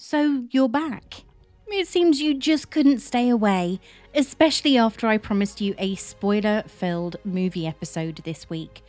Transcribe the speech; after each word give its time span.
So 0.00 0.44
you're 0.52 0.68
back. 0.68 1.24
It 1.66 1.88
seems 1.88 2.20
you 2.20 2.32
just 2.32 2.70
couldn't 2.70 3.00
stay 3.00 3.28
away, 3.28 3.80
especially 4.14 4.78
after 4.78 5.08
I 5.08 5.18
promised 5.18 5.60
you 5.60 5.74
a 5.76 5.96
spoiler 5.96 6.62
filled 6.68 7.16
movie 7.24 7.66
episode 7.66 8.20
this 8.24 8.48
week. 8.48 8.84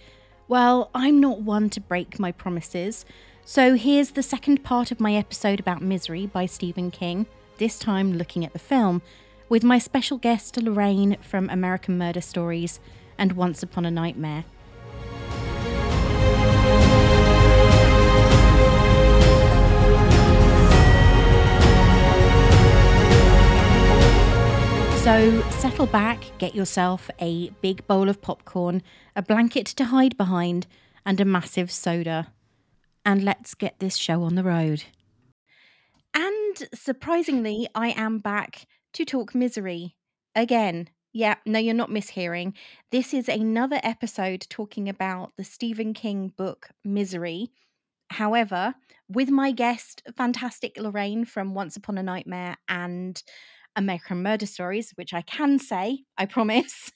Well, 0.48 0.92
I'm 0.94 1.20
not 1.20 1.42
one 1.42 1.72
to 1.72 1.82
break 1.82 2.20
my 2.20 2.32
promises, 2.32 3.06
so 3.44 3.74
here's 3.74 4.12
the 4.12 4.22
second 4.22 4.64
part 4.64 4.92
of 4.92 5.00
my 5.00 5.16
episode 5.16 5.60
about 5.60 5.82
Misery 5.82 6.28
by 6.28 6.46
Stephen 6.46 6.92
King, 6.92 7.26
this 7.58 7.80
time 7.80 8.14
looking 8.14 8.46
at 8.46 8.54
the 8.54 8.60
film, 8.60 9.02
with 9.50 9.64
my 9.64 9.80
special 9.80 10.20
guest 10.20 10.58
Lorraine 10.58 11.18
from 11.22 11.50
American 11.50 11.98
Murder 11.98 12.22
Stories 12.22 12.80
and 13.18 13.32
Once 13.32 13.64
Upon 13.64 13.84
a 13.84 13.90
Nightmare. 13.90 14.46
So 25.10 25.42
settle 25.50 25.88
back, 25.88 26.24
get 26.38 26.54
yourself 26.54 27.10
a 27.20 27.50
big 27.62 27.88
bowl 27.88 28.10
of 28.10 28.22
popcorn, 28.22 28.84
a 29.16 29.24
blanket 29.24 29.66
to 29.66 29.86
hide 29.86 30.16
behind, 30.18 30.68
and 31.04 31.20
a 31.20 31.26
massive 31.26 31.72
soda. 31.72 32.32
And 33.04 33.24
let's 33.24 33.56
get 33.56 33.80
this 33.80 33.98
show 33.98 34.22
on 34.22 34.36
the 34.36 34.44
road. 34.44 34.84
And 36.14 36.70
surprisingly, 36.76 37.68
I 37.74 37.90
am 37.98 38.20
back 38.20 38.68
to 38.94 39.04
talk 39.04 39.34
misery 39.34 39.96
again. 40.36 40.90
Yeah, 41.12 41.38
no, 41.44 41.58
you're 41.58 41.74
not 41.74 41.90
mishearing. 41.90 42.54
This 42.92 43.12
is 43.12 43.28
another 43.28 43.80
episode 43.82 44.46
talking 44.48 44.88
about 44.88 45.32
the 45.38 45.44
Stephen 45.44 45.96
King 45.96 46.34
book 46.38 46.70
Misery. 46.86 47.50
However, 48.12 48.76
with 49.08 49.32
my 49.32 49.54
guest, 49.54 50.04
fantastic 50.16 50.78
Lorraine 50.78 51.26
from 51.26 51.56
Once 51.56 51.76
Upon 51.76 51.98
a 51.98 52.04
Nightmare 52.04 52.58
and 52.68 53.24
American 53.76 54.24
Murder 54.24 54.46
Stories, 54.46 54.92
which 54.96 55.14
I 55.14 55.22
can 55.22 55.60
say, 55.60 56.04
I 56.18 56.26
promise. 56.26 56.92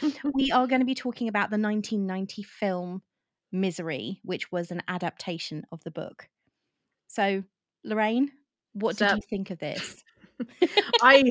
we 0.34 0.50
are 0.50 0.66
going 0.66 0.80
to 0.80 0.86
be 0.86 0.94
talking 0.94 1.28
about 1.28 1.50
the 1.50 1.58
1990 1.58 2.42
film 2.42 3.02
Misery, 3.50 4.20
which 4.24 4.50
was 4.50 4.70
an 4.70 4.82
adaptation 4.88 5.64
of 5.70 5.84
the 5.84 5.90
book. 5.90 6.28
So, 7.08 7.44
Lorraine, 7.84 8.30
what 8.72 8.96
So- 8.96 9.08
did 9.08 9.16
you 9.16 9.22
think 9.28 9.50
of 9.50 9.58
this? 9.58 10.02
I 11.02 11.30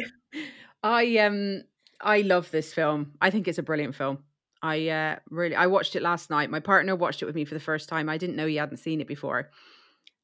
I 0.83 1.17
um 1.17 1.63
I 1.99 2.21
love 2.21 2.51
this 2.51 2.73
film. 2.73 3.13
I 3.19 3.29
think 3.31 3.47
it's 3.47 3.57
a 3.57 3.63
brilliant 3.63 3.95
film. 3.95 4.19
I 4.61 4.89
uh 4.89 5.15
really 5.29 5.55
I 5.55 5.67
watched 5.67 5.95
it 5.95 6.03
last 6.03 6.29
night. 6.29 6.49
My 6.51 6.59
partner 6.59 6.95
watched 6.95 7.21
it 7.21 7.25
with 7.25 7.35
me 7.35 7.45
for 7.45 7.55
the 7.55 7.59
first 7.59 7.89
time. 7.89 8.07
I 8.09 8.17
didn't 8.17 8.35
know 8.35 8.45
he 8.45 8.57
hadn't 8.57 8.77
seen 8.77 9.01
it 9.01 9.07
before. 9.07 9.49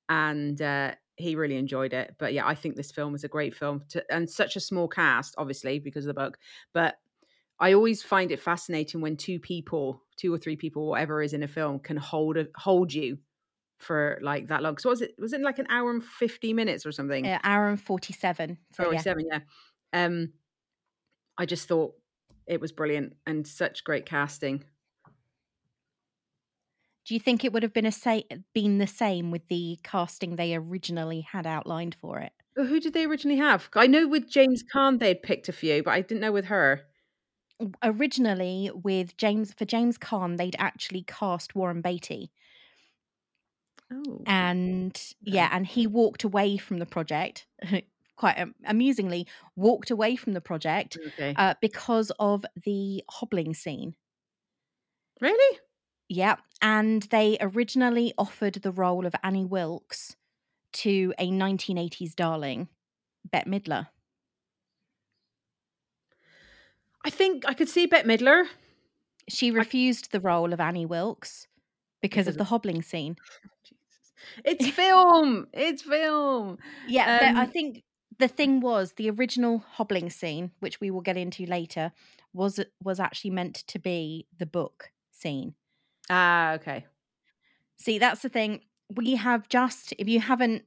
And 0.08 0.62
uh 0.62 0.92
he 1.18 1.36
really 1.36 1.58
enjoyed 1.58 1.94
it. 1.94 2.16
But 2.18 2.34
yeah, 2.34 2.48
I 2.48 2.56
think 2.56 2.76
this 2.76 2.92
film 2.92 3.16
is 3.16 3.24
a 3.24 3.28
great 3.28 3.56
film 3.56 3.84
to, 3.90 4.04
and 4.14 4.30
such 4.30 4.56
a 4.56 4.60
small 4.60 4.88
cast 4.88 5.36
obviously 5.38 5.80
because 5.80 6.06
of 6.06 6.16
the 6.16 6.22
book. 6.22 6.38
But 6.74 6.96
I 7.60 7.74
always 7.74 8.04
find 8.04 8.32
it 8.32 8.40
fascinating 8.40 9.02
when 9.02 9.18
two 9.18 9.40
people, 9.40 10.04
two 10.16 10.34
or 10.34 10.38
three 10.38 10.56
people 10.56 10.88
whatever 10.88 11.22
is 11.22 11.34
in 11.34 11.44
a 11.44 11.48
film 11.48 11.80
can 11.80 11.98
hold 11.98 12.38
a, 12.38 12.48
hold 12.56 12.94
you 12.94 13.18
for 13.80 14.20
like 14.22 14.48
that 14.48 14.62
long. 14.62 14.78
So 14.78 14.90
was 14.90 15.02
it 15.02 15.16
was 15.18 15.34
it 15.34 15.42
like 15.42 15.60
an 15.60 15.68
hour 15.70 15.90
and 15.92 16.04
50 16.04 16.54
minutes 16.54 16.86
or 16.86 16.92
something? 16.92 17.26
Uh, 17.26 17.40
hour 17.44 17.68
and 17.68 17.82
47. 17.82 18.58
So, 18.74 18.86
Oh, 18.86 18.92
yeah. 18.92 19.02
yeah. 19.06 19.40
Um, 19.94 20.34
I 21.38 21.46
just 21.46 21.68
thought 21.68 21.94
it 22.46 22.62
was 22.62 22.72
brilliant 22.72 23.16
and 23.26 23.46
such 23.46 23.84
great 23.84 24.06
casting. 24.06 24.64
Do 27.08 27.14
you 27.14 27.22
think 27.22 27.46
it 27.46 27.54
would 27.54 27.64
have 27.64 27.72
been 27.72 27.86
a 27.86 27.92
sa- 27.92 28.22
been 28.54 28.80
the 28.80 28.88
same 28.88 29.32
with 29.32 29.48
the 29.48 29.80
casting 29.82 30.36
they 30.36 30.54
originally 30.56 31.22
had 31.22 31.48
outlined 31.48 31.96
for 32.02 32.20
it? 32.20 32.34
Who 32.56 32.82
did 32.82 32.92
they 32.94 33.06
originally 33.06 33.38
have? 33.40 33.70
I 33.76 33.88
know 33.88 34.08
with 34.08 34.30
James 34.30 34.62
Caan 34.74 35.00
they'd 35.00 35.24
picked 35.24 35.48
a 35.48 35.54
few, 35.54 35.84
but 35.84 35.92
I 35.92 36.02
didn't 36.02 36.20
know 36.20 36.34
with 36.34 36.46
her. 36.46 36.82
Originally, 37.82 38.70
with 38.74 39.16
James 39.16 39.54
for 39.54 39.64
James 39.64 39.98
Caan, 39.98 40.38
they'd 40.38 40.58
actually 40.60 41.04
cast 41.04 41.56
Warren 41.56 41.82
Beatty, 41.82 42.32
Oh, 43.92 44.22
and 44.26 45.02
yeah, 45.22 45.50
and 45.52 45.66
he 45.66 45.88
walked 45.88 46.24
away 46.24 46.58
from 46.58 46.80
the 46.80 46.86
project. 46.86 47.48
Quite 48.18 48.40
um, 48.40 48.56
amusingly, 48.66 49.28
walked 49.56 49.92
away 49.92 50.16
from 50.16 50.34
the 50.34 50.42
project 50.42 50.98
okay. 51.08 51.36
uh, 51.38 51.54
because 51.62 52.12
of 52.20 52.44
the 52.66 53.04
hobbling 53.10 53.54
scene. 53.54 53.96
really? 55.22 55.60
Yep. 56.10 56.40
And 56.62 57.04
they 57.04 57.38
originally 57.42 58.14
offered 58.18 58.56
the 58.56 58.72
role 58.72 59.06
of 59.06 59.14
Annie 59.24 59.46
Wilkes 59.46 60.16
to 60.74 61.14
a 61.20 61.30
1980s 61.30 62.16
darling, 62.16 62.68
Bette 63.30 63.50
Midler. 63.50 63.88
I 67.06 67.10
think 67.10 67.44
I 67.48 67.54
could 67.54 67.70
see 67.70 67.86
Bette 67.86 68.08
Midler. 68.08 68.46
She 69.30 69.52
refused 69.52 70.12
the 70.12 70.20
role 70.20 70.54
of 70.54 70.60
Annie 70.60 70.86
Wilkes 70.86 71.48
because, 72.02 72.26
Because 72.26 72.28
of 72.28 72.34
of- 72.34 72.38
the 72.40 72.44
hobbling 72.46 72.82
scene. 72.82 73.16
It's 74.44 74.68
film. 74.72 75.48
it's 75.54 75.84
film. 75.84 76.58
Yeah, 76.88 77.20
the- 77.20 77.40
I 77.40 77.44
Um, 77.44 77.52
think 77.52 77.84
the 78.20 78.28
thing 78.28 78.60
was 78.60 78.94
the 78.94 79.10
original 79.12 79.60
hobbling 79.60 80.10
scene, 80.10 80.52
which 80.60 80.82
we 80.82 80.92
will 80.92 81.02
get 81.02 81.16
into 81.18 81.46
later, 81.46 81.94
was 82.34 82.60
was 82.84 83.00
actually 83.00 83.30
meant 83.32 83.56
to 83.68 83.80
be 83.80 84.28
the 84.38 84.46
book 84.46 84.92
scene. 85.12 85.54
Ah, 86.10 86.54
okay. 86.54 86.86
See, 87.78 88.00
that's 88.00 88.22
the 88.22 88.30
thing. 88.30 88.62
We 88.96 89.16
have 89.16 89.50
just, 89.50 89.94
if 90.00 90.08
you 90.08 90.20
haven't, 90.20 90.64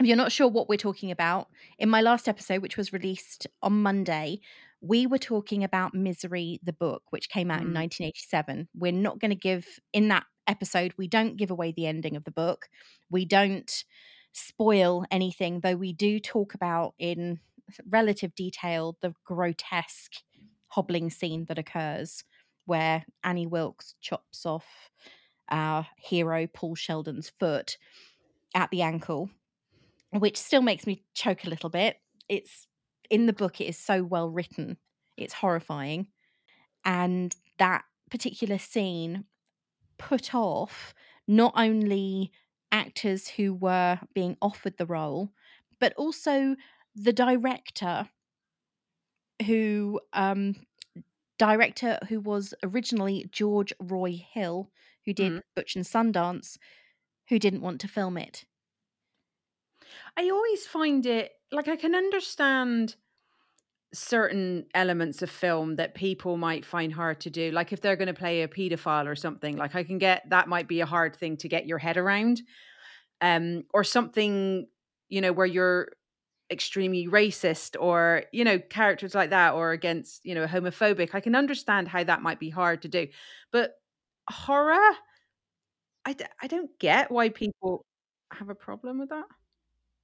if 0.00 0.06
you're 0.06 0.16
not 0.16 0.32
sure 0.32 0.48
what 0.48 0.68
we're 0.68 0.76
talking 0.76 1.10
about, 1.10 1.48
in 1.78 1.88
my 1.88 2.02
last 2.02 2.28
episode, 2.28 2.62
which 2.62 2.76
was 2.76 2.92
released 2.92 3.46
on 3.62 3.82
Monday, 3.82 4.40
we 4.80 5.06
were 5.06 5.18
talking 5.18 5.64
about 5.64 5.94
Misery, 5.94 6.60
the 6.62 6.72
book, 6.72 7.04
which 7.10 7.30
came 7.30 7.50
out 7.50 7.62
in 7.62 7.68
Mm. 7.68 7.74
1987. 7.74 8.68
We're 8.74 8.92
not 8.92 9.18
going 9.20 9.30
to 9.30 9.36
give, 9.36 9.80
in 9.92 10.08
that 10.08 10.24
episode, 10.46 10.94
we 10.98 11.08
don't 11.08 11.36
give 11.36 11.50
away 11.50 11.72
the 11.72 11.86
ending 11.86 12.16
of 12.16 12.24
the 12.24 12.30
book. 12.30 12.68
We 13.10 13.24
don't 13.24 13.84
spoil 14.32 15.04
anything, 15.10 15.60
though 15.60 15.76
we 15.76 15.92
do 15.94 16.20
talk 16.20 16.54
about 16.54 16.94
in 16.98 17.40
relative 17.88 18.34
detail 18.34 18.96
the 19.00 19.14
grotesque 19.24 20.12
hobbling 20.68 21.10
scene 21.10 21.46
that 21.46 21.58
occurs 21.58 22.22
where 22.66 23.04
Annie 23.24 23.46
Wilkes 23.46 23.94
chops 24.00 24.44
off 24.44 24.90
our 25.48 25.86
hero 25.98 26.46
Paul 26.46 26.74
Sheldon's 26.74 27.30
foot 27.38 27.78
at 28.54 28.70
the 28.70 28.82
ankle, 28.82 29.30
which 30.10 30.36
still 30.36 30.62
makes 30.62 30.86
me 30.86 31.04
choke 31.14 31.44
a 31.44 31.50
little 31.50 31.70
bit. 31.70 31.96
It's 32.28 32.66
in 33.10 33.26
the 33.26 33.32
book, 33.32 33.60
it 33.60 33.66
is 33.66 33.78
so 33.78 34.02
well 34.02 34.28
written, 34.28 34.76
it's 35.16 35.34
horrifying. 35.34 36.08
And 36.84 37.34
that 37.58 37.84
particular 38.10 38.58
scene 38.58 39.24
put 39.98 40.34
off 40.34 40.94
not 41.26 41.52
only 41.56 42.32
actors 42.72 43.28
who 43.28 43.54
were 43.54 43.98
being 44.14 44.36
offered 44.42 44.76
the 44.76 44.86
role, 44.86 45.30
but 45.80 45.92
also 45.94 46.56
the 46.94 47.12
director 47.12 48.08
who 49.46 50.00
um 50.12 50.54
director 51.38 51.98
who 52.08 52.20
was 52.20 52.54
originally 52.62 53.28
George 53.32 53.72
Roy 53.80 54.12
Hill, 54.16 54.70
who 55.04 55.12
did 55.12 55.32
Mhm. 55.32 55.40
Butch 55.54 55.76
and 55.76 55.84
Sundance, 55.84 56.58
who 57.28 57.38
didn't 57.38 57.62
want 57.62 57.80
to 57.82 57.88
film 57.88 58.18
it. 58.18 58.46
I 60.16 60.30
always 60.30 60.66
find 60.66 61.04
it 61.06 61.32
like 61.52 61.68
I 61.68 61.76
can 61.76 61.94
understand 61.94 62.96
certain 63.94 64.66
elements 64.74 65.22
of 65.22 65.30
film 65.30 65.76
that 65.76 65.94
people 65.94 66.36
might 66.36 66.64
find 66.64 66.92
hard 66.92 67.20
to 67.22 67.30
do. 67.30 67.50
Like 67.52 67.72
if 67.72 67.80
they're 67.80 67.96
going 67.96 68.08
to 68.08 68.14
play 68.14 68.42
a 68.42 68.48
pedophile 68.48 69.06
or 69.06 69.16
something, 69.16 69.56
like 69.56 69.74
I 69.74 69.84
can 69.84 69.98
get 69.98 70.28
that 70.30 70.48
might 70.48 70.68
be 70.68 70.80
a 70.80 70.86
hard 70.86 71.16
thing 71.16 71.36
to 71.38 71.48
get 71.48 71.66
your 71.66 71.78
head 71.78 71.96
around. 71.96 72.42
Um, 73.20 73.64
or 73.74 73.84
something, 73.84 74.68
you 75.08 75.20
know, 75.22 75.32
where 75.32 75.46
you're 75.46 75.92
extremely 76.50 77.08
racist 77.08 77.76
or, 77.80 78.24
you 78.32 78.44
know, 78.44 78.58
characters 78.58 79.14
like 79.14 79.30
that 79.30 79.54
or 79.54 79.72
against, 79.72 80.24
you 80.24 80.34
know, 80.34 80.46
homophobic. 80.46 81.10
I 81.14 81.20
can 81.20 81.34
understand 81.34 81.88
how 81.88 82.04
that 82.04 82.22
might 82.22 82.38
be 82.40 82.50
hard 82.50 82.82
to 82.82 82.88
do. 82.88 83.08
But 83.52 83.74
horror, 84.30 84.94
I, 86.04 86.12
d- 86.12 86.24
I 86.40 86.46
don't 86.46 86.70
get 86.78 87.10
why 87.10 87.28
people 87.30 87.84
have 88.32 88.48
a 88.48 88.54
problem 88.54 88.98
with 88.98 89.08
that. 89.10 89.24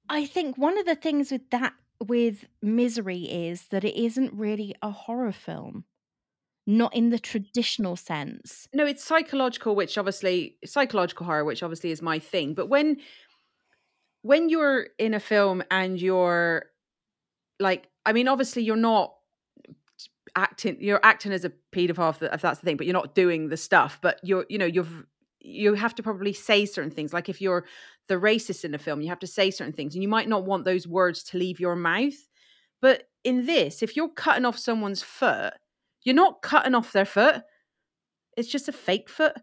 I 0.09 0.25
think 0.25 0.57
one 0.57 0.77
of 0.77 0.85
the 0.85 0.95
things 0.95 1.31
with 1.31 1.49
that 1.51 1.73
with 2.05 2.45
Misery 2.61 3.23
is 3.23 3.67
that 3.69 3.83
it 3.85 3.95
isn't 3.99 4.33
really 4.33 4.75
a 4.81 4.91
horror 4.91 5.31
film. 5.31 5.85
Not 6.67 6.95
in 6.95 7.09
the 7.09 7.19
traditional 7.19 7.95
sense. 7.97 8.69
no 8.73 8.85
it's 8.85 9.03
psychological 9.03 9.75
which 9.75 9.97
obviously 9.97 10.57
psychological 10.65 11.25
horror 11.25 11.45
which 11.45 11.63
obviously 11.63 11.91
is 11.91 12.01
my 12.01 12.19
thing 12.19 12.53
but 12.53 12.67
when 12.69 12.97
when 14.23 14.49
you're 14.49 14.87
in 14.97 15.13
a 15.13 15.19
film 15.19 15.63
and 15.71 16.01
you're 16.01 16.65
like 17.59 17.87
i 18.05 18.11
mean 18.11 18.27
obviously 18.27 18.63
you're 18.63 18.75
not 18.75 19.13
acting 20.35 20.75
you're 20.79 20.99
acting 21.03 21.31
as 21.31 21.45
a 21.45 21.51
pedophile 21.71 22.09
if, 22.33 22.41
that's 22.41 22.59
the 22.59 22.65
thing 22.65 22.75
but 22.75 22.87
you're 22.87 22.93
not 22.93 23.13
doing 23.13 23.49
the 23.49 23.57
stuff 23.57 23.99
but 24.01 24.19
you're 24.23 24.45
you 24.49 24.57
know 24.57 24.65
you're 24.65 24.83
v- 24.83 25.03
you 25.43 25.73
have 25.73 25.93
to 25.95 26.03
probably 26.03 26.33
say 26.33 26.65
certain 26.65 26.91
things. 26.91 27.13
Like 27.13 27.29
if 27.29 27.41
you're 27.41 27.65
the 28.07 28.15
racist 28.15 28.63
in 28.63 28.71
the 28.71 28.77
film, 28.77 29.01
you 29.01 29.09
have 29.09 29.19
to 29.19 29.27
say 29.27 29.51
certain 29.51 29.73
things, 29.73 29.93
and 29.93 30.01
you 30.01 30.09
might 30.09 30.29
not 30.29 30.45
want 30.45 30.65
those 30.65 30.87
words 30.87 31.23
to 31.25 31.37
leave 31.37 31.59
your 31.59 31.75
mouth. 31.75 32.27
But 32.81 33.09
in 33.23 33.45
this, 33.45 33.83
if 33.83 33.95
you're 33.95 34.09
cutting 34.09 34.45
off 34.45 34.57
someone's 34.57 35.03
foot, 35.03 35.53
you're 36.03 36.15
not 36.15 36.41
cutting 36.41 36.75
off 36.75 36.91
their 36.91 37.05
foot. 37.05 37.43
It's 38.35 38.49
just 38.49 38.67
a 38.67 38.73
fake 38.73 39.09
foot. 39.09 39.35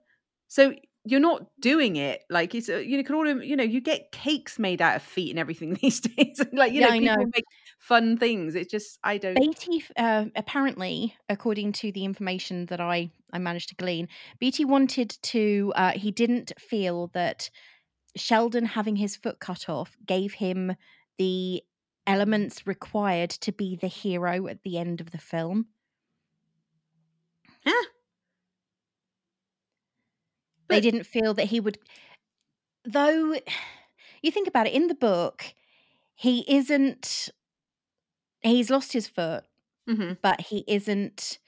So 0.48 0.74
you're 1.04 1.20
not 1.20 1.46
doing 1.60 1.96
it 1.96 2.22
like 2.28 2.54
it's 2.54 2.68
a, 2.68 2.84
you 2.84 2.96
know, 2.96 3.02
can 3.02 3.14
order, 3.14 3.42
you 3.42 3.56
know, 3.56 3.64
you 3.64 3.80
get 3.80 4.12
cakes 4.12 4.58
made 4.58 4.82
out 4.82 4.96
of 4.96 5.02
feet 5.02 5.30
and 5.30 5.38
everything 5.38 5.74
these 5.82 6.00
days. 6.00 6.40
like, 6.52 6.72
you 6.72 6.80
Yeah, 6.80 6.90
know, 6.90 6.98
people 6.98 7.24
know. 7.24 7.30
make 7.34 7.44
fun 7.78 8.16
things. 8.16 8.54
It's 8.54 8.70
just, 8.70 8.98
I 9.02 9.18
don't. 9.18 9.36
Beatty, 9.38 9.84
uh, 9.96 10.26
apparently, 10.34 11.16
according 11.28 11.72
to 11.74 11.92
the 11.92 12.04
information 12.04 12.66
that 12.66 12.80
I, 12.80 13.10
I 13.32 13.38
managed 13.38 13.68
to 13.70 13.74
glean, 13.76 14.08
Beatty 14.38 14.64
wanted 14.64 15.16
to, 15.22 15.72
uh, 15.76 15.92
he 15.92 16.10
didn't 16.10 16.52
feel 16.58 17.08
that 17.08 17.48
Sheldon 18.16 18.64
having 18.66 18.96
his 18.96 19.16
foot 19.16 19.38
cut 19.38 19.68
off 19.68 19.96
gave 20.04 20.34
him 20.34 20.74
the 21.16 21.62
elements 22.06 22.66
required 22.66 23.30
to 23.30 23.52
be 23.52 23.76
the 23.76 23.86
hero 23.86 24.48
at 24.48 24.62
the 24.62 24.78
end 24.78 25.00
of 25.00 25.12
the 25.12 25.18
film. 25.18 25.68
Huh? 27.64 27.84
They 30.70 30.80
didn't 30.80 31.04
feel 31.04 31.34
that 31.34 31.46
he 31.46 31.60
would 31.60 31.78
though 32.84 33.36
you 34.22 34.30
think 34.30 34.48
about 34.48 34.66
it 34.66 34.72
in 34.72 34.88
the 34.88 34.94
book 34.94 35.54
he 36.14 36.44
isn't 36.52 37.30
he's 38.42 38.70
lost 38.70 38.92
his 38.92 39.06
foot 39.08 39.44
Mhm. 39.86 40.16
but 40.22 40.40
he 40.42 40.64
isn't 40.68 41.38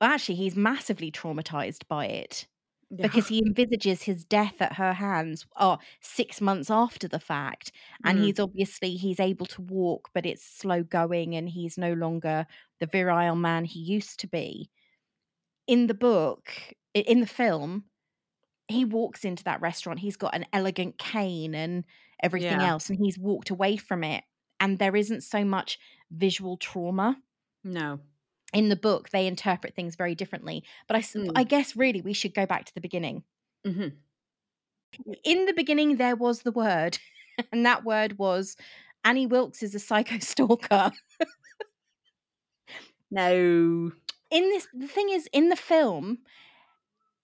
well, 0.00 0.10
actually 0.10 0.36
he's 0.36 0.56
massively 0.56 1.10
traumatized 1.10 1.86
by 1.88 2.06
it 2.06 2.46
Yeah. 2.90 3.02
because 3.02 3.28
he 3.28 3.42
envisages 3.46 4.02
his 4.02 4.24
death 4.24 4.60
at 4.60 4.74
her 4.74 4.92
hands 4.94 5.46
oh, 5.56 5.78
six 6.00 6.40
months 6.40 6.70
after 6.70 7.08
the 7.08 7.20
fact 7.20 7.72
and 8.04 8.18
Mm. 8.18 8.22
he's 8.24 8.40
obviously 8.40 8.96
he's 8.96 9.20
able 9.20 9.46
to 9.46 9.62
walk 9.62 10.10
but 10.14 10.26
it's 10.26 10.44
slow 10.44 10.82
going 10.82 11.34
and 11.36 11.48
he's 11.50 11.78
no 11.78 11.92
longer 11.94 12.46
the 12.80 12.86
virile 12.86 13.36
man 13.36 13.64
he 13.64 13.80
used 13.80 14.20
to 14.20 14.26
be 14.28 14.70
in 15.66 15.86
the 15.86 15.94
book 15.94 16.52
in 16.94 17.20
the 17.20 17.26
film 17.26 17.84
he 18.68 18.84
walks 18.84 19.24
into 19.24 19.44
that 19.44 19.60
restaurant 19.60 19.98
he's 20.00 20.16
got 20.16 20.34
an 20.34 20.44
elegant 20.52 20.98
cane 20.98 21.54
and 21.54 21.84
everything 22.22 22.60
Yeah. 22.60 22.70
else 22.70 22.88
and 22.90 22.98
he's 22.98 23.18
walked 23.18 23.50
away 23.50 23.76
from 23.76 24.04
it 24.04 24.24
and 24.60 24.78
there 24.78 24.96
isn't 24.96 25.22
so 25.22 25.44
much 25.44 25.78
visual 26.10 26.56
trauma 26.56 27.16
no. 27.64 28.00
in 28.52 28.68
the 28.68 28.76
book 28.76 29.10
they 29.10 29.26
interpret 29.26 29.74
things 29.74 29.96
very 29.96 30.14
differently 30.14 30.64
but 30.86 30.96
i, 30.96 31.00
Mm. 31.00 31.32
I 31.36 31.44
guess 31.44 31.76
really 31.76 32.00
we 32.00 32.12
should 32.12 32.34
go 32.34 32.46
back 32.46 32.64
to 32.66 32.74
the 32.74 32.80
beginning 32.80 33.22
hmm 33.64 33.88
in 35.22 35.44
the 35.46 35.52
beginning 35.52 35.96
there 35.96 36.16
was 36.16 36.42
the 36.42 36.52
word 36.52 36.98
and 37.52 37.64
that 37.66 37.84
word 37.84 38.18
was 38.18 38.56
annie 39.04 39.26
wilkes 39.26 39.62
is 39.62 39.74
a 39.74 39.78
psycho 39.78 40.18
stalker 40.20 40.90
No. 43.10 43.92
in 44.30 44.42
this 44.50 44.66
the 44.74 44.86
thing 44.88 45.08
is 45.10 45.26
in 45.32 45.48
the 45.48 45.56
film 45.56 46.18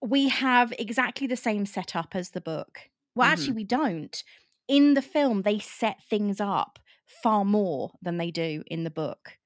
we 0.07 0.29
have 0.29 0.73
exactly 0.79 1.27
the 1.27 1.37
same 1.37 1.65
setup 1.67 2.15
as 2.15 2.31
the 2.31 2.41
book 2.41 2.81
well 3.17 3.29
actually 3.31 3.53
we 3.55 3.65
don't 3.65 4.23
in 4.69 4.95
the 4.95 5.03
film 5.03 5.43
they 5.43 5.59
set 5.59 6.03
things 6.09 6.41
up 6.41 6.79
far 7.23 7.45
more 7.45 7.93
than 8.03 8.17
they 8.19 8.31
do 8.31 8.63
in 8.67 8.85
the 8.85 8.91
book 8.91 9.39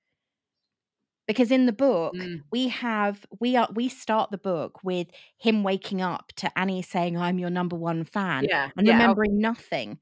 because 1.26 1.50
in 1.50 1.66
the 1.66 1.72
book 1.72 2.14
Mm. 2.14 2.42
we 2.50 2.68
have 2.68 3.26
we 3.40 3.56
are 3.56 3.68
we 3.74 3.88
start 3.88 4.30
the 4.30 4.38
book 4.38 4.82
with 4.82 5.08
him 5.36 5.62
waking 5.62 6.00
up 6.00 6.32
to 6.36 6.50
annie 6.58 6.82
saying 6.82 7.16
i'm 7.18 7.38
your 7.38 7.50
number 7.50 7.76
one 7.76 8.04
fan 8.04 8.44
Yeah. 8.48 8.70
and 8.76 8.86
yeah. 8.86 8.94
oh, 8.94 8.96
remembering 8.98 9.38
nothing. 9.38 9.98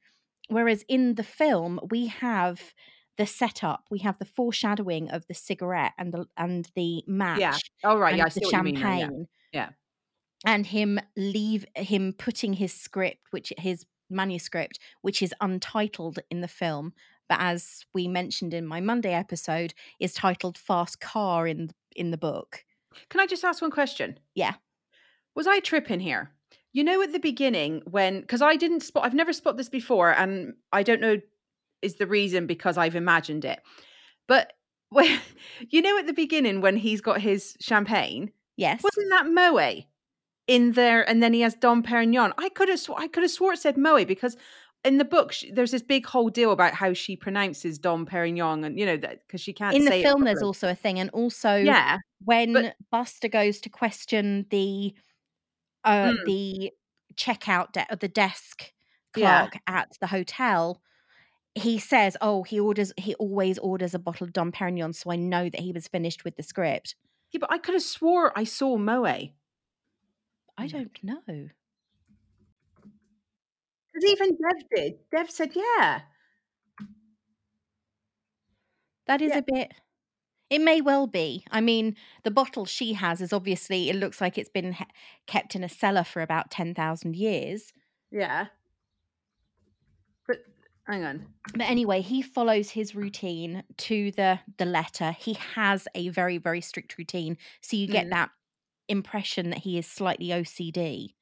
Whereas 0.49 0.85
in 0.89 1.17
the 1.17 1.25
film, 1.25 1.81
we 1.91 2.07
have 2.07 2.73
the 3.19 3.27
setup, 3.27 3.83
we 3.91 3.99
have 4.01 4.17
the 4.21 4.25
foreshadowing 4.25 5.11
of 5.11 5.27
the 5.27 5.35
cigarette 5.35 5.93
and 5.99 6.13
the 6.15 6.27
and 6.37 6.69
the 6.77 7.03
match 7.09 7.41
Yeah. 7.41 7.57
All 7.83 7.99
right. 7.99 8.11
and 8.11 8.19
Yeah. 8.19 8.27
I 8.27 8.29
the 8.29 8.35
see 8.35 8.41
what 8.45 8.53
you 8.53 8.63
mean. 8.63 8.75
Yeah. 8.77 8.81
champagne. 8.81 9.29
Yeah. 9.53 9.69
And 10.45 10.67
him 10.67 11.01
leave 11.17 11.65
him 11.75 12.15
putting 12.17 12.53
his 12.55 12.73
script, 12.73 13.23
which 13.31 13.53
his 13.59 13.87
manuscript, 14.11 14.79
which 15.03 15.23
is 15.23 15.35
untitled 15.41 16.19
in 16.31 16.41
the 16.41 16.49
film, 16.49 16.93
but 17.29 17.39
as 17.41 17.85
we 17.93 18.07
mentioned 18.07 18.55
in 18.55 18.67
my 18.67 18.81
Monday 18.81 19.13
episode, 19.13 19.75
is 19.99 20.15
titled 20.15 20.57
Fast 20.57 21.01
Car 21.01 21.47
in 21.47 21.71
in 21.95 22.11
the 22.11 22.19
book. 22.19 22.65
Can 23.11 23.21
I 23.21 23.27
just 23.27 23.45
ask 23.45 23.61
one 23.63 23.71
question? 23.71 24.19
Yeah. 24.35 24.55
Was 25.35 25.47
I 25.47 25.61
tripping 25.61 26.01
here? 26.01 26.31
You 26.73 26.85
know, 26.85 27.03
at 27.03 27.13
the 27.13 27.19
beginning, 27.19 27.83
when 27.87 28.21
because 28.21 28.43
I 28.43 28.57
didn't 28.57 28.81
spot, 28.83 29.05
I've 29.05 29.15
never 29.15 29.33
spotted 29.33 29.59
this 29.59 29.69
before, 29.69 30.13
and 30.13 30.55
I 30.73 30.83
don't 30.83 31.01
know 31.01 31.21
is 31.83 31.97
the 31.97 32.07
reason 32.07 32.47
because 32.47 32.79
I've 32.79 32.97
imagined 32.97 33.45
it. 33.45 33.61
But 34.29 34.53
when, 34.91 35.19
you 35.69 35.83
know, 35.83 35.99
at 35.99 36.07
the 36.07 36.13
beginning 36.13 36.61
when 36.61 36.77
he's 36.77 37.01
got 37.01 37.21
his 37.21 37.57
champagne, 37.61 38.31
Yes. 38.57 38.83
wasn't 38.85 39.11
that 39.11 39.27
Moët 39.27 39.87
in 40.47 40.73
there? 40.73 41.09
And 41.09 41.23
then 41.23 41.33
he 41.33 41.41
has 41.43 41.55
Dom 41.55 41.83
Perignon. 41.83 42.33
I 42.39 42.49
could 42.51 42.69
have, 42.69 42.81
sw- 42.81 42.91
I 42.97 43.09
could 43.09 43.23
have 43.23 43.31
swore 43.33 43.53
it 43.55 43.59
said 43.59 43.77
Moët 43.77 44.07
because 44.07 44.37
in 44.85 44.99
the 44.99 45.05
book 45.05 45.33
sh 45.33 45.47
there's 45.53 45.73
this 45.73 45.83
big 45.83 46.07
whole 46.07 46.29
deal 46.29 46.53
about 46.53 46.73
how 46.75 46.93
she 46.93 47.17
pronounces 47.17 47.79
Dom 47.79 48.07
Perignon, 48.07 48.65
and 48.65 48.79
you 48.79 48.87
know 48.87 48.97
that 48.97 49.27
because 49.27 49.41
she 49.41 49.53
can't 49.53 49.75
in 49.75 49.85
the 49.85 50.03
film 50.03 50.23
there's 50.25 50.43
also 50.43 50.69
a 50.69 50.75
thing 50.75 51.01
and 51.01 51.11
also 51.11 51.57
yeah, 51.57 51.99
when 52.25 52.73
Buster 52.91 53.29
goes 53.29 53.61
to 53.63 53.69
question 53.69 54.47
the 54.51 54.95
uh 55.85 56.13
Mm. 56.13 56.25
the 56.27 56.73
checkout 57.15 57.73
de- 57.73 57.97
the 57.99 58.09
desk 58.09 58.73
Yeah. 59.17 59.47
clerk 59.47 59.57
at 59.67 59.89
the 60.01 60.07
hotel 60.07 60.81
he 61.55 61.79
says 61.79 62.17
oh 62.21 62.43
he 62.43 62.61
orders 62.61 62.93
he 62.99 63.15
always 63.17 63.59
orders 63.59 63.95
a 63.95 63.99
bottle 63.99 64.25
of 64.27 64.33
Dom 64.33 64.53
Perignon 64.53 64.95
so 64.95 65.11
I 65.11 65.17
know 65.17 65.49
that 65.49 65.61
he 65.61 65.73
was 65.73 65.89
finished 65.89 66.25
with 66.25 66.37
the 66.37 66.43
script 66.43 66.95
yeah, 67.33 67.39
but 67.41 67.51
I 67.51 67.59
could 67.59 67.75
have 67.75 67.83
swore 67.83 68.33
I 68.39 68.45
saw 68.45 68.77
Moët. 68.79 69.33
I 70.59 70.67
Mm. 70.67 70.69
don't 70.69 71.03
know 71.03 71.51
Because 73.93 74.11
even 74.11 74.37
Dev 74.37 74.69
did. 74.71 75.11
Dev 75.11 75.29
said, 75.31 75.57
"Yeah, 75.57 76.03
that 79.07 79.21
is 79.23 79.35
Yeah. 79.35 79.37
a 79.37 79.43
bit 79.43 79.73
it 80.51 80.61
may 80.61 80.81
well 80.81 81.07
be 81.07 81.45
I 81.51 81.61
mean 81.61 81.97
the 82.25 82.31
bottle 82.33 82.67
she 82.67 82.95
has 82.95 83.21
is 83.23 83.33
obviously 83.33 83.91
it 83.91 83.97
looks 83.97 84.21
like 84.21 84.39
it's 84.39 84.51
been 84.51 84.75
he- 84.75 84.85
kept 85.27 85.57
in 85.57 85.65
a 85.65 85.69
cellar 85.69 86.05
for 86.05 86.23
about 86.23 86.51
10,000 86.51 87.17
years 87.17 87.73
yeah." 88.11 88.49
But 90.27 90.45
hang 90.87 91.05
on. 91.05 91.35
But 91.55 91.69
anyway, 91.71 92.03
he 92.03 92.23
follows 92.23 92.71
his 92.71 92.95
routine 92.95 93.63
to 93.79 94.11
the 94.13 94.41
the 94.59 94.65
letter. 94.67 95.13
He 95.13 95.35
has 95.35 95.89
a 95.95 96.09
very 96.11 96.39
very 96.39 96.61
strict 96.61 96.99
routine, 96.99 97.39
so 97.63 97.77
you 97.77 97.89
get 97.89 98.09
Mm. 98.09 98.11
that 98.11 98.31
impression 98.89 99.51
that 99.51 99.61
he 99.61 99.79
is 99.79 99.87
slightly 99.87 100.33
OCD 100.33 101.15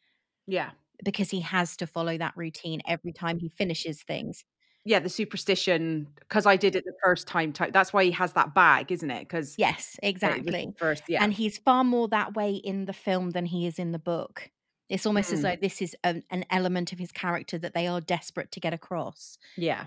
Yeah, 0.47 0.73
because 1.05 1.31
he 1.31 1.41
has 1.41 1.77
to 1.79 1.87
follow 1.87 2.17
that 2.19 2.37
routine 2.37 2.81
every 2.87 3.13
time 3.13 3.39
he 3.39 3.49
finishes 3.49 4.03
things. 4.03 4.45
yeah, 4.85 4.99
the 4.99 5.09
superstition. 5.09 6.09
Because 6.21 6.45
I 6.47 6.57
did 6.57 6.77
it 6.77 6.85
the 6.85 6.93
first 7.03 7.27
time. 7.27 7.53
Type. 7.53 7.73
That's 7.73 7.93
why 7.93 8.05
he 8.05 8.11
has 8.13 8.35
that 8.35 8.55
bag, 8.55 8.93
isn't 8.93 9.11
it? 9.11 9.21
Because 9.21 9.55
Yes, 9.59 9.99
exactly. 10.03 10.75
First, 10.79 11.05
yeah, 11.09 11.25
And 11.25 11.33
he's 11.33 11.57
far 11.59 11.85
more 11.85 12.09
that 12.09 12.35
way 12.35 12.53
in 12.55 12.85
the 12.85 12.93
film 12.93 13.31
than 13.31 13.47
he 13.47 13.67
is 13.67 13.79
in 13.79 13.93
the 13.93 13.99
book. 13.99 14.51
It's 14.91 15.07
almost 15.07 15.33
as 15.33 15.41
Mm. 15.41 15.43
though 15.43 15.57
this 15.57 15.81
is 15.81 15.97
an, 16.05 16.23
an 16.31 16.45
element 16.51 16.93
of 16.93 16.99
his 16.99 17.13
character 17.13 17.57
that 17.59 17.73
they 17.73 17.87
are 17.87 18.01
desperate 18.03 18.53
to 18.53 18.61
get 18.61 18.75
across. 18.75 19.39
yeah, 19.57 19.87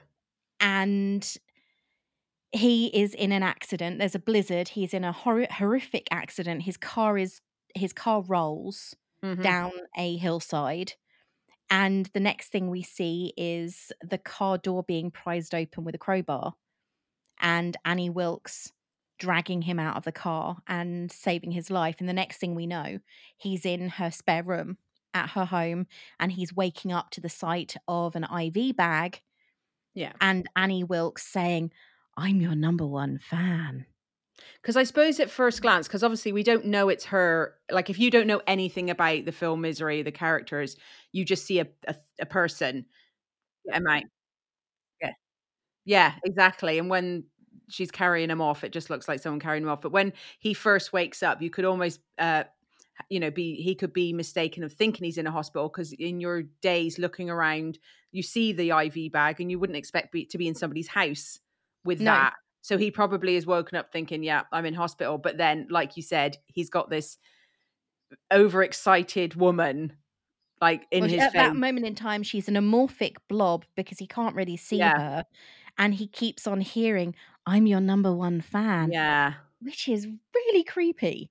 and 0.60 1.38
he 2.52 2.88
is 2.88 3.14
in 3.14 3.32
an 3.32 3.44
accident 3.44 4.00
there's 4.00 4.16
a 4.16 4.20
blizzard 4.20 4.70
he's 4.70 4.94
in 4.94 5.04
a 5.04 5.12
hor- 5.12 5.48
horrific 5.52 6.08
accident 6.12 6.64
his 6.64 6.78
car 6.78 7.18
is 7.18 7.42
his 7.78 7.94
car 7.94 8.22
rolls 8.22 8.96
Mhm. 9.24 9.42
down 9.44 9.72
a 9.98 10.18
hillside 10.18 10.94
and 11.70 12.06
the 12.14 12.20
next 12.20 12.50
thing 12.50 12.70
we 12.70 12.82
see 12.84 13.34
is 13.36 13.92
the 14.02 14.18
car 14.18 14.58
door 14.58 14.84
being 14.84 15.10
prized 15.12 15.54
open 15.56 15.84
with 15.84 15.96
a 15.96 15.98
crowbar 15.98 16.54
and 17.40 17.76
annie 17.86 18.10
wilkes 18.10 18.72
dragging 19.20 19.64
him 19.64 19.80
out 19.80 19.98
of 19.98 20.04
the 20.04 20.12
car 20.12 20.58
and 20.68 21.12
saving 21.12 21.52
his 21.52 21.72
life 21.72 21.96
and 22.00 22.08
the 22.08 22.14
next 22.14 22.38
thing 22.38 22.54
we 22.54 22.68
know 22.68 23.00
he's 23.38 23.66
in 23.66 23.90
her 23.90 24.12
spare 24.12 24.44
room 24.44 24.78
at 25.16 25.32
her 25.32 25.46
home 25.46 25.88
and 26.20 26.32
he's 26.34 26.54
waking 26.54 26.92
up 26.92 27.10
to 27.10 27.20
the 27.20 27.30
sight 27.30 27.76
of 27.88 28.16
an 28.16 28.26
iv 28.42 28.76
bag 28.76 29.22
yeah. 29.96 30.14
and 30.22 30.48
Annie 30.56 30.84
Wilkes 30.84 31.26
saying, 31.26 31.72
I'm 32.16 32.40
your 32.40 32.54
number 32.54 32.86
one 32.86 33.18
fan. 33.18 33.88
Because 34.62 34.78
I 34.78 34.84
suppose 34.84 35.20
at 35.20 35.30
first 35.30 35.62
glance, 35.62 35.88
because 35.88 36.04
obviously 36.04 36.32
we 36.32 36.44
don't 36.44 36.66
know 36.66 36.90
it's 36.90 37.06
her. 37.06 37.56
Like, 37.72 37.90
if 37.90 38.00
you 38.00 38.12
don't 38.12 38.28
know 38.28 38.42
anything 38.48 38.90
about 38.90 39.26
the 39.26 39.32
film 39.32 39.62
Misery, 39.62 40.02
the 40.04 40.12
characters, 40.12 40.76
you 41.12 41.26
just 41.26 41.46
see 41.46 41.60
a 41.60 41.68
a, 41.88 41.96
a 42.22 42.26
person. 42.26 42.86
Yeah, 43.66 43.80
mate. 43.80 44.06
Yeah, 45.02 45.12
yeah, 45.86 46.14
exactly. 46.26 46.80
And 46.80 46.90
when 46.90 47.26
she's 47.70 47.92
carrying 47.92 48.30
him 48.30 48.42
off, 48.42 48.64
it 48.64 48.72
just 48.74 48.90
looks 48.90 49.08
like 49.08 49.20
someone 49.22 49.40
carrying 49.40 49.64
him 49.64 49.70
off. 49.70 49.82
But 49.82 49.92
when 49.92 50.14
he 50.40 50.54
first 50.54 50.94
wakes 50.94 51.24
up, 51.24 51.42
you 51.42 51.50
could 51.50 51.66
almost 51.66 52.00
uh, 52.20 52.46
you 53.10 53.20
know 53.20 53.32
be 53.32 53.56
he 53.62 53.76
could 53.76 53.94
be 53.94 54.14
mistaken 54.14 54.64
of 54.64 54.74
thinking 54.74 55.06
he's 55.06 55.18
in 55.18 55.28
a 55.28 55.32
hospital 55.32 55.70
because 55.70 55.94
in 55.94 56.20
your 56.20 56.44
days 56.62 56.98
looking 57.00 57.30
around 57.30 57.78
you 58.12 58.24
see 58.24 58.54
the 58.54 58.72
iv 58.72 59.12
bag 59.12 59.40
and 59.40 59.52
you 59.52 59.60
wouldn't 59.60 59.78
expect 59.78 60.12
be, 60.12 60.26
to 60.26 60.38
be 60.38 60.48
in 60.48 60.56
somebody's 60.56 60.88
house 60.88 61.40
with 61.84 62.00
No. 62.00 62.12
that 62.12 62.34
so 62.62 62.78
he 62.78 62.92
probably 62.92 63.36
is 63.36 63.46
woken 63.46 63.78
up 63.78 63.92
thinking 63.92 64.24
yeah 64.24 64.44
i'm 64.52 64.66
in 64.66 64.74
hospital 64.74 65.18
but 65.18 65.38
then 65.38 65.68
like 65.70 65.96
you 65.98 66.04
said 66.04 66.38
he's 66.48 66.70
got 66.70 66.90
this 66.90 67.18
overexcited 68.32 69.36
woman 69.36 69.94
like 70.62 70.88
in 70.92 71.04
Well, 71.04 71.12
his 71.12 71.22
at 71.22 71.34
that 71.34 71.56
moment 71.56 71.86
in 71.86 71.94
time, 71.94 72.24
she's 72.24 72.48
an 72.48 72.56
amorphic 72.56 73.18
blob 73.30 73.64
because 73.76 74.00
he 74.00 74.08
can't 74.08 74.36
really 74.36 74.58
see 74.58 74.80
Yeah. 74.80 74.98
her. 74.98 75.24
And 75.78 75.94
he 75.94 76.08
keeps 76.08 76.48
on 76.48 76.62
hearing, 76.62 77.14
I'm 77.46 77.68
your 77.68 77.80
number 77.80 78.12
one 78.12 78.42
fan, 78.42 78.92
yeah 78.92 79.34
which 79.62 79.88
is 79.88 80.08
really 80.36 80.64
creepy. 80.64 81.30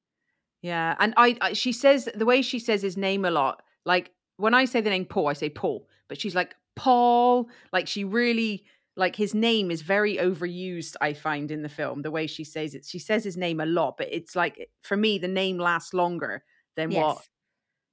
Yeah, 0.63 0.95
and 0.99 1.13
I, 1.17 1.37
I 1.41 1.53
she 1.55 1.73
says 1.73 2.09
the 2.15 2.25
way 2.25 2.43
she 2.43 2.59
says 2.59 2.83
his 2.83 2.97
name 2.97 3.25
a 3.25 3.31
lot. 3.31 3.63
Like 3.85 4.13
when 4.37 4.55
I 4.55 4.65
say 4.65 4.81
the 4.81 4.91
name 4.91 5.05
Paul, 5.07 5.27
I 5.29 5.33
say 5.33 5.49
Paul, 5.49 5.89
but 6.09 6.21
she's 6.21 6.35
like 6.35 6.55
Paul. 6.77 7.49
Like 7.73 7.89
she 7.89 8.05
really 8.05 8.65
like 8.97 9.15
his 9.17 9.35
name 9.35 9.71
is 9.71 9.83
very 9.83 10.17
overused. 10.17 10.97
I 11.01 11.13
find 11.13 11.51
in 11.51 11.63
the 11.63 11.69
film 11.69 12.03
the 12.03 12.11
way 12.11 12.27
she 12.27 12.45
says 12.45 12.75
it. 12.75 12.87
She 12.87 12.99
says 12.99 13.25
his 13.25 13.37
name 13.37 13.61
a 13.61 13.67
lot, 13.67 13.97
but 13.99 14.09
it's 14.11 14.35
like 14.35 14.71
for 14.83 14.97
me 14.97 15.19
the 15.19 15.29
name 15.29 15.59
lasts 15.59 15.93
longer 15.93 16.43
than 16.77 16.91
what 16.93 17.19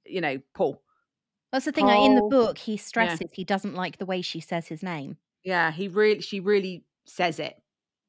you 0.06 0.20
know. 0.20 0.38
Paul. 0.54 0.82
That's 1.52 1.66
the 1.66 1.72
thing. 1.72 1.86
like, 1.86 2.00
in 2.00 2.16
the 2.16 2.22
book, 2.22 2.58
he 2.58 2.76
stresses 2.76 3.28
he 3.32 3.44
doesn't 3.44 3.74
like 3.74 3.98
the 3.98 4.06
way 4.06 4.22
she 4.22 4.40
says 4.40 4.66
his 4.66 4.82
name. 4.82 5.18
Yeah, 5.44 5.70
he 5.70 5.88
really 5.88 6.20
she 6.20 6.40
really 6.40 6.84
says 7.06 7.38
it. 7.38 7.56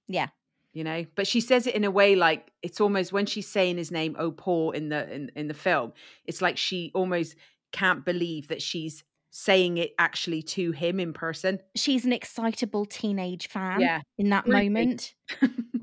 Yeah. 0.07 0.27
you 0.73 0.83
know 0.83 1.05
but 1.15 1.25
she 1.25 1.41
says 1.41 1.65
it 1.65 1.73
in 1.75 1.83
a 1.83 1.89
way 1.91 2.15
like 2.15 2.51
it's 2.61 2.79
almost 2.79 3.11
when 3.11 3.25
she's 3.25 3.47
saying 3.47 3.77
his 3.77 3.91
name 3.91 4.15
oh 4.19 4.31
paul 4.31 4.71
in 4.71 4.89
the 4.89 5.11
in, 5.11 5.31
in 5.35 5.47
the 5.47 5.53
film 5.53 5.93
it's 6.25 6.41
like 6.41 6.57
she 6.57 6.91
almost 6.93 7.35
can't 7.71 8.05
believe 8.05 8.49
that 8.49 8.61
she's 8.61 9.03
saying 9.37 9.77
it 9.77 9.91
actually 9.99 10.41
to 10.41 10.71
him 10.71 10.97
in 10.97 11.11
person 11.11 11.59
She's 11.75 12.05
an 12.05 12.13
excitable 12.13 12.85
teenage 12.85 13.47
fan 13.49 13.81
Yeah, 13.81 13.99
in 14.17 14.29
that 14.29 14.45
creepy. 14.45 14.69
moment. 14.69 15.13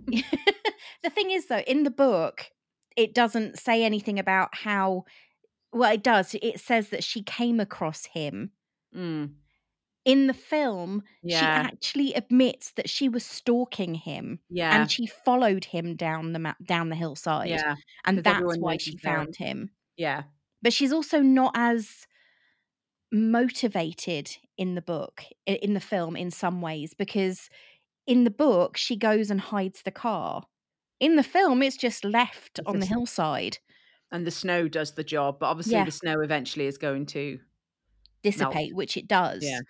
the 0.09 1.11
thing 1.11 1.31
is, 1.31 1.47
though, 1.47 1.59
in 1.67 1.83
the 1.83 1.91
book, 1.91 2.47
it 2.97 3.15
doesn't 3.15 3.59
say 3.59 3.85
anything 3.85 4.19
about 4.19 4.55
how. 4.55 5.05
Well, 5.73 5.93
it 5.93 6.03
does. 6.03 6.35
It 6.43 6.61
says 6.61 6.89
that 6.91 7.05
she 7.05 7.23
came 7.23 7.61
across 7.61 8.07
him. 8.07 8.53
Mm, 8.97 9.33
In 10.05 10.27
the 10.27 10.35
film, 10.35 11.03
she 11.27 11.35
actually 11.55 12.15
admits 12.15 12.73
that 12.73 12.89
she 12.91 13.09
was 13.09 13.25
stalking 13.25 13.95
him 13.95 14.41
yeah 14.51 14.75
and 14.81 14.91
she 14.91 15.07
followed 15.07 15.65
him 15.67 15.97
down 15.97 16.33
the 16.33 16.39
ma- 16.39 16.55
down 16.65 16.89
the 16.91 16.97
hillside, 16.97 17.49
yeah 17.51 17.75
and 18.05 18.19
that's 18.25 18.57
why 18.59 18.77
she 18.79 18.97
found 18.99 19.37
him. 19.37 19.71
yeah 19.97 20.25
But 20.63 20.73
she's 20.73 20.93
also 20.93 21.21
not 21.21 21.53
as 21.55 22.07
motivated 23.13 24.37
in 24.57 24.75
the 24.75 24.83
book, 24.83 25.23
in 25.47 25.75
the 25.75 25.81
film, 25.81 26.17
in 26.17 26.31
some 26.31 26.61
ways, 26.61 26.95
because 26.95 27.49
in 28.07 28.25
the 28.25 28.31
book 28.31 28.77
she 28.77 28.97
goes 28.97 29.31
and 29.31 29.41
hides 29.41 29.83
the 29.83 29.91
car. 29.91 30.45
In 30.99 31.17
the 31.17 31.23
film, 31.23 31.63
it's 31.63 31.77
just 31.77 32.05
left 32.05 32.59
on 32.65 32.79
the 32.79 32.87
hillside, 32.87 33.59
and 34.11 34.27
the 34.27 34.31
snow 34.31 34.69
does 34.69 34.93
the 34.93 35.05
job 35.05 35.39
but 35.41 35.47
obviously 35.47 35.75
Yeah. 35.75 35.85
the 35.85 35.91
snow 35.91 36.21
eventually 36.21 36.67
is 36.67 36.79
going 36.79 37.07
to 37.07 37.39
dissipate, 38.23 38.75
which 38.75 38.97
it 38.97 39.09
does. 39.09 39.43
Yeah. 39.45 39.61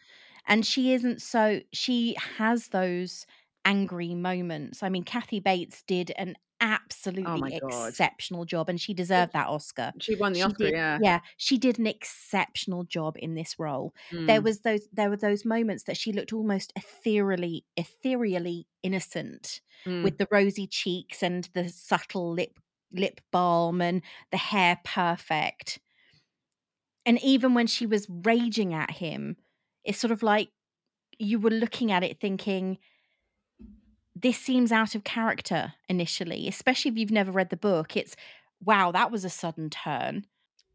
And 0.47 0.67
she 0.67 0.93
isn't 0.93 1.23
so. 1.23 1.61
She 1.73 2.17
has 2.39 2.69
those 2.69 3.27
angry 3.65 4.15
moments. 4.15 4.83
I 4.83 4.89
mean, 4.89 5.05
Kathy 5.05 5.41
Bates 5.41 5.83
did 5.87 6.13
an 6.17 6.37
absolutely 6.63 7.25
Oh 7.25 7.37
my 7.39 7.53
God. 7.53 7.95
exceptional 7.99 8.45
job, 8.47 8.69
and 8.69 8.81
she 8.81 8.95
deserved 8.95 9.33
that 9.35 9.49
Oscar. 9.49 9.95
she 9.99 10.15
won 10.15 10.33
the 10.35 10.43
She 10.43 10.53
oscar 10.53 10.69
did, 10.69 10.75
yeah 10.97 11.21
she 11.37 11.59
did 11.59 11.79
an 11.79 11.87
exceptional 11.87 12.85
job 12.85 13.17
in 13.19 13.35
this 13.35 13.59
role. 13.59 13.95
There 14.27 14.41
Mm, 14.41 14.43
was 14.43 14.61
those 14.61 14.89
there 14.93 15.11
were 15.11 15.17
those 15.17 15.45
moments 15.45 15.85
that 15.85 15.97
she 15.97 16.13
looked 16.13 16.33
almost 16.33 16.73
ethereally 16.77 17.65
ethereally 17.77 18.67
innocent 18.83 19.61
mm, 19.87 20.03
with 20.03 20.19
the 20.19 20.29
rosy 20.31 20.67
cheeks 20.67 21.23
and 21.23 21.49
the 21.55 21.69
subtle 21.69 22.33
lip 22.33 22.59
lip 22.93 23.21
balm 23.33 23.81
and 23.83 24.03
the 24.31 24.37
hair 24.39 24.79
perfect. 24.85 25.81
And 27.05 27.23
even 27.23 27.55
when 27.55 27.67
she 27.67 27.87
was 27.87 28.07
raging 28.09 28.75
at 28.75 28.91
him, 28.91 29.37
it's 29.85 29.99
sort 29.99 30.13
of 30.13 30.23
like 30.23 30.51
you 31.19 31.39
were 31.41 31.51
looking 31.51 31.93
at 31.93 32.05
it 32.05 32.21
thinking 32.21 32.79
this 34.23 34.39
seems 34.39 34.73
out 34.73 34.95
of 34.95 35.05
character 35.05 35.75
initially, 35.89 36.49
especially 36.49 36.91
if 36.91 36.97
you've 36.99 37.11
never 37.11 37.33
read 37.33 37.51
the 37.51 37.57
book. 37.57 37.97
It's 37.97 38.17
wow, 38.65 38.93
that 38.93 39.11
was 39.11 39.25
a 39.25 39.31
sudden 39.31 39.71
turn. 39.71 40.27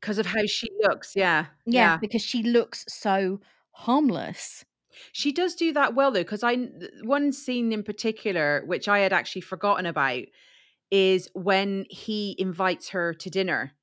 because 0.01 0.18
of 0.18 0.25
how 0.25 0.46
she 0.46 0.68
looks 0.82 1.16
yeah 1.16 1.46
Yeah, 1.66 1.92
yeah 1.92 1.98
because 2.00 2.22
she 2.24 2.44
looks 2.44 2.86
so 2.88 3.39
harmless. 3.72 4.66
She 5.12 5.32
does 5.32 5.56
do 5.56 5.74
that 5.74 5.96
well 5.96 6.12
though, 6.12 6.22
because 6.22 6.44
I 6.44 6.56
one 7.04 7.32
scene 7.32 7.72
in 7.72 7.84
particular, 7.84 8.63
which 8.66 8.88
I 8.88 9.00
had 9.00 9.13
actually 9.13 9.42
forgotten 9.42 9.86
about, 9.86 10.24
is 10.92 11.30
when 11.34 11.86
he 11.89 12.36
invites 12.39 12.89
her 12.89 13.13
to 13.16 13.30
dinner. 13.30 13.74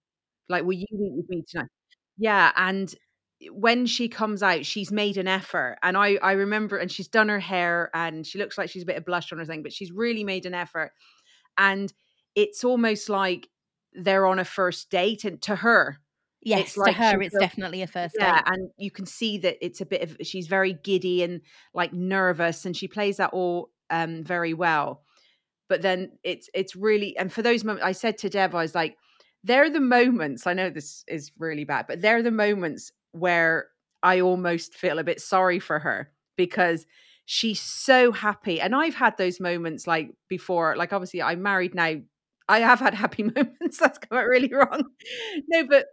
Like, 0.48 0.64
will 0.64 0.74
you 0.74 0.86
eat 0.92 1.14
with 1.16 1.28
me 1.30 1.44
tonight? 1.48 1.68
Yeah, 2.16 2.52
and 2.56 2.94
when 3.52 3.86
she 3.86 4.08
comes 4.08 4.42
out, 4.42 4.66
she's 4.66 4.92
made 4.92 5.16
an 5.16 5.28
effort, 5.28 5.78
and 5.82 5.96
I 5.96 6.16
I 6.16 6.32
remember, 6.32 6.76
and 6.78 6.90
she's 6.90 7.08
done 7.08 7.28
her 7.28 7.40
hair, 7.40 7.90
and 7.94 8.26
she 8.26 8.38
looks 8.38 8.58
like 8.58 8.70
she's 8.70 8.82
a 8.82 8.86
bit 8.86 8.96
of 8.96 9.04
blush 9.04 9.32
on 9.32 9.38
her 9.38 9.44
thing, 9.44 9.62
but 9.62 9.72
she's 9.72 9.92
really 9.92 10.24
made 10.24 10.46
an 10.46 10.54
effort, 10.54 10.92
and 11.58 11.92
it's 12.34 12.64
almost 12.64 13.08
like 13.08 13.48
they're 13.92 14.26
on 14.26 14.38
a 14.38 14.44
first 14.44 14.90
date, 14.90 15.24
and 15.24 15.40
to 15.42 15.56
her, 15.56 15.98
Yes, 16.42 16.76
like 16.76 16.96
to 16.96 17.02
her, 17.02 17.22
it's 17.22 17.36
definitely 17.36 17.82
a 17.82 17.86
first 17.86 18.18
yeah, 18.18 18.36
date. 18.36 18.44
and 18.46 18.70
you 18.76 18.90
can 18.90 19.06
see 19.06 19.38
that 19.38 19.56
it's 19.64 19.80
a 19.80 19.86
bit 19.86 20.02
of 20.02 20.16
she's 20.26 20.46
very 20.46 20.74
giddy 20.74 21.22
and 21.22 21.40
like 21.72 21.92
nervous, 21.92 22.64
and 22.66 22.76
she 22.76 22.88
plays 22.88 23.16
that 23.16 23.30
all 23.32 23.70
um 23.90 24.22
very 24.24 24.54
well. 24.54 25.02
But 25.68 25.82
then 25.82 26.18
it's 26.22 26.50
it's 26.54 26.76
really 26.76 27.16
and 27.16 27.32
for 27.32 27.42
those 27.42 27.64
moments, 27.64 27.84
I 27.86 27.92
said 27.92 28.18
to 28.18 28.28
Deb, 28.28 28.54
I 28.54 28.62
was 28.62 28.74
like, 28.74 28.96
they're 29.42 29.70
the 29.70 29.80
moments. 29.80 30.46
I 30.46 30.52
know 30.54 30.70
this 30.70 31.04
is 31.08 31.32
really 31.38 31.64
bad, 31.64 31.86
but 31.88 32.02
they're 32.02 32.22
the 32.22 32.30
moments 32.30 32.92
where 33.14 33.68
I 34.02 34.20
almost 34.20 34.74
feel 34.74 34.98
a 34.98 35.04
bit 35.04 35.20
sorry 35.20 35.58
for 35.60 35.78
her 35.78 36.10
because 36.36 36.86
she's 37.26 37.60
so 37.60 38.12
happy. 38.12 38.60
And 38.60 38.74
I've 38.74 38.94
had 38.94 39.16
those 39.16 39.40
moments 39.40 39.86
like 39.86 40.10
before. 40.28 40.76
Like 40.76 40.92
obviously, 40.92 41.22
I'm 41.22 41.42
married 41.42 41.74
now. 41.74 41.94
I 42.48 42.60
have 42.60 42.80
had 42.80 42.94
happy 42.94 43.22
moments. 43.36 43.78
That's 43.78 43.98
come 43.98 44.18
out 44.18 44.26
really 44.26 44.52
wrong. 44.52 44.84
No, 45.48 45.66
but 45.66 45.86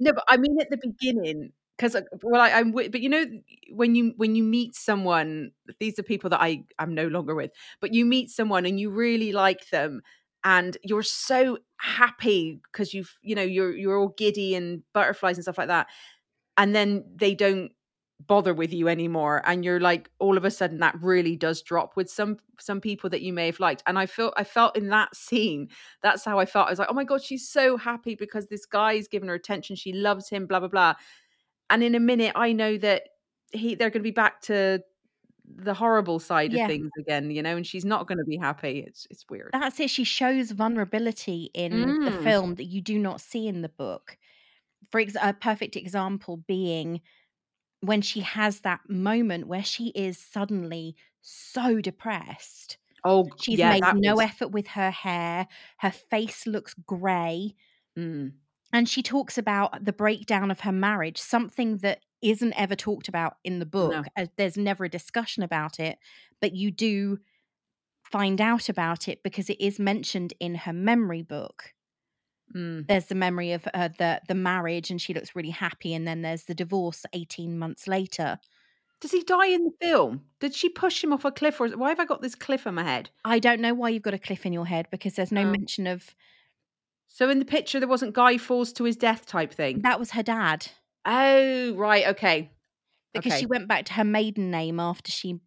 no, 0.00 0.12
but 0.12 0.24
I 0.28 0.36
mean 0.36 0.60
at 0.60 0.70
the 0.70 0.76
beginning, 0.76 1.52
because 1.76 1.94
uh, 1.94 2.02
well, 2.22 2.40
I, 2.40 2.50
I'm 2.50 2.72
with, 2.72 2.92
but 2.92 3.00
you 3.00 3.08
know 3.08 3.24
when 3.72 3.94
you 3.94 4.12
when 4.16 4.34
you 4.34 4.42
meet 4.42 4.74
someone, 4.74 5.52
these 5.80 5.98
are 5.98 6.02
people 6.02 6.30
that 6.30 6.40
I 6.40 6.64
I'm 6.78 6.94
no 6.94 7.06
longer 7.08 7.34
with, 7.34 7.50
but 7.80 7.94
you 7.94 8.04
meet 8.04 8.30
someone 8.30 8.66
and 8.66 8.78
you 8.80 8.90
really 8.90 9.32
like 9.32 9.70
them, 9.70 10.02
and 10.44 10.76
you're 10.82 11.02
so 11.02 11.58
happy 11.78 12.60
because 12.70 12.94
you've 12.94 13.18
you 13.22 13.34
know 13.34 13.42
you're 13.42 13.74
you're 13.74 13.98
all 13.98 14.14
giddy 14.16 14.54
and 14.54 14.82
butterflies 14.92 15.36
and 15.36 15.44
stuff 15.44 15.58
like 15.58 15.68
that, 15.68 15.88
and 16.56 16.74
then 16.74 17.04
they 17.16 17.34
don't 17.34 17.72
bother 18.26 18.54
with 18.54 18.72
you 18.72 18.88
anymore 18.88 19.42
and 19.44 19.64
you're 19.64 19.80
like 19.80 20.08
all 20.18 20.36
of 20.36 20.44
a 20.44 20.50
sudden 20.50 20.78
that 20.78 20.94
really 21.02 21.36
does 21.36 21.60
drop 21.62 21.96
with 21.96 22.08
some 22.08 22.38
some 22.58 22.80
people 22.80 23.10
that 23.10 23.22
you 23.22 23.32
may 23.32 23.46
have 23.46 23.58
liked 23.58 23.82
and 23.86 23.98
i 23.98 24.06
felt 24.06 24.32
i 24.36 24.44
felt 24.44 24.76
in 24.76 24.88
that 24.88 25.14
scene 25.14 25.68
that's 26.00 26.24
how 26.24 26.38
i 26.38 26.46
felt 26.46 26.68
i 26.68 26.70
was 26.70 26.78
like 26.78 26.88
oh 26.90 26.94
my 26.94 27.04
god 27.04 27.20
she's 27.22 27.46
so 27.46 27.76
happy 27.76 28.14
because 28.14 28.46
this 28.46 28.64
guy's 28.66 29.08
given 29.08 29.28
her 29.28 29.34
attention 29.34 29.74
she 29.74 29.92
loves 29.92 30.28
him 30.28 30.46
blah 30.46 30.60
blah 30.60 30.68
blah 30.68 30.94
and 31.70 31.82
in 31.82 31.94
a 31.94 32.00
minute 32.00 32.32
i 32.36 32.52
know 32.52 32.78
that 32.78 33.02
he 33.52 33.74
they're 33.74 33.90
going 33.90 34.00
to 34.00 34.04
be 34.04 34.10
back 34.10 34.40
to 34.40 34.80
the 35.56 35.74
horrible 35.74 36.18
side 36.18 36.52
Yeah. 36.52 36.64
of 36.64 36.68
things 36.70 36.90
again 36.98 37.30
you 37.30 37.42
know 37.42 37.56
and 37.56 37.66
she's 37.66 37.84
not 37.84 38.06
going 38.06 38.18
to 38.18 38.24
be 38.24 38.36
happy 38.36 38.84
it's 38.86 39.06
it's 39.10 39.24
weird 39.30 39.50
That's 39.52 39.78
it. 39.80 39.90
She 39.90 40.04
shows 40.04 40.50
vulnerability 40.50 41.50
in 41.54 42.00
the 42.04 42.10
Mm. 42.10 42.22
film 42.24 42.54
that 42.56 42.64
you 42.64 42.80
do 42.82 42.98
not 42.98 43.20
see 43.20 43.46
in 43.46 43.62
the 43.62 43.68
book. 43.68 44.18
For 44.90 45.00
ex- 45.00 45.16
a 45.20 45.32
perfect 45.32 45.76
example 45.76 46.38
being 46.46 47.00
when 47.80 48.02
she 48.02 48.20
has 48.20 48.60
that 48.60 48.80
moment 48.88 49.46
where 49.46 49.62
she 49.64 49.88
is 49.88 50.18
suddenly 50.18 50.96
so 51.20 51.80
depressed. 51.80 52.78
oh 53.04 53.28
She's 53.42 53.58
yeah 53.58 53.70
made 53.78 53.84
no 53.94 54.14
was, 54.16 54.24
effort 54.24 54.48
with 54.48 54.66
her 54.68 54.90
hair. 54.90 55.46
Her 55.78 55.90
face 55.90 56.46
looks 56.46 56.74
grey. 56.86 57.54
mm, 57.98 58.32
And 58.72 58.88
she 58.88 59.02
talks 59.02 59.36
about 59.38 59.84
the 59.84 59.92
breakdown 59.92 60.50
of 60.50 60.60
her 60.60 60.72
marriage, 60.72 61.18
something 61.18 61.78
that 61.78 62.00
isn't 62.24 62.52
ever 62.56 62.74
talked 62.74 63.08
about 63.08 63.36
in 63.44 63.58
the 63.60 63.66
book. 63.66 64.06
as 64.16 64.28
There's 64.36 64.56
never 64.56 64.84
a 64.84 64.88
discussion 64.88 65.42
about 65.42 65.78
it, 65.78 65.98
but 66.40 66.54
you 66.54 66.70
do 66.70 67.18
find 68.02 68.40
out 68.40 68.68
about 68.68 69.08
it 69.08 69.22
because 69.22 69.48
it 69.50 69.60
is 69.60 69.78
mentioned 69.78 70.34
in 70.40 70.54
her 70.54 70.72
memory 70.72 71.22
book. 71.22 71.72
mm. 72.54 72.86
There's 72.86 73.06
the 73.06 73.14
memory 73.14 73.52
of 73.52 73.66
uh, 73.74 73.88
the 73.98 74.20
the 74.28 74.34
marriage, 74.34 74.90
and 74.90 75.00
she 75.00 75.14
looks 75.14 75.34
really 75.36 75.50
happy, 75.50 75.94
and 75.94 76.06
then 76.06 76.22
there's 76.22 76.44
the 76.44 76.54
divorce 76.54 77.04
18 77.12 77.58
months 77.58 77.86
later. 77.88 78.38
does 79.00 79.10
he 79.12 79.22
die 79.22 79.48
in 79.48 79.64
the 79.64 79.72
film 79.82 80.22
did 80.40 80.54
she 80.54 80.68
push 80.68 81.02
him 81.04 81.12
off 81.12 81.24
a 81.26 81.30
cliff 81.32 81.60
or 81.60 81.66
is- 81.66 81.76
why 81.76 81.88
have 81.90 82.00
i 82.00 82.04
got 82.06 82.22
this 82.22 82.34
cliff 82.34 82.66
in 82.66 82.74
my 82.74 82.82
head 82.84 83.10
I 83.24 83.38
don't 83.38 83.60
know 83.60 83.74
why 83.74 83.88
you've 83.90 84.02
got 84.08 84.14
a 84.14 84.18
cliff 84.28 84.46
in 84.46 84.52
your 84.54 84.66
head 84.66 84.86
because 84.90 85.14
there's 85.14 85.32
no 85.32 85.42
Oh. 85.42 85.50
mention 85.50 85.86
of 85.86 86.14
So 87.08 87.28
in 87.30 87.38
the 87.38 87.44
picture, 87.56 87.78
there 87.80 87.88
wasn't 87.88 88.14
Guy 88.14 88.38
falls 88.38 88.72
to 88.74 88.84
his 88.84 88.96
death 88.96 89.26
type 89.26 89.52
thing. 89.52 89.82
That 89.82 89.98
was 90.00 90.10
her 90.12 90.22
dad. 90.22 90.66
Oh, 91.06 91.74
right. 91.74 92.06
Okay. 92.08 92.50
Because 93.12 93.32
Okay. 93.32 93.40
she 93.40 93.46
went 93.46 93.68
back 93.68 93.84
to 93.86 93.92
her 93.94 94.04
maiden 94.04 94.50
name 94.50 94.80
after 94.80 95.10
she 95.12 95.40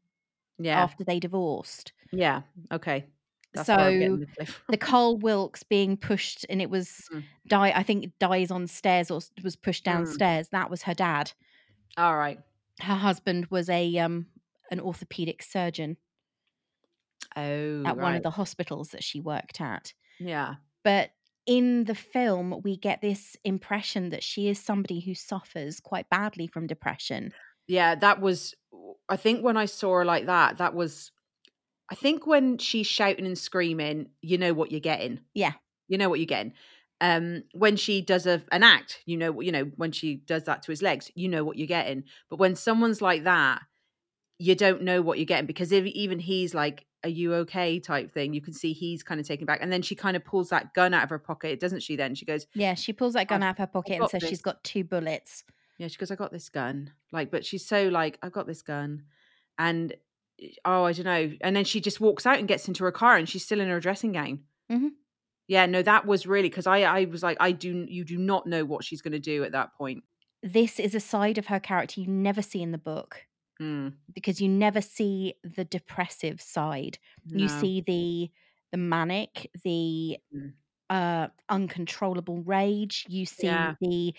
Yeah. 0.58 0.82
after 0.82 1.04
they 1.04 1.20
divorced. 1.20 1.92
Yeah. 2.12 2.44
Okay. 2.72 3.06
That's 3.54 3.68
where 3.70 3.80
I'm 3.80 4.00
getting 4.00 4.28
So 4.46 4.54
the 4.70 4.78
Carl 4.78 5.18
Wilkes 5.18 5.64
being 5.64 5.98
pushed 5.98 6.46
and 6.50 6.62
it 6.62 6.70
was 6.70 7.08
Mm. 7.12 7.24
die 7.48 7.72
I 7.76 7.84
think 7.84 8.14
dies 8.20 8.52
on 8.52 8.68
stairs 8.68 9.10
or 9.10 9.20
was 9.44 9.56
pushed 9.56 9.84
Mm. 9.84 9.94
downstairs. 9.94 10.50
That 10.50 10.70
was 10.70 10.84
her 10.84 10.94
dad. 10.94 11.34
All 11.98 12.16
right. 12.18 12.40
Her 12.82 12.96
husband 12.96 13.48
was 13.48 13.70
a 13.70 13.98
um 13.98 14.28
an 14.70 14.80
orthopedic 14.80 15.42
surgeon 15.42 15.98
Oh, 17.36 17.84
at 17.86 17.98
one 17.98 18.16
of 18.16 18.24
the 18.24 18.32
hospitals 18.32 18.90
that 18.90 19.04
she 19.04 19.20
worked 19.22 19.60
at. 19.62 19.94
Yeah. 20.20 20.56
But 20.84 21.12
in 21.48 21.86
the 21.86 21.96
film, 21.96 22.62
we 22.64 22.78
get 22.78 23.02
this 23.02 23.38
impression 23.44 24.10
that 24.10 24.22
she 24.22 24.50
is 24.50 24.60
somebody 24.60 25.00
who 25.00 25.16
suffers 25.16 25.80
quite 25.80 26.10
badly 26.10 26.46
from 26.46 26.68
depression. 26.68 27.34
Yeah. 27.68 27.96
That 27.96 28.22
was, 28.22 28.54
I 29.10 29.16
think 29.16 29.44
when 29.44 29.58
I 29.58 29.66
saw 29.66 29.96
her 29.96 30.06
like 30.06 30.26
that, 30.26 30.58
that 30.58 30.76
was, 30.76 31.12
I 31.90 31.96
think 31.96 32.28
when 32.28 32.58
she's 32.58 32.86
shouting 32.86 33.26
and 33.26 33.38
screaming, 33.38 34.10
you 34.22 34.38
know 34.38 34.54
what 34.54 34.72
you're 34.72 34.82
getting. 34.82 35.22
Yeah. 35.34 35.54
You 35.88 35.98
know 35.98 36.10
what 36.10 36.20
you're 36.20 36.26
getting. 36.26 36.54
Um, 37.00 37.44
when 37.54 37.78
she 37.78 38.02
does 38.02 38.26
a, 38.26 38.42
an 38.52 38.64
act, 38.64 39.00
you 39.06 39.16
know, 39.16 39.40
you 39.40 39.52
know, 39.52 39.72
when 39.78 39.94
she 39.94 40.16
does 40.16 40.44
that 40.46 40.64
to 40.64 40.72
his 40.72 40.82
legs, 40.82 41.12
you 41.16 41.30
know 41.30 41.46
what 41.46 41.58
you're 41.58 41.68
getting. 41.68 42.04
But 42.30 42.40
when 42.40 42.56
someone's 42.56 43.02
like 43.02 43.24
that, 43.24 43.62
you 44.40 44.56
don't 44.56 44.82
know 44.82 45.02
what 45.02 45.18
you're 45.18 45.26
getting 45.26 45.46
because 45.46 45.72
if, 45.72 45.86
even 45.86 46.20
he's 46.20 46.54
like, 46.54 46.87
"Are 47.08 47.10
you 47.10 47.34
okay?" 47.36 47.80
type 47.80 48.12
thing. 48.14 48.34
You 48.34 48.42
can 48.42 48.54
see 48.54 48.74
he's 48.74 49.02
kind 49.02 49.20
of 49.20 49.28
taken 49.28 49.46
back, 49.46 49.60
and 49.62 49.72
then 49.72 49.82
she 49.82 49.96
kind 49.96 50.16
of 50.16 50.24
pulls 50.24 50.50
that 50.50 50.74
gun 50.74 50.94
out 50.94 51.04
of 51.04 51.10
her 51.10 51.20
pocket, 51.20 51.60
doesn't 51.60 51.82
she? 51.82 51.96
Then 51.96 52.14
she 52.16 52.26
goes, 52.26 52.46
Yeah, 52.54 52.74
she 52.76 52.94
pulls 52.94 53.14
that 53.14 53.28
gun 53.28 53.42
out 53.42 53.52
of 53.52 53.58
her 53.58 53.68
pocket 53.68 54.00
and 54.00 54.10
says 54.10 54.22
this. 54.22 54.30
she's 54.30 54.42
got 54.42 54.64
two 54.64 54.84
bullets. 54.84 55.44
Yeah, 55.80 55.88
she 55.88 55.98
goes, 55.98 56.12
I 56.12 56.16
got 56.16 56.32
this 56.32 56.50
gun. 56.50 56.92
Like, 57.12 57.32
but 57.32 57.46
she's 57.46 57.66
so 57.66 57.88
like, 57.88 58.18
I've 58.22 58.32
got 58.32 58.48
this 58.48 58.62
gun. 58.62 59.04
And 59.60 59.94
oh, 60.66 60.84
I 60.84 60.94
don't 60.94 61.06
know. 61.06 61.32
And 61.42 61.56
then 61.56 61.66
she 61.66 61.80
just 61.82 62.02
walks 62.02 62.26
out 62.26 62.40
and 62.40 62.48
gets 62.48 62.68
into 62.68 62.84
her 62.84 62.92
car 62.92 63.16
and 63.16 63.28
she's 63.30 63.46
still 63.46 63.60
in 63.60 63.70
her 63.70 63.80
dressing 63.80 64.12
gown. 64.12 64.42
Mhm. 64.72 64.90
Yeah, 65.48 65.66
no, 65.66 65.82
that 65.82 66.06
was 66.06 66.28
really 66.28 66.50
because 66.50 66.68
I, 66.68 66.80
I 66.82 67.06
was 67.06 67.24
like, 67.24 67.38
I 67.40 67.52
do, 67.54 67.86
you 67.88 68.04
do 68.04 68.18
not 68.18 68.48
know 68.48 68.66
what 68.66 68.84
she's 68.84 69.02
going 69.02 69.14
to 69.14 69.20
do 69.20 69.44
at 69.44 69.54
that 69.54 69.74
point. 69.76 70.04
This 70.44 70.80
is 70.80 70.94
a 70.94 71.00
side 71.00 71.38
of 71.38 71.48
her 71.48 71.60
character 71.60 72.02
you 72.02 72.08
never 72.08 72.42
see 72.42 72.62
in 72.62 72.72
the 72.72 72.78
book 72.78 73.26
Mm, 73.60 73.98
because 74.14 74.42
you 74.42 74.50
never 74.50 74.82
see 74.82 75.36
the 75.44 75.66
depressive 75.66 76.42
side. 76.42 77.00
You 77.34 77.48
see 77.50 77.82
the 77.82 78.32
the 78.72 78.78
manic, 78.78 79.50
the 79.64 80.18
Mm. 80.34 80.58
uh 80.90 81.30
uncontrollable 81.50 82.44
rage, 82.44 83.06
you 83.10 83.26
see 83.26 83.72
Yeah. 83.72 83.78
the 83.82 84.16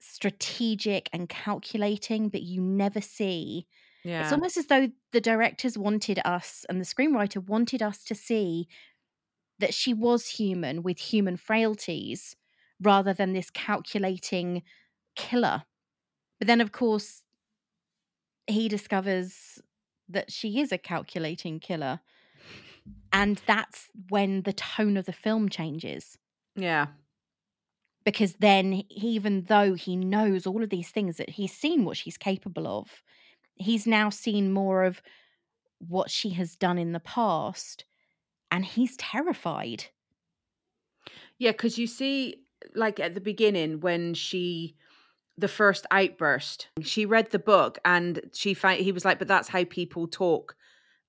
strategic 0.00 1.10
and 1.12 1.28
calculating, 1.28 2.28
but 2.30 2.42
you 2.42 2.62
never 2.62 3.00
see 3.00 3.66
Yeah. 4.04 4.32
It's 4.32 4.32
almost 4.32 4.56
as 4.58 4.66
though 4.68 4.90
the 5.12 5.20
directors 5.22 5.78
wanted 5.78 6.20
us 6.24 6.66
and 6.70 6.80
the 6.80 6.86
screenwriter 6.86 7.44
wanted 7.46 7.82
us 7.82 8.04
to 8.04 8.14
see 8.14 8.68
that 9.58 9.74
she 9.74 9.92
was 9.94 10.28
human 10.28 10.82
with 10.82 10.98
human 10.98 11.36
frailties 11.36 12.36
rather 12.80 13.12
than 13.12 13.32
this 13.32 13.50
calculating 13.50 14.62
killer. 15.16 15.64
But 16.38 16.48
then, 16.48 16.60
of 16.60 16.72
course, 16.72 17.24
he 18.50 18.68
discovers 18.68 19.60
that 20.08 20.30
she 20.30 20.60
is 20.60 20.72
a 20.72 20.78
calculating 20.78 21.60
killer. 21.60 22.00
And 23.12 23.40
that's 23.46 23.88
when 24.08 24.42
the 24.42 24.52
tone 24.52 24.96
of 24.96 25.06
the 25.06 25.12
film 25.12 25.48
changes. 25.48 26.18
yeah. 26.56 26.86
Because 28.02 28.34
then, 28.40 28.82
even 28.88 29.44
though 29.44 29.74
he 29.74 29.94
knows 29.94 30.46
all 30.46 30.62
of 30.62 30.70
these 30.70 30.88
things, 30.88 31.18
that 31.18 31.28
he's 31.30 31.52
seen 31.52 31.84
what 31.84 31.98
she's 31.98 32.16
capable 32.16 32.66
of, 32.66 33.02
he's 33.56 33.86
now 33.86 34.08
seen 34.08 34.52
more 34.52 34.84
of 34.84 35.02
what 35.78 36.10
she 36.10 36.30
has 36.30 36.56
done 36.56 36.78
in 36.78 36.92
the 36.92 37.00
past. 37.00 37.84
And 38.50 38.64
he's 38.64 38.96
terrified. 38.96 39.84
Yeah. 41.38 41.52
Cause 41.52 41.76
you 41.76 41.86
see, 41.86 42.36
like 42.74 42.98
at 42.98 43.12
the 43.14 43.20
beginning 43.20 43.80
when 43.80 44.14
she, 44.14 44.76
the 45.40 45.48
first 45.48 45.86
outburst, 45.90 46.68
she 46.82 47.06
read 47.06 47.30
the 47.30 47.38
book 47.38 47.78
and 47.84 48.20
she 48.34 48.54
found, 48.54 48.80
he 48.80 48.92
was 48.92 49.04
like, 49.04 49.18
but 49.18 49.28
that's 49.28 49.48
how 49.48 49.64
people 49.64 50.06
talk. 50.06 50.54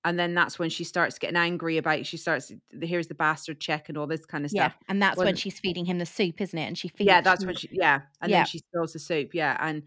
And 0.04 0.18
then 0.18 0.34
that's 0.34 0.58
when 0.58 0.70
she 0.70 0.82
starts 0.82 1.18
getting 1.18 1.36
angry 1.36 1.76
about, 1.76 2.06
she 2.06 2.16
starts, 2.16 2.50
here's 2.80 3.06
the 3.06 3.14
bastard 3.14 3.60
check 3.60 3.88
and 3.88 3.96
all 3.96 4.06
this 4.08 4.24
kind 4.26 4.44
of 4.44 4.52
Yeah. 4.52 4.68
stuff. 4.70 4.78
And 4.88 5.00
that's 5.00 5.16
when 5.16 5.26
When- 5.26 5.36
she's 5.36 5.60
feeding 5.60 5.84
him 5.84 5.98
the 5.98 6.06
soup, 6.06 6.40
isn't 6.40 6.58
it? 6.58 6.66
And 6.66 6.76
she 6.76 6.88
feeds 6.88 7.06
yeah, 7.06 7.20
that's 7.20 7.44
when 7.44 7.54
she 7.54 7.68
yeah, 7.72 8.00
and 8.20 8.30
Yeah. 8.30 8.38
then 8.38 8.46
she 8.46 8.58
spills 8.58 8.94
the 8.94 8.98
soup. 8.98 9.34
Yeah, 9.34 9.56
and 9.60 9.84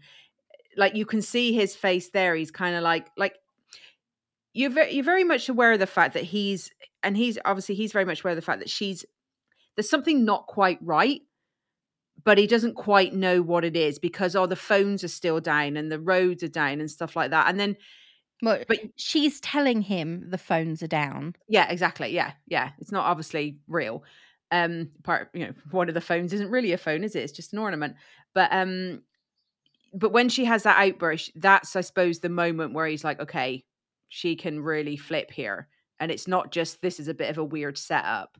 like 0.76 0.94
you 0.94 1.04
can 1.06 1.20
see 1.22 1.52
his 1.52 1.74
face 1.76 2.10
there. 2.10 2.34
He's 2.34 2.50
kind 2.50 2.76
of 2.76 2.82
like 2.82 3.08
like 3.16 3.34
you're 4.54 4.70
very 4.70 4.92
you're 4.94 5.04
very 5.04 5.24
much 5.24 5.48
aware 5.48 5.72
of 5.72 5.80
the 5.80 5.86
fact 5.86 6.14
that 6.14 6.24
he's 6.24 6.70
and 7.02 7.16
he's 7.16 7.38
obviously 7.44 7.74
he's 7.74 7.92
very 7.92 8.04
much 8.06 8.20
aware 8.20 8.32
of 8.32 8.36
the 8.36 8.42
fact 8.42 8.60
that 8.60 8.70
she's 8.70 9.04
there's 9.76 9.90
something 9.90 10.24
not 10.24 10.46
quite 10.46 10.78
right. 10.80 11.20
But 12.26 12.38
he 12.38 12.46
doesn't 12.46 12.74
quite 12.74 13.14
know 13.14 13.40
what 13.42 13.64
it 13.64 13.76
is 13.76 13.98
because 13.98 14.36
oh 14.36 14.46
the 14.46 14.56
phones 14.56 15.02
are 15.04 15.08
still 15.08 15.40
down 15.40 15.78
and 15.78 15.90
the 15.90 16.00
roads 16.00 16.42
are 16.42 16.48
down 16.48 16.80
and 16.80 16.90
stuff 16.90 17.16
like 17.16 17.30
that. 17.30 17.48
And 17.48 17.58
then 17.58 17.78
Well, 18.42 18.62
but 18.68 18.78
she's 18.96 19.40
telling 19.40 19.82
him 19.82 20.28
the 20.30 20.38
phones 20.38 20.82
are 20.82 20.86
down. 20.88 21.34
Yeah, 21.48 21.70
exactly. 21.70 22.08
Yeah, 22.14 22.32
yeah. 22.46 22.72
It's 22.78 22.92
not 22.92 23.06
obviously 23.06 23.58
real. 23.68 24.04
Um, 24.52 24.90
part 25.04 25.30
you 25.34 25.46
know, 25.46 25.54
one 25.70 25.88
of 25.88 25.94
the 25.94 26.00
phones 26.00 26.32
isn't 26.34 26.50
really 26.50 26.72
a 26.72 26.78
phone, 26.78 27.04
is 27.04 27.16
it? 27.16 27.20
It's 27.22 27.32
just 27.32 27.52
an 27.54 27.58
ornament. 27.60 27.96
But 28.34 28.52
um, 28.52 29.02
but 29.94 30.12
when 30.12 30.28
she 30.28 30.44
has 30.44 30.64
that 30.64 30.78
outburst, 30.78 31.32
that's 31.36 31.76
I 31.76 31.80
suppose 31.82 32.18
the 32.20 32.28
moment 32.28 32.74
where 32.74 32.86
he's 32.86 33.04
like, 33.04 33.20
okay, 33.20 33.64
she 34.08 34.36
can 34.36 34.60
really 34.60 34.96
flip 34.96 35.30
here, 35.30 35.68
and 36.00 36.10
it's 36.12 36.28
not 36.28 36.52
just 36.52 36.82
this 36.82 37.00
is 37.00 37.08
a 37.08 37.14
bit 37.14 37.30
of 37.30 37.38
a 37.38 37.44
weird 37.44 37.78
setup. 37.78 38.38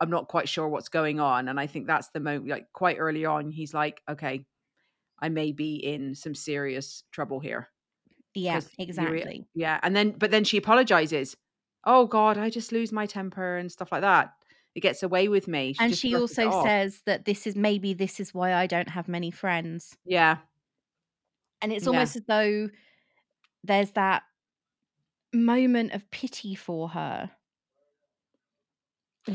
I'm 0.00 0.10
not 0.10 0.28
quite 0.28 0.48
sure 0.48 0.68
what's 0.68 0.88
going 0.88 1.20
on, 1.20 1.48
and 1.48 1.58
I 1.60 1.66
think 1.66 1.86
that's 1.86 2.10
the 2.10 2.20
moment. 2.20 2.48
Like 2.48 2.72
quite 2.72 2.98
early 2.98 3.24
on, 3.24 3.50
he's 3.50 3.74
like, 3.74 4.02
okay, 4.08 4.46
I 5.20 5.28
may 5.30 5.52
be 5.52 5.76
in 5.76 6.14
some 6.14 6.34
serious 6.34 7.04
trouble 7.12 7.40
here. 7.40 7.68
Yeah, 8.34 8.62
exactly. 8.78 9.46
Yeah, 9.54 9.80
and 9.82 9.96
then 9.96 10.12
but 10.12 10.30
then 10.30 10.44
she 10.44 10.58
apologizes. 10.58 11.36
Oh 11.84 12.06
God, 12.06 12.38
I 12.38 12.50
just 12.50 12.72
lose 12.72 12.92
my 12.92 13.06
temper 13.06 13.56
and 13.56 13.70
stuff 13.72 13.92
like 13.92 14.02
that. 14.02 14.34
It 14.74 14.80
gets 14.80 15.02
away 15.02 15.28
with 15.28 15.48
me. 15.48 15.74
and 15.78 15.94
she 15.94 16.14
also 16.14 16.50
says 16.50 17.02
that 17.06 17.24
this 17.24 17.46
is 17.46 17.54
maybe 17.56 17.94
this 17.94 18.20
is 18.20 18.34
why 18.34 18.54
I 18.54 18.66
don't 18.66 18.88
have 18.88 19.08
many 19.08 19.30
friends. 19.30 19.96
"Yeah, 20.04 20.38
And 21.60 21.72
it's 21.72 21.86
Yeah. 21.86 21.86
almost 21.86 22.16
as 22.16 22.22
though 22.26 22.70
there's 23.64 23.92
that 23.92 24.24
moment 25.32 25.92
of 25.92 26.10
pity 26.10 26.54
for 26.54 26.90
her, 26.90 27.30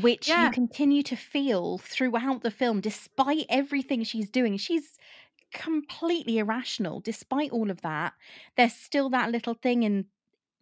which 0.02 0.28
Yeah. 0.28 0.46
you 0.46 0.50
continue 0.50 1.02
to 1.04 1.16
feel 1.16 1.78
throughout 1.78 2.42
the 2.42 2.50
film, 2.50 2.80
despite 2.80 3.46
everything 3.48 4.04
she's 4.04 4.28
doing. 4.30 4.56
She's 4.56 4.98
completely 5.52 6.38
irrational. 6.38 7.00
Despite 7.00 7.50
all 7.52 7.70
of 7.70 7.80
that, 7.82 8.14
there's 8.56 8.74
still 8.74 9.08
that 9.10 9.30
little 9.30 9.54
thing 9.54 9.82
in 9.82 10.06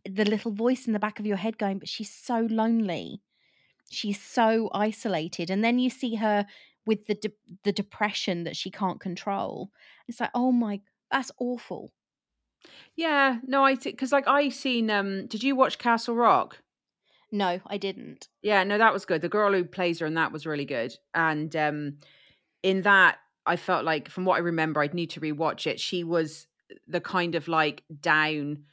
the 0.04 0.24
little 0.24 0.50
voice 0.52 0.86
in 0.86 0.92
the 0.92 0.98
back 0.98 1.18
of 1.20 1.26
your 1.26 1.36
head 1.36 1.58
going, 1.58 1.78
but 1.78 1.88
she's 1.88 2.10
so 2.12 2.40
lonely. 2.50 3.22
She's 3.90 4.20
so 4.20 4.68
isolated. 4.74 5.50
And 5.50 5.62
then 5.64 5.78
you 5.78 5.90
see 5.90 6.16
her 6.16 6.46
with 6.84 7.06
the 7.06 7.14
de- 7.14 7.32
the 7.62 7.72
depression 7.72 8.44
that 8.44 8.56
she 8.56 8.70
can't 8.70 9.00
control. 9.00 9.70
It's 10.08 10.18
like, 10.20 10.30
oh 10.34 10.50
my, 10.52 10.80
that's 11.10 11.30
awful. 11.38 11.92
yeah." 12.96 13.38
No, 13.46 13.64
I 13.64 13.76
because 13.76 14.12
like 14.12 14.26
I 14.28 14.48
seen. 14.48 14.90
Um, 14.90 15.26
did 15.26 15.42
you 15.42 15.54
watch 15.56 15.78
Castle 15.78 16.14
Rock? 16.16 16.62
No, 17.32 17.60
I 17.66 17.78
didn't. 17.78 18.28
Yeah, 18.42 18.62
no, 18.62 18.76
that 18.78 18.92
was 18.92 19.06
good. 19.06 19.22
The 19.22 19.28
girl 19.28 19.52
who 19.52 19.64
plays 19.64 19.98
her 20.00 20.06
in 20.06 20.14
that 20.14 20.32
was 20.32 20.46
really 20.46 20.66
good. 20.66 20.94
And 21.14 21.54
um 21.56 21.96
in 22.62 22.82
that, 22.82 23.18
I 23.46 23.56
felt 23.56 23.84
like 23.84 24.08
from 24.08 24.24
what 24.24 24.36
I 24.36 24.40
remember, 24.40 24.80
I'd 24.80 24.94
need 24.94 25.10
to 25.10 25.20
rewatch 25.20 25.66
it. 25.66 25.80
She 25.80 26.04
was 26.04 26.46
the 26.86 27.00
kind 27.00 27.34
of 27.34 27.48
like 27.48 27.82
down 28.00 28.64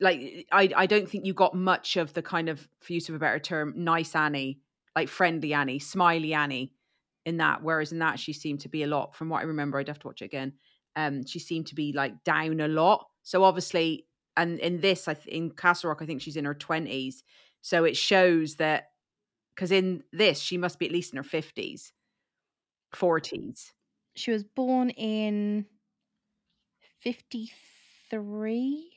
like 0.00 0.46
I 0.52 0.70
I 0.76 0.86
don't 0.86 1.08
think 1.08 1.26
you 1.26 1.34
got 1.34 1.54
much 1.54 1.96
of 1.96 2.14
the 2.14 2.22
kind 2.22 2.48
of 2.48 2.68
for 2.80 2.92
use 2.92 3.08
of 3.08 3.14
a 3.14 3.18
better 3.18 3.38
term, 3.40 3.74
nice 3.76 4.14
Annie, 4.14 4.60
like 4.94 5.08
friendly 5.08 5.52
Annie, 5.52 5.80
smiley 5.80 6.34
Annie 6.34 6.72
in 7.26 7.38
that. 7.38 7.62
Whereas 7.62 7.90
in 7.92 7.98
that 7.98 8.20
she 8.20 8.32
seemed 8.32 8.60
to 8.60 8.68
be 8.68 8.84
a 8.84 8.86
lot, 8.86 9.16
from 9.16 9.28
what 9.28 9.40
I 9.40 9.42
remember, 9.42 9.78
I'd 9.78 9.88
have 9.88 9.98
to 10.00 10.06
watch 10.06 10.22
it 10.22 10.26
again. 10.26 10.52
Um, 10.94 11.26
she 11.26 11.40
seemed 11.40 11.66
to 11.68 11.74
be 11.74 11.92
like 11.92 12.22
down 12.24 12.60
a 12.60 12.68
lot. 12.68 13.06
So 13.22 13.42
obviously, 13.42 14.06
and 14.36 14.58
in 14.60 14.80
this, 14.80 15.08
I 15.08 15.14
th- 15.14 15.26
in 15.26 15.50
Castle 15.50 15.88
Rock, 15.90 16.00
I 16.00 16.06
think 16.06 16.22
she's 16.22 16.36
in 16.36 16.44
her 16.44 16.54
twenties. 16.54 17.24
So 17.68 17.84
it 17.84 17.98
shows 17.98 18.54
that 18.54 18.92
because 19.54 19.70
in 19.70 20.02
this, 20.10 20.40
she 20.40 20.56
must 20.56 20.78
be 20.78 20.86
at 20.86 20.92
least 20.92 21.12
in 21.12 21.18
her 21.18 21.22
fifties, 21.22 21.92
forties. 22.94 23.74
She 24.16 24.30
was 24.30 24.42
born 24.42 24.88
in 24.88 25.66
53 27.00 28.90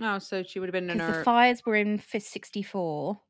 Oh, 0.00 0.18
so 0.18 0.42
she 0.42 0.60
would 0.60 0.70
have 0.70 0.72
been 0.72 0.88
in 0.88 0.98
her. 0.98 1.18
the 1.18 1.22
fires 1.24 1.66
were 1.66 1.74
in 1.74 1.98
fi- 1.98 2.20
64. 2.20 3.20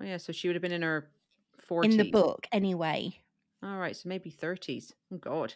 oh, 0.00 0.04
yeah, 0.04 0.16
so 0.16 0.32
she 0.32 0.46
would 0.46 0.54
have 0.54 0.62
been 0.62 0.70
in 0.70 0.82
her 0.82 1.10
40s. 1.68 1.84
in 1.90 1.96
the 1.96 2.04
book 2.04 2.46
anyway. 2.52 3.12
All 3.64 3.78
right, 3.78 3.96
so 3.96 4.08
maybe 4.08 4.30
30s. 4.30 4.92
Oh 5.12 5.16
God. 5.16 5.54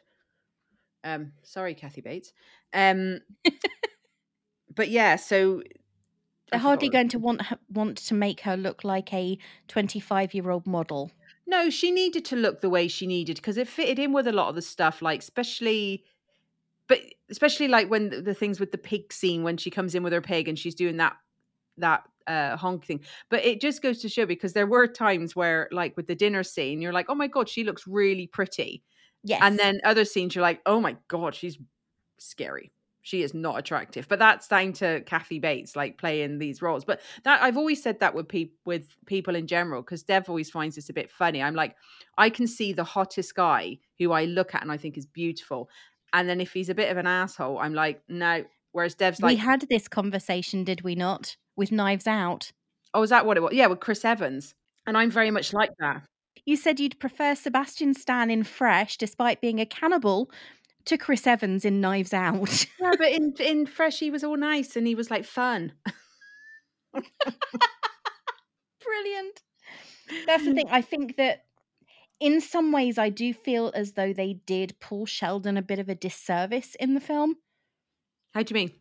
Um, 1.04 1.30
sorry, 1.44 1.74
Kathy 1.74 2.00
Bates. 2.00 2.32
Um, 2.74 3.20
but 4.74 4.88
yeah, 4.88 5.14
so 5.14 5.62
They're 6.50 6.60
hardly 6.60 6.88
going 6.88 7.08
to 7.08 7.18
want 7.18 7.42
want 7.70 7.98
to 7.98 8.14
make 8.14 8.40
her 8.40 8.56
look 8.56 8.84
like 8.84 9.12
a 9.12 9.38
25 9.68 10.34
year 10.34 10.50
old 10.50 10.66
model. 10.66 11.10
No, 11.46 11.70
she 11.70 11.90
needed 11.90 12.24
to 12.26 12.36
look 12.36 12.60
the 12.60 12.70
way 12.70 12.88
she 12.88 13.06
needed 13.06 13.36
because 13.36 13.56
it 13.56 13.68
fitted 13.68 13.98
in 13.98 14.12
with 14.12 14.26
a 14.26 14.32
lot 14.32 14.48
of 14.48 14.54
the 14.54 14.62
stuff, 14.62 15.00
like 15.02 15.20
especially, 15.20 16.04
but 16.88 17.00
especially 17.30 17.68
like 17.68 17.88
when 17.90 18.10
the, 18.10 18.20
the 18.22 18.34
things 18.34 18.60
with 18.60 18.72
the 18.72 18.78
pig 18.78 19.12
scene 19.12 19.42
when 19.42 19.56
she 19.56 19.70
comes 19.70 19.94
in 19.94 20.02
with 20.02 20.12
her 20.12 20.20
pig 20.20 20.48
and 20.48 20.58
she's 20.58 20.74
doing 20.74 20.96
that 20.98 21.16
that 21.78 22.04
uh 22.26 22.56
honk 22.56 22.84
thing. 22.84 23.00
But 23.28 23.44
it 23.44 23.60
just 23.60 23.82
goes 23.82 24.00
to 24.02 24.08
show 24.08 24.26
because 24.26 24.52
there 24.52 24.66
were 24.66 24.86
times 24.86 25.36
where, 25.36 25.68
like 25.72 25.96
with 25.96 26.06
the 26.06 26.14
dinner 26.14 26.42
scene, 26.42 26.80
you're 26.80 26.92
like, 26.92 27.06
oh 27.08 27.14
my 27.14 27.26
god, 27.28 27.48
she 27.48 27.64
looks 27.64 27.86
really 27.86 28.26
pretty, 28.26 28.82
Yes. 29.22 29.40
and 29.42 29.58
then 29.58 29.80
other 29.84 30.04
scenes 30.04 30.34
you're 30.34 30.42
like, 30.42 30.60
oh 30.66 30.80
my 30.80 30.96
god, 31.08 31.34
she's 31.34 31.58
scary. 32.18 32.72
She 33.06 33.22
is 33.22 33.34
not 33.34 33.56
attractive, 33.56 34.08
but 34.08 34.18
that's 34.18 34.48
down 34.48 34.72
to 34.74 35.00
Kathy 35.02 35.38
Bates 35.38 35.76
like 35.76 35.96
playing 35.96 36.38
these 36.38 36.60
roles. 36.60 36.84
But 36.84 37.00
that 37.22 37.40
I've 37.40 37.56
always 37.56 37.80
said 37.80 38.00
that 38.00 38.16
with 38.16 38.26
people 38.26 38.56
with 38.64 38.96
people 39.06 39.36
in 39.36 39.46
general 39.46 39.80
because 39.80 40.02
Dev 40.02 40.28
always 40.28 40.50
finds 40.50 40.74
this 40.74 40.88
a 40.88 40.92
bit 40.92 41.08
funny. 41.08 41.40
I'm 41.40 41.54
like, 41.54 41.76
I 42.18 42.30
can 42.30 42.48
see 42.48 42.72
the 42.72 42.82
hottest 42.82 43.36
guy 43.36 43.78
who 44.00 44.10
I 44.10 44.24
look 44.24 44.56
at 44.56 44.62
and 44.62 44.72
I 44.72 44.76
think 44.76 44.98
is 44.98 45.06
beautiful, 45.06 45.70
and 46.12 46.28
then 46.28 46.40
if 46.40 46.52
he's 46.52 46.68
a 46.68 46.74
bit 46.74 46.90
of 46.90 46.96
an 46.96 47.06
asshole, 47.06 47.60
I'm 47.60 47.74
like, 47.74 48.02
no. 48.08 48.44
Whereas 48.72 48.96
Dev's 48.96 49.20
like 49.20 49.30
we 49.30 49.36
had 49.36 49.60
this 49.70 49.86
conversation, 49.86 50.64
did 50.64 50.82
we 50.82 50.96
not? 50.96 51.36
With 51.54 51.70
Knives 51.70 52.08
Out. 52.08 52.50
oh, 52.92 53.04
is 53.04 53.10
that 53.10 53.24
what 53.24 53.36
it 53.36 53.40
was? 53.40 53.52
Yeah, 53.52 53.68
with 53.68 53.78
Chris 53.78 54.04
Evans, 54.04 54.56
and 54.84 54.98
I'm 54.98 55.12
very 55.12 55.30
much 55.30 55.52
like 55.52 55.70
that. 55.78 56.02
You 56.44 56.56
said 56.56 56.78
you'd 56.78 56.98
prefer 56.98 57.36
Sebastian 57.36 57.94
Stan 57.94 58.30
in 58.30 58.42
Fresh, 58.44 58.98
despite 58.98 59.40
being 59.40 59.60
a 59.60 59.66
cannibal, 59.66 60.30
to 60.86 60.96
Chris 60.96 61.26
Evans 61.26 61.64
in 61.64 61.80
Knives 61.80 62.14
Out. 62.14 62.66
Yeah, 62.80 62.92
but 62.98 63.12
in 63.12 63.34
in 63.40 63.66
Fresh, 63.66 63.98
he 63.98 64.10
was 64.10 64.24
all 64.24 64.36
nice 64.36 64.76
and 64.76 64.86
he 64.86 64.94
was 64.94 65.10
like 65.10 65.24
fun. 65.24 65.72
Brilliant. 66.92 67.04
That's 70.26 70.44
the 70.44 70.50
mm. 70.50 70.54
thing. 70.54 70.68
I 70.70 70.82
think 70.82 71.16
that 71.16 71.44
in 72.20 72.40
some 72.40 72.72
ways, 72.72 72.98
I 72.98 73.10
do 73.10 73.34
feel 73.34 73.72
as 73.74 73.92
though 73.92 74.12
they 74.12 74.34
did 74.46 74.78
Paul 74.80 75.06
Sheldon 75.06 75.56
a 75.56 75.62
bit 75.62 75.78
of 75.78 75.88
a 75.88 75.94
disservice 75.94 76.74
in 76.76 76.94
the 76.94 77.00
film. 77.00 77.36
How 78.32 78.42
do 78.42 78.54
you 78.54 78.60
mean? 78.60 78.72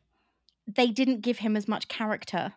They 0.68 0.88
didn't 0.88 1.22
give 1.22 1.40
him 1.40 1.56
as 1.56 1.68
much 1.68 1.88
character. 1.88 2.54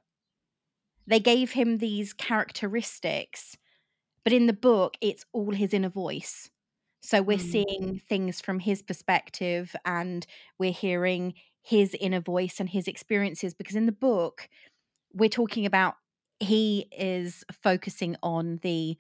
They 1.06 1.20
gave 1.20 1.52
him 1.52 1.78
these 1.78 2.12
characteristics, 2.12 3.56
but 4.24 4.32
in 4.32 4.46
the 4.46 4.52
book, 4.52 4.96
it's 5.00 5.24
all 5.32 5.52
his 5.52 5.72
inner 5.72 5.88
voice. 5.88 6.50
So 7.00 7.22
we're 7.22 7.38
Mm. 7.38 7.38
seeing 7.38 8.00
things 8.00 8.40
from 8.40 8.61
his 8.61 8.82
perspective 8.82 9.74
and 9.84 10.26
we're 10.58 10.72
hearing 10.72 11.34
his 11.62 11.94
inner 12.00 12.20
voice 12.20 12.61
and 12.61 12.68
his 12.68 12.88
experiences 12.88 13.54
because 13.54 13.76
in 13.76 13.87
the 13.87 13.92
book, 13.92 14.48
we're 15.12 15.28
talking 15.30 15.66
about 15.66 15.96
he 16.40 16.88
is 16.92 17.44
focusing 17.52 18.16
on 18.22 18.58
the 18.62 18.98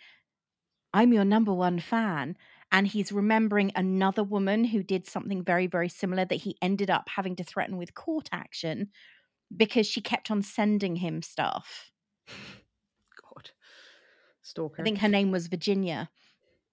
I'm 0.94 1.12
your 1.12 1.24
number 1.24 1.52
one 1.52 1.80
fan. 1.80 2.36
And 2.70 2.86
he's 2.86 3.12
remembering 3.12 3.72
another 3.74 4.22
woman 4.22 4.64
who 4.64 4.82
did 4.82 5.06
something 5.06 5.42
very, 5.42 5.66
very 5.66 5.88
similar 5.88 6.24
that 6.26 6.36
he 6.36 6.56
ended 6.60 6.90
up 6.90 7.08
having 7.08 7.36
to 7.36 7.44
threaten 7.44 7.78
with 7.78 7.94
court 7.94 8.28
action 8.32 8.90
because 9.56 9.86
she 9.86 10.00
kept 10.02 10.30
on 10.30 10.42
sending 10.42 10.96
him 10.96 11.22
stuff. 11.22 11.92
God, 13.34 13.50
stalker. 14.42 14.82
I 14.82 14.84
think 14.84 14.98
her 14.98 15.08
name 15.08 15.30
was 15.30 15.48
Virginia. 15.48 16.10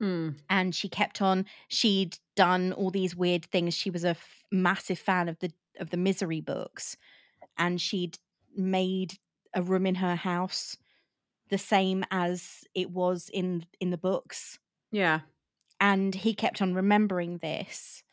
Mm. 0.01 0.35
and 0.49 0.75
she 0.75 0.89
kept 0.89 1.21
on 1.21 1.45
she'd 1.69 2.17
done 2.35 2.73
all 2.73 2.89
these 2.91 3.15
weird 3.15 3.45
things 3.45 3.73
she 3.73 3.89
was 3.89 4.03
a 4.03 4.09
f- 4.09 4.43
massive 4.51 4.99
fan 4.99 5.29
of 5.29 5.39
the 5.39 5.51
of 5.79 5.89
the 5.89 5.95
misery 5.97 6.41
books 6.41 6.97
and 7.57 7.79
she'd 7.79 8.19
made 8.57 9.13
a 9.53 9.61
room 9.61 9.85
in 9.85 9.95
her 9.95 10.15
house 10.17 10.75
the 11.49 11.57
same 11.57 12.03
as 12.11 12.65
it 12.73 12.91
was 12.91 13.29
in 13.33 13.65
in 13.79 13.89
the 13.89 13.97
books 13.97 14.59
Yeah. 14.91 15.21
and 15.79 16.13
he 16.13 16.33
kept 16.33 16.61
on 16.61 16.73
remembering 16.73 17.37
this 17.37 18.03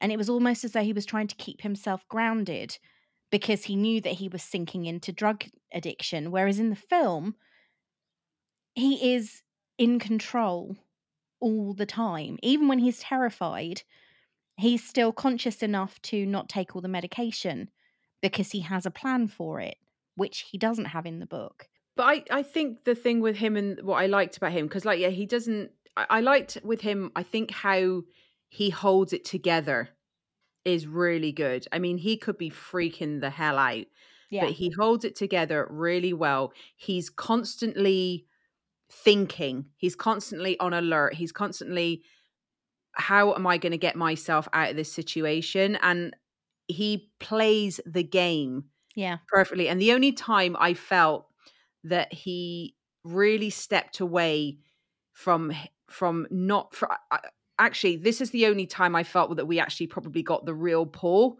and 0.00 0.12
it 0.12 0.16
was 0.18 0.30
almost 0.30 0.62
as 0.62 0.70
though 0.70 0.84
he 0.84 0.92
was 0.92 1.04
trying 1.04 1.26
to 1.26 1.34
keep 1.34 1.62
himself 1.62 2.06
grounded 2.08 2.78
because 3.32 3.64
he 3.64 3.74
knew 3.74 4.00
that 4.02 4.14
he 4.14 4.28
was 4.28 4.42
sinking 4.42 4.86
into 4.86 5.10
drug 5.12 5.44
addiction 5.72 6.30
whereas 6.30 6.60
in 6.60 6.70
the 6.70 6.76
film 6.76 7.34
he 8.74 9.14
is 9.14 9.42
in 9.80 9.98
control 9.98 10.76
all 11.40 11.74
the 11.74 11.86
time 11.86 12.38
even 12.42 12.68
when 12.68 12.78
he's 12.78 13.00
terrified 13.00 13.82
he's 14.56 14.86
still 14.86 15.12
conscious 15.12 15.62
enough 15.62 16.00
to 16.02 16.26
not 16.26 16.48
take 16.48 16.76
all 16.76 16.82
the 16.82 16.88
medication 16.88 17.70
because 18.20 18.52
he 18.52 18.60
has 18.60 18.86
a 18.86 18.90
plan 18.90 19.26
for 19.26 19.60
it 19.60 19.78
which 20.16 20.40
he 20.50 20.58
doesn't 20.58 20.86
have 20.86 21.06
in 21.06 21.18
the 21.18 21.26
book 21.26 21.68
But 21.96 22.04
I, 22.04 22.38
I 22.40 22.42
think 22.42 22.84
the 22.84 22.94
thing 22.94 23.20
with 23.20 23.36
him 23.36 23.56
and 23.56 23.80
what 23.82 23.96
I 24.02 24.06
liked 24.06 24.36
about 24.36 24.52
him, 24.52 24.66
because 24.66 24.84
like, 24.84 25.00
yeah, 25.00 25.08
he 25.08 25.26
doesn't, 25.26 25.70
I, 25.96 26.06
I 26.10 26.20
liked 26.20 26.58
with 26.64 26.80
him, 26.80 27.10
I 27.16 27.22
think 27.22 27.50
how 27.50 28.02
he 28.48 28.70
holds 28.70 29.12
it 29.12 29.24
together 29.24 29.90
is 30.64 30.86
really 30.86 31.32
good. 31.32 31.66
I 31.72 31.78
mean, 31.78 31.98
he 31.98 32.16
could 32.16 32.38
be 32.38 32.50
freaking 32.50 33.20
the 33.20 33.30
hell 33.30 33.58
out, 33.58 33.86
yeah 34.30 34.44
but 34.44 34.52
he 34.52 34.70
holds 34.78 35.04
it 35.04 35.16
together 35.16 35.66
really 35.70 36.12
well. 36.12 36.52
He's 36.76 37.10
constantly 37.10 38.26
thinking, 38.90 39.66
he's 39.76 39.94
constantly 39.94 40.58
on 40.58 40.72
alert, 40.72 41.14
he's 41.14 41.32
constantly, 41.32 42.02
how 42.92 43.34
am 43.34 43.46
I 43.46 43.58
going 43.58 43.72
to 43.72 43.78
get 43.78 43.96
myself 43.96 44.48
out 44.52 44.70
of 44.70 44.76
this 44.76 44.92
situation? 44.92 45.76
And 45.82 46.14
he 46.66 47.10
plays 47.18 47.80
the 47.84 48.02
game 48.04 48.64
yeah 48.96 49.18
perfectly. 49.28 49.68
And 49.68 49.80
the 49.80 49.92
only 49.92 50.12
time 50.12 50.56
I 50.58 50.74
felt 50.74 51.26
that 51.84 52.12
he 52.12 52.74
really 53.04 53.50
stepped 53.50 54.00
away 54.00 54.58
from 55.12 55.52
from 55.88 56.26
not 56.30 56.74
for 56.74 56.88
actually 57.58 57.96
this 57.96 58.20
is 58.20 58.30
the 58.30 58.46
only 58.46 58.66
time 58.66 58.94
I 58.94 59.02
felt 59.02 59.36
that 59.36 59.46
we 59.46 59.58
actually 59.58 59.86
probably 59.86 60.22
got 60.22 60.46
the 60.46 60.54
real 60.54 60.86
Paul 60.86 61.38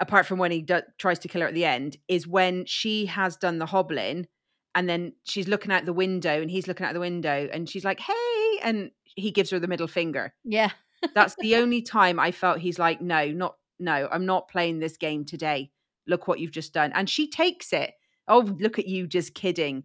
apart 0.00 0.26
from 0.26 0.38
when 0.38 0.50
he 0.50 0.62
do, 0.62 0.80
tries 0.98 1.18
to 1.20 1.28
kill 1.28 1.42
her 1.42 1.48
at 1.48 1.54
the 1.54 1.64
end 1.64 1.96
is 2.08 2.26
when 2.26 2.64
she 2.66 3.06
has 3.06 3.36
done 3.36 3.58
the 3.58 3.66
hobbling 3.66 4.26
and 4.74 4.88
then 4.88 5.12
she's 5.24 5.48
looking 5.48 5.72
out 5.72 5.84
the 5.84 5.92
window 5.92 6.40
and 6.40 6.50
he's 6.50 6.66
looking 6.66 6.86
out 6.86 6.94
the 6.94 7.00
window 7.00 7.48
and 7.52 7.68
she's 7.68 7.84
like 7.84 8.00
hey 8.00 8.58
and 8.62 8.90
he 9.04 9.30
gives 9.30 9.50
her 9.50 9.58
the 9.58 9.68
middle 9.68 9.88
finger 9.88 10.32
yeah 10.44 10.70
that's 11.14 11.34
the 11.40 11.56
only 11.56 11.82
time 11.82 12.18
I 12.18 12.30
felt 12.30 12.58
he's 12.58 12.78
like, 12.78 13.00
no, 13.00 13.26
not 13.28 13.56
no, 13.78 14.08
I'm 14.12 14.26
not 14.26 14.48
playing 14.48 14.78
this 14.78 14.96
game 14.96 15.24
today. 15.24 15.70
Look 16.06 16.28
what 16.28 16.38
you've 16.38 16.52
just 16.52 16.72
done. 16.72 16.92
And 16.94 17.10
she 17.10 17.28
takes 17.28 17.72
it. 17.72 17.94
Oh, 18.28 18.40
look 18.60 18.78
at 18.78 18.86
you 18.86 19.06
just 19.06 19.34
kidding. 19.34 19.84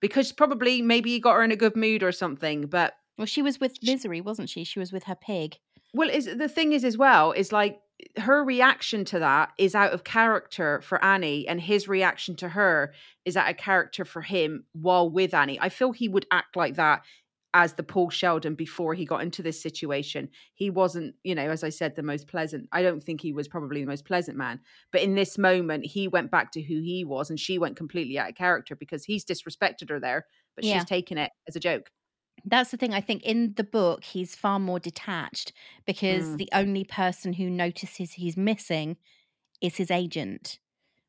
Because 0.00 0.30
probably 0.30 0.82
maybe 0.82 1.10
he 1.10 1.18
got 1.18 1.34
her 1.34 1.42
in 1.42 1.50
a 1.50 1.56
good 1.56 1.76
mood 1.76 2.02
or 2.02 2.12
something. 2.12 2.66
But 2.66 2.94
well 3.18 3.26
she 3.26 3.42
was 3.42 3.60
with 3.60 3.78
misery 3.82 4.20
wasn't 4.20 4.50
she 4.50 4.64
she 4.64 4.80
was 4.80 4.92
with 4.92 5.04
her 5.04 5.14
pig 5.14 5.56
well, 5.94 6.10
is 6.10 6.24
the 6.24 6.48
thing 6.48 6.72
is 6.72 6.84
as 6.84 6.98
well, 6.98 7.30
is 7.30 7.52
like 7.52 7.78
her 8.16 8.44
reaction 8.44 9.04
to 9.06 9.18
that 9.20 9.52
is 9.58 9.74
out 9.74 9.92
of 9.92 10.04
character 10.04 10.80
for 10.82 11.02
Annie, 11.04 11.46
and 11.46 11.60
his 11.60 11.88
reaction 11.88 12.36
to 12.36 12.48
her 12.50 12.92
is 13.24 13.36
out 13.36 13.50
of 13.50 13.56
character 13.56 14.04
for 14.04 14.22
him 14.22 14.64
while 14.72 15.08
with 15.10 15.32
Annie. 15.34 15.60
I 15.60 15.68
feel 15.68 15.92
he 15.92 16.08
would 16.08 16.26
act 16.30 16.56
like 16.56 16.74
that 16.76 17.02
as 17.56 17.74
the 17.74 17.84
Paul 17.84 18.10
Sheldon 18.10 18.56
before 18.56 18.94
he 18.94 19.04
got 19.04 19.22
into 19.22 19.40
this 19.40 19.62
situation. 19.62 20.28
He 20.54 20.70
wasn't, 20.70 21.14
you 21.22 21.36
know, 21.36 21.48
as 21.50 21.62
I 21.62 21.68
said, 21.68 21.94
the 21.94 22.02
most 22.02 22.26
pleasant. 22.26 22.68
I 22.72 22.82
don't 22.82 23.00
think 23.00 23.20
he 23.20 23.32
was 23.32 23.46
probably 23.46 23.80
the 23.80 23.86
most 23.86 24.04
pleasant 24.04 24.36
man. 24.36 24.58
But 24.90 25.02
in 25.02 25.14
this 25.14 25.38
moment, 25.38 25.86
he 25.86 26.08
went 26.08 26.32
back 26.32 26.50
to 26.52 26.62
who 26.62 26.80
he 26.80 27.04
was 27.04 27.30
and 27.30 27.38
she 27.38 27.58
went 27.58 27.76
completely 27.76 28.18
out 28.18 28.28
of 28.30 28.34
character 28.34 28.74
because 28.74 29.04
he's 29.04 29.24
disrespected 29.24 29.88
her 29.88 30.00
there, 30.00 30.26
but 30.56 30.64
Yeah. 30.64 30.74
she's 30.74 30.84
taken 30.84 31.16
it 31.16 31.30
as 31.46 31.54
a 31.54 31.60
joke. 31.60 31.90
That's 32.44 32.70
the 32.70 32.76
thing. 32.76 32.92
I 32.92 33.00
think 33.00 33.22
in 33.22 33.54
the 33.54 33.64
book, 33.64 34.04
he's 34.04 34.36
far 34.36 34.58
more 34.58 34.78
detached 34.78 35.52
because 35.86 36.34
Mm. 36.34 36.36
the 36.36 36.48
only 36.52 36.84
person 36.84 37.32
who 37.34 37.48
notices 37.48 38.12
he's 38.12 38.36
missing 38.36 38.98
is 39.62 39.76
his 39.76 39.90
agent. 39.90 40.58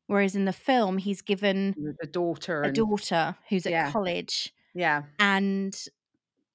Whereas 0.08 0.36
in 0.36 0.46
the 0.46 0.52
film, 0.52 0.98
he's 0.98 1.22
given 1.22 1.76
The 1.76 2.06
daughter 2.06 2.64
a 2.64 2.68
and 2.68 2.70
daughter 2.70 3.36
who's 3.50 3.66
at 3.66 3.72
Yeah. 3.72 3.82
college, 3.82 4.54
yeah. 4.74 5.04
and 5.18 5.86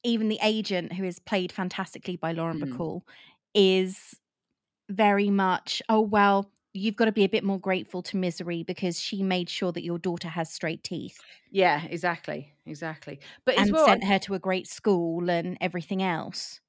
even 0.04 0.30
the 0.30 0.40
agent, 0.44 0.94
who 0.94 1.04
is 1.06 1.20
played 1.20 1.52
fantastically 1.52 2.18
by 2.18 2.32
Lauren 2.34 2.60
Mm. 2.60 2.62
Bacall, 2.62 3.02
is 3.56 4.20
very 4.90 5.30
much, 5.32 5.82
oh, 5.90 6.02
well, 6.02 6.52
you've 6.74 6.96
got 6.96 7.06
to 7.06 7.12
be 7.12 7.24
a 7.24 7.30
bit 7.30 7.44
more 7.44 7.60
grateful 7.60 8.02
to 8.04 8.18
Misery 8.18 8.64
because 8.64 9.00
she 9.00 9.24
made 9.24 9.50
sure 9.50 9.72
that 9.72 9.84
your 9.84 10.00
daughter 10.00 10.30
has 10.30 10.52
straight 10.52 10.84
teeth 10.84 11.20
Yeah, 11.52 11.84
exactly. 11.84 12.54
Exactly. 12.66 13.20
But 13.46 13.56
as 13.56 13.68
and 13.68 13.74
well, 13.74 13.86
sent 13.86 14.04
her 14.06 14.20
to 14.20 14.34
a 14.36 14.40
great 14.40 14.68
school 14.68 15.30
and 15.30 15.58
everything 15.60 16.02
else. 16.02 16.62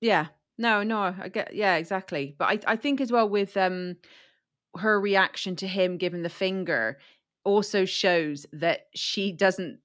Yeah. 0.00 0.28
No, 0.56 0.82
no, 0.82 1.14
I 1.18 1.28
get 1.28 1.54
yeah, 1.54 1.76
exactly. 1.76 2.34
But 2.38 2.66
I 2.66 2.72
I 2.72 2.76
think 2.76 3.00
as 3.00 3.12
well 3.12 3.28
with 3.28 3.56
um 3.56 3.96
her 4.76 5.00
reaction 5.00 5.56
to 5.56 5.66
him 5.66 5.96
giving 5.96 6.22
the 6.22 6.28
finger 6.28 6.98
also 7.44 7.84
shows 7.84 8.46
that 8.52 8.86
she 8.94 9.32
doesn't 9.32 9.80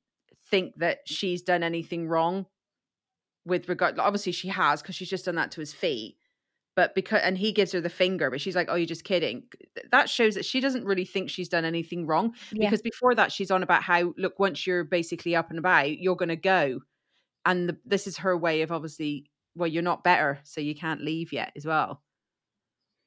think 0.51 0.75
that 0.77 0.99
she's 1.05 1.41
done 1.41 1.63
anything 1.63 2.07
wrong 2.07 2.45
with 3.45 3.67
regard 3.69 3.97
obviously 3.99 4.31
she 4.31 4.49
has 4.49 4.81
because 4.81 4.95
she's 4.95 5.09
just 5.09 5.25
done 5.25 5.35
that 5.35 5.51
to 5.51 5.59
his 5.59 5.73
feet 5.73 6.17
but 6.75 6.93
because 6.95 7.21
and 7.23 7.37
he 7.37 7.51
gives 7.51 7.71
her 7.71 7.81
the 7.81 7.89
finger 7.89 8.29
but 8.29 8.41
she's 8.41 8.55
like 8.55 8.67
oh 8.69 8.75
you're 8.75 8.85
just 8.85 9.03
kidding 9.03 9.43
that 9.91 10.09
shows 10.09 10.35
that 10.35 10.45
she 10.45 10.59
doesn't 10.59 10.85
really 10.85 11.05
think 11.05 11.29
she's 11.29 11.49
done 11.49 11.65
anything 11.65 12.05
wrong 12.05 12.33
Yeah. 12.51 12.67
because 12.67 12.81
before 12.81 13.15
that 13.15 13.31
she's 13.31 13.51
on 13.51 13.63
about 13.63 13.83
how 13.83 14.13
look 14.17 14.39
once 14.39 14.65
you're 14.67 14.83
basically 14.83 15.35
up 15.35 15.49
and 15.49 15.59
about 15.59 15.99
you're 15.99 16.15
going 16.15 16.29
to 16.29 16.35
go 16.35 16.81
and 17.45 17.69
the, 17.69 17.77
this 17.85 18.07
is 18.07 18.17
her 18.17 18.37
way 18.37 18.61
of 18.61 18.71
obviously 18.71 19.29
well 19.55 19.67
you're 19.67 19.83
not 19.83 20.03
better 20.03 20.39
so 20.43 20.61
you 20.61 20.75
can't 20.75 21.01
leave 21.01 21.31
yet 21.31 21.51
as 21.55 21.65
well 21.65 22.01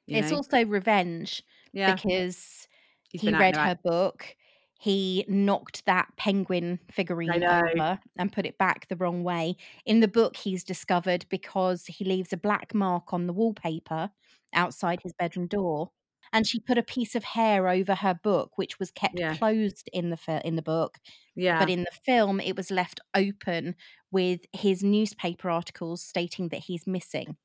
you 0.07 0.19
it's 0.19 0.31
know? 0.31 0.39
also 0.39 0.65
revenge 0.65 1.43
yeah 1.73 1.95
because 1.95 2.67
he's 3.11 3.21
he 3.23 3.33
read 3.33 3.57
her 3.57 3.79
book. 3.83 4.37
He 4.79 5.25
knocked 5.29 5.85
that 5.87 6.09
penguin 6.17 6.79
figurine 6.91 7.45
over 7.51 7.99
and 8.17 8.33
put 8.33 8.47
it 8.47 8.59
back 8.59 8.89
the 8.89 8.97
wrong 8.97 9.25
way. 9.25 9.57
In 9.85 10.01
the 10.01 10.09
book, 10.09 10.37
he's 10.37 10.65
discovered 10.65 11.27
because 11.29 11.87
he 11.87 12.05
leaves 12.05 12.33
a 12.33 12.37
black 12.37 12.75
mark 12.75 13.13
on 13.13 13.27
the 13.27 13.33
wallpaper 13.33 14.11
outside 14.55 15.01
his 15.03 15.13
bedroom 15.13 15.47
door. 15.49 15.91
And 16.33 16.47
she 16.47 16.61
put 16.61 16.79
a 16.79 16.83
piece 16.83 17.15
of 17.15 17.25
hair 17.25 17.69
over 17.69 17.95
her 17.97 18.15
book, 18.15 18.57
which 18.57 18.79
was 18.79 18.91
kept 18.91 19.21
Yeah. 19.21 19.39
closed 19.39 19.89
in 19.93 20.11
the 20.11 20.41
in 20.45 20.57
the 20.57 20.63
book. 20.63 20.99
yeah 21.35 21.59
But 21.59 21.71
in 21.71 21.81
the 21.81 21.99
film, 22.05 22.41
it 22.41 22.57
was 22.57 22.71
left 22.71 23.01
open 23.15 23.75
with 24.11 24.43
his 24.53 24.83
newspaper 24.85 25.51
articles 25.51 26.03
stating 26.03 26.51
that 26.51 26.61
he's 26.65 26.87
missing. 26.87 27.37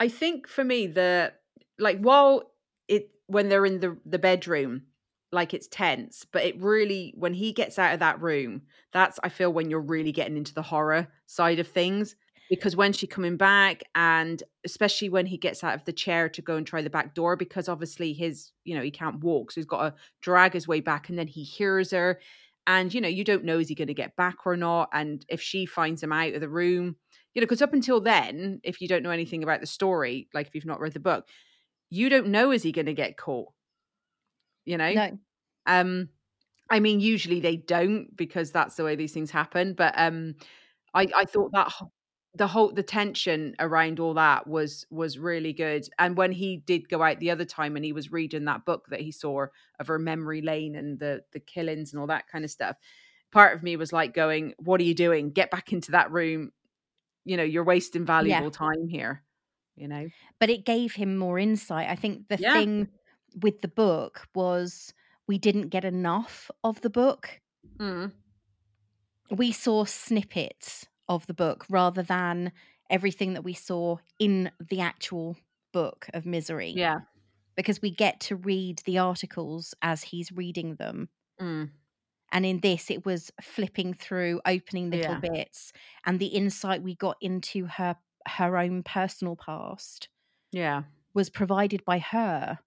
I 0.00 0.08
think 0.08 0.48
for 0.48 0.64
me 0.64 0.86
the 0.86 1.34
like 1.78 1.98
while 2.00 2.52
it 2.88 3.10
when 3.26 3.48
they're 3.48 3.66
in 3.66 3.80
the 3.80 3.98
the 4.04 4.18
bedroom 4.18 4.86
like 5.32 5.54
it's 5.54 5.68
tense 5.68 6.26
but 6.32 6.44
it 6.44 6.60
really 6.60 7.12
when 7.16 7.34
he 7.34 7.52
gets 7.52 7.78
out 7.78 7.94
of 7.94 8.00
that 8.00 8.20
room 8.20 8.62
that's 8.92 9.18
I 9.22 9.28
feel 9.28 9.52
when 9.52 9.70
you're 9.70 9.80
really 9.80 10.12
getting 10.12 10.36
into 10.36 10.54
the 10.54 10.62
horror 10.62 11.08
side 11.26 11.58
of 11.58 11.66
things 11.66 12.14
because 12.50 12.76
when 12.76 12.92
she 12.92 13.06
coming 13.06 13.36
back 13.36 13.82
and 13.94 14.42
especially 14.64 15.08
when 15.08 15.26
he 15.26 15.38
gets 15.38 15.64
out 15.64 15.74
of 15.74 15.84
the 15.84 15.92
chair 15.92 16.28
to 16.28 16.42
go 16.42 16.56
and 16.56 16.66
try 16.66 16.82
the 16.82 16.90
back 16.90 17.14
door 17.14 17.34
because 17.36 17.68
obviously 17.68 18.12
his 18.12 18.52
you 18.64 18.74
know 18.74 18.82
he 18.82 18.90
can't 18.90 19.20
walk 19.20 19.50
so 19.50 19.60
he's 19.60 19.66
got 19.66 19.82
to 19.82 19.94
drag 20.20 20.52
his 20.52 20.68
way 20.68 20.80
back 20.80 21.08
and 21.08 21.18
then 21.18 21.28
he 21.28 21.42
hears 21.42 21.90
her 21.90 22.20
and 22.66 22.92
you 22.92 23.00
know 23.00 23.08
you 23.08 23.24
don't 23.24 23.44
know 23.44 23.58
is 23.58 23.68
he 23.68 23.74
going 23.74 23.88
to 23.88 23.94
get 23.94 24.14
back 24.16 24.46
or 24.46 24.56
not 24.56 24.88
and 24.92 25.24
if 25.28 25.40
she 25.40 25.64
finds 25.66 26.02
him 26.02 26.12
out 26.12 26.34
of 26.34 26.40
the 26.40 26.48
room 26.48 26.96
you 27.34 27.40
know, 27.40 27.46
because 27.46 27.62
up 27.62 27.72
until 27.72 28.00
then, 28.00 28.60
if 28.62 28.80
you 28.80 28.88
don't 28.88 29.02
know 29.02 29.10
anything 29.10 29.42
about 29.42 29.60
the 29.60 29.66
story, 29.66 30.28
like 30.34 30.46
if 30.46 30.54
you've 30.54 30.66
not 30.66 30.80
read 30.80 30.92
the 30.92 31.00
book, 31.00 31.26
you 31.90 32.08
don't 32.08 32.28
know 32.28 32.50
is 32.50 32.62
he 32.62 32.72
going 32.72 32.86
to 32.86 32.94
get 32.94 33.16
caught. 33.16 33.48
You 34.64 34.78
know, 34.78 34.94
No, 34.94 35.18
um, 35.66 36.10
I 36.70 36.80
mean, 36.80 37.00
usually 37.00 37.40
they 37.40 37.56
don't 37.56 38.16
because 38.16 38.52
that's 38.52 38.76
the 38.76 38.84
way 38.84 38.96
these 38.96 39.12
things 39.14 39.30
happen. 39.30 39.74
But 39.74 39.94
um, 39.96 40.36
I 40.94 41.08
I 41.16 41.24
thought 41.26 41.52
that 41.52 41.72
the 42.34 42.46
whole 42.48 42.72
the 42.72 42.82
tension 42.82 43.54
around 43.60 44.00
all 44.00 44.14
that 44.14 44.46
was 44.46 44.86
was 44.90 45.18
really 45.18 45.52
good. 45.52 45.88
And 45.98 46.16
when 46.16 46.32
he 46.32 46.58
did 46.58 46.88
go 46.88 47.02
out 47.02 47.20
the 47.20 47.30
other 47.30 47.44
time 47.44 47.76
and 47.76 47.84
he 47.84 47.92
was 47.92 48.12
reading 48.12 48.46
that 48.46 48.64
book 48.64 48.86
that 48.90 49.00
he 49.02 49.12
saw 49.12 49.46
of 49.80 49.88
her 49.88 49.98
memory 49.98 50.42
lane 50.42 50.76
and 50.76 50.98
the 51.00 51.24
the 51.32 51.40
killings 51.40 51.92
and 51.92 52.00
all 52.00 52.06
that 52.08 52.28
kind 52.28 52.44
of 52.44 52.50
stuff, 52.50 52.76
part 53.32 53.56
of 53.56 53.62
me 53.62 53.76
was 53.76 53.92
like 53.92 54.14
going, 54.14 54.54
"What 54.58 54.80
are 54.80 54.84
you 54.84 54.94
doing? 54.94 55.30
Get 55.32 55.50
back 55.50 55.72
into 55.72 55.92
that 55.92 56.12
room." 56.12 56.52
you 57.24 57.36
know 57.36 57.42
you're 57.42 57.64
wasting 57.64 58.04
valuable 58.04 58.50
time 58.50 58.88
here 58.88 59.24
you 59.76 59.88
know 59.88 60.08
but 60.40 60.50
it 60.50 60.64
gave 60.64 60.94
him 60.94 61.16
more 61.16 61.38
insight. 61.38 61.88
I 61.88 61.94
think 61.96 62.28
the 62.28 62.36
Yeah. 62.36 62.64
thing 62.76 62.88
with 63.40 63.60
the 63.60 63.68
book 63.68 64.26
was 64.34 64.92
we 65.26 65.38
didn't 65.38 65.68
get 65.68 65.84
enough 65.84 66.50
of 66.64 66.80
the 66.80 66.90
book. 66.90 67.40
mm. 67.78 68.12
We 69.30 69.52
saw 69.52 69.84
snippets 69.84 70.86
of 71.08 71.26
the 71.26 71.34
book 71.34 71.64
rather 71.70 72.02
than 72.02 72.52
everything 72.90 73.32
that 73.34 73.44
we 73.44 73.54
saw 73.54 73.96
in 74.18 74.50
the 74.68 74.80
actual 74.80 75.36
book 75.72 76.06
of 76.12 76.26
misery 76.26 76.70
yeah 76.76 77.00
because 77.56 77.80
we 77.80 77.90
get 77.90 78.20
to 78.20 78.36
read 78.36 78.80
the 78.84 78.98
articles 78.98 79.74
as 79.82 80.02
he's 80.02 80.32
reading 80.32 80.74
them. 80.76 81.08
mm. 81.40 81.70
And 82.34 82.46
in 82.46 82.60
this, 82.60 82.90
it 82.90 83.04
was 83.04 83.30
flipping 83.42 83.92
through, 83.92 84.40
opening 84.46 84.88
little 84.90 85.16
Yeah. 85.16 85.20
bits, 85.20 85.70
and 86.06 86.18
the 86.18 86.28
insight 86.28 86.82
we 86.82 86.94
got 86.94 87.16
into 87.20 87.66
her 87.66 87.96
her 88.26 88.56
own 88.56 88.82
personal 88.84 89.34
past 89.36 90.08
yeah 90.52 90.84
was 91.12 91.28
provided 91.28 91.84
by 91.84 91.98
her 91.98 92.58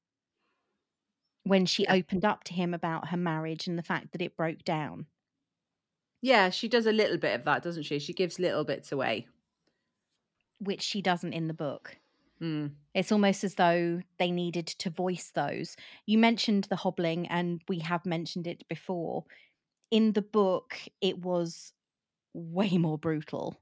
when 1.45 1.65
she 1.65 1.85
opened 1.87 2.25
up 2.25 2.43
to 2.43 2.53
him 2.53 2.73
about 2.73 3.09
her 3.09 3.17
marriage 3.17 3.67
and 3.67 3.77
the 3.77 3.83
fact 3.83 4.11
that 4.11 4.21
it 4.21 4.35
broke 4.35 4.63
down. 4.63 5.05
yeah 6.21 6.49
she 6.49 6.67
does 6.67 6.85
a 6.87 6.91
little 6.91 7.17
bit 7.17 7.35
of 7.35 7.45
that 7.45 7.63
doesn't 7.63 7.83
she 7.83 7.99
she 7.99 8.13
gives 8.13 8.39
little 8.39 8.63
bits 8.63 8.91
away 8.91 9.27
which 10.59 10.81
she 10.81 11.01
doesn't 11.01 11.33
in 11.33 11.47
the 11.47 11.53
book. 11.53 11.97
mm. 12.41 12.71
It's 12.93 13.11
almost 13.11 13.43
as 13.43 13.55
though 13.55 14.01
they 14.19 14.31
needed 14.31 14.67
to 14.67 14.89
voice 14.89 15.31
those. 15.35 15.75
You 16.05 16.17
mentioned 16.17 16.63
the 16.65 16.77
hobbling, 16.77 17.27
and 17.27 17.61
we 17.67 17.79
have 17.79 18.05
mentioned 18.05 18.47
it 18.47 18.65
before. 18.69 19.25
In 19.91 20.13
the 20.13 20.21
book, 20.21 20.77
it 21.01 21.19
was 21.19 21.73
way 22.33 22.77
more 22.77 22.97
brutal. 22.97 23.59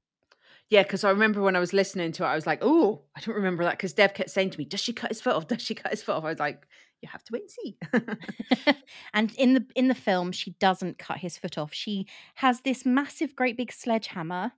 yeah 0.70 0.84
because 0.84 1.04
i 1.04 1.10
remember 1.10 1.42
when 1.42 1.56
i 1.56 1.60
was 1.60 1.74
listening 1.74 2.12
to 2.12 2.24
it 2.24 2.28
i 2.28 2.36
was 2.36 2.48
like 2.48 2.60
oh 2.64 3.02
i 3.16 3.20
don't 3.22 3.36
remember 3.36 3.64
that 3.64 3.78
because 3.78 3.94
dev 3.94 4.14
kept 4.14 4.30
saying 4.32 4.50
to 4.50 4.58
me 4.58 4.66
does 4.66 4.80
she 4.80 4.94
cut 4.94 5.10
his 5.12 5.22
foot 5.22 5.36
off 5.36 5.48
does 5.48 5.62
she 5.62 5.76
cut 5.76 5.92
his 5.92 6.02
foot 6.02 6.16
off 6.16 6.24
i 6.24 6.30
was 6.30 6.40
like 6.40 6.66
you 7.04 7.10
have 7.12 7.24
to 7.26 7.34
wait 7.34 7.44
and 7.44 7.52
see 7.52 8.74
and 9.14 9.34
in 9.36 9.54
the 9.54 9.66
in 9.76 9.88
the 9.88 9.96
film, 9.96 10.32
she 10.32 10.52
doesn't 10.60 10.98
cut 10.98 11.18
his 11.18 11.38
foot 11.38 11.58
off. 11.58 11.74
She 11.74 12.08
has 12.36 12.62
this 12.62 12.86
massive, 12.86 13.36
great 13.36 13.58
big 13.58 13.72
sledgehammer 13.72 14.54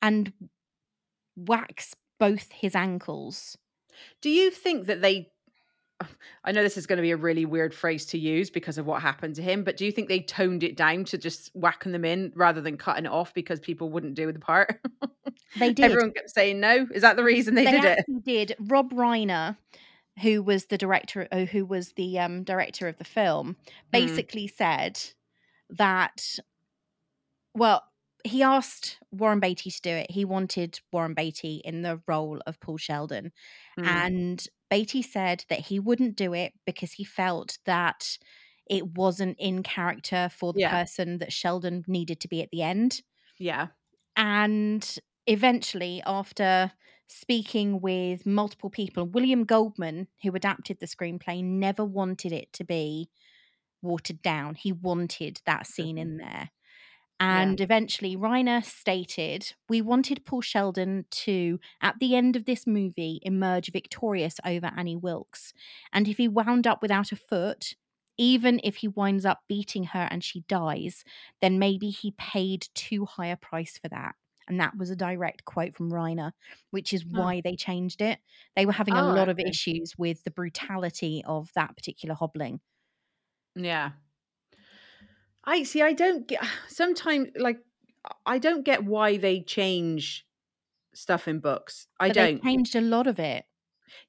and 0.00 0.32
whacks 1.36 1.94
both 2.18 2.52
his 2.52 2.74
ankles. 2.74 3.58
do 4.22 4.30
you 4.30 4.50
think 4.50 4.86
that 4.86 5.02
they 5.02 5.30
I 6.44 6.52
know 6.52 6.62
this 6.62 6.76
is 6.76 6.86
going 6.86 6.98
to 6.98 7.02
be 7.02 7.10
a 7.10 7.16
really 7.16 7.44
weird 7.44 7.74
phrase 7.74 8.06
to 8.06 8.18
use 8.18 8.50
because 8.50 8.78
of 8.78 8.86
what 8.86 9.00
happened 9.00 9.34
to 9.36 9.42
him, 9.42 9.64
but 9.64 9.76
do 9.76 9.84
you 9.84 9.92
think 9.92 10.08
they 10.08 10.20
toned 10.20 10.62
it 10.62 10.76
down 10.76 11.04
to 11.06 11.18
just 11.18 11.50
whacking 11.54 11.92
them 11.92 12.04
in 12.04 12.32
rather 12.34 12.60
than 12.60 12.76
cutting 12.76 13.06
it 13.06 13.10
off 13.10 13.32
because 13.34 13.60
people 13.60 13.88
wouldn't 13.88 14.14
do 14.14 14.30
the 14.30 14.38
part? 14.38 14.80
They 15.58 15.72
did. 15.72 15.86
Everyone 15.86 16.12
kept 16.12 16.30
saying 16.30 16.60
no. 16.60 16.86
Is 16.92 17.02
that 17.02 17.16
the 17.16 17.24
reason 17.24 17.54
they, 17.54 17.64
they 17.64 17.72
did 17.72 17.84
it? 17.84 17.98
actually 18.00 18.20
did. 18.20 18.56
Rob 18.60 18.92
Reiner, 18.92 19.56
who 20.22 20.42
was 20.42 20.66
the 20.66 20.78
director, 20.78 21.28
uh, 21.32 21.44
who 21.46 21.64
was 21.64 21.92
the 21.92 22.18
um, 22.18 22.44
director 22.44 22.88
of 22.88 22.98
the 22.98 23.04
film, 23.04 23.56
basically 23.92 24.46
said 24.46 25.00
that. 25.70 26.38
Well, 27.54 27.82
he 28.24 28.42
asked 28.42 28.98
Warren 29.10 29.40
Beatty 29.40 29.70
to 29.70 29.80
do 29.80 29.90
it. 29.90 30.10
He 30.10 30.24
wanted 30.24 30.80
Warren 30.92 31.14
Beatty 31.14 31.62
in 31.64 31.82
the 31.82 32.02
role 32.06 32.40
of 32.46 32.60
Paul 32.60 32.76
Sheldon, 32.76 33.32
Mm. 33.78 33.86
and 33.86 34.46
Beatty 34.70 35.02
said 35.02 35.44
that 35.48 35.60
he 35.60 35.78
wouldn't 35.78 36.16
do 36.16 36.34
it 36.34 36.52
because 36.66 36.92
he 36.92 37.04
felt 37.04 37.58
that 37.66 38.18
it 38.68 38.96
wasn't 38.96 39.38
in 39.38 39.62
character 39.62 40.28
for 40.28 40.52
the 40.52 40.60
Yeah. 40.60 40.70
person 40.70 41.18
that 41.18 41.32
Sheldon 41.32 41.84
needed 41.86 42.20
to 42.20 42.28
be 42.28 42.42
at 42.42 42.50
the 42.50 42.62
end. 42.62 43.02
yeah. 43.38 43.68
And 44.16 44.98
eventually, 45.26 46.02
after 46.06 46.72
speaking 47.08 47.80
with 47.80 48.26
multiple 48.26 48.70
people, 48.70 49.06
William 49.06 49.44
Goldman, 49.44 50.08
who 50.22 50.34
adapted 50.34 50.80
the 50.80 50.86
screenplay, 50.86 51.42
never 51.42 51.84
wanted 51.84 52.32
it 52.32 52.52
to 52.54 52.64
be 52.64 53.08
watered 53.82 54.22
down. 54.22 54.54
He 54.54 54.72
wanted 54.72 55.40
that 55.46 55.66
scene 55.66 55.96
mm-hmm. 55.96 56.02
in 56.02 56.16
there. 56.18 56.50
And 57.18 57.60
eventually, 57.62 58.14
Reiner 58.14 58.62
stated, 58.62 59.54
We 59.70 59.80
wanted 59.80 60.26
Paul 60.26 60.42
Sheldon 60.42 61.06
to, 61.10 61.58
at 61.80 61.94
the 61.98 62.14
end 62.14 62.36
of 62.36 62.44
this 62.44 62.66
movie, 62.66 63.20
emerge 63.22 63.72
victorious 63.72 64.38
over 64.44 64.70
Annie 64.76 64.96
Wilkes. 64.96 65.54
And 65.94 66.08
if 66.08 66.18
he 66.18 66.28
wound 66.28 66.66
up 66.66 66.82
without 66.82 67.12
a 67.12 67.16
foot, 67.16 67.74
even 68.18 68.60
if 68.62 68.76
he 68.76 68.88
winds 68.88 69.24
up 69.24 69.40
beating 69.48 69.84
her 69.84 70.08
and 70.10 70.22
she 70.22 70.40
dies, 70.40 71.04
then 71.40 71.58
maybe 71.58 71.88
he 71.88 72.12
paid 72.12 72.68
too 72.74 73.06
high 73.06 73.26
a 73.26 73.36
price 73.36 73.78
for 73.78 73.88
that. 73.88 74.14
And 74.48 74.60
that 74.60 74.76
was 74.76 74.90
a 74.90 74.96
direct 74.96 75.44
quote 75.44 75.74
from 75.76 75.90
Reiner, 75.90 76.32
which 76.70 76.92
is 76.92 77.04
Oh. 77.14 77.26
why 77.26 77.40
they 77.40 77.56
changed 77.56 78.00
it. 78.02 78.20
They 78.56 78.66
were 78.66 78.72
having 78.72 78.96
a 78.98 79.02
Oh, 79.02 79.06
lot 79.06 79.28
of 79.28 79.38
issues 79.40 79.94
with 79.98 80.22
the 80.24 80.30
brutality 80.30 81.22
of 81.26 81.52
that 81.54 81.76
particular 81.76 82.14
hobbling. 82.14 82.60
Yeah. 83.56 83.92
I 85.44 85.62
see. 85.62 85.82
I 85.82 85.92
don't 85.92 86.26
get 86.26 86.40
sometimes 86.68 87.28
like 87.36 87.58
I 88.24 88.38
don't 88.38 88.62
get 88.64 88.84
why 88.84 89.16
they 89.16 89.42
change 89.42 90.26
stuff 90.94 91.28
in 91.28 91.40
books. 91.40 91.88
I 92.00 92.08
But 92.08 92.14
don't. 92.14 92.42
they 92.42 92.48
changed 92.50 92.74
a 92.76 92.80
lot 92.80 93.06
of 93.06 93.18
it. 93.18 93.46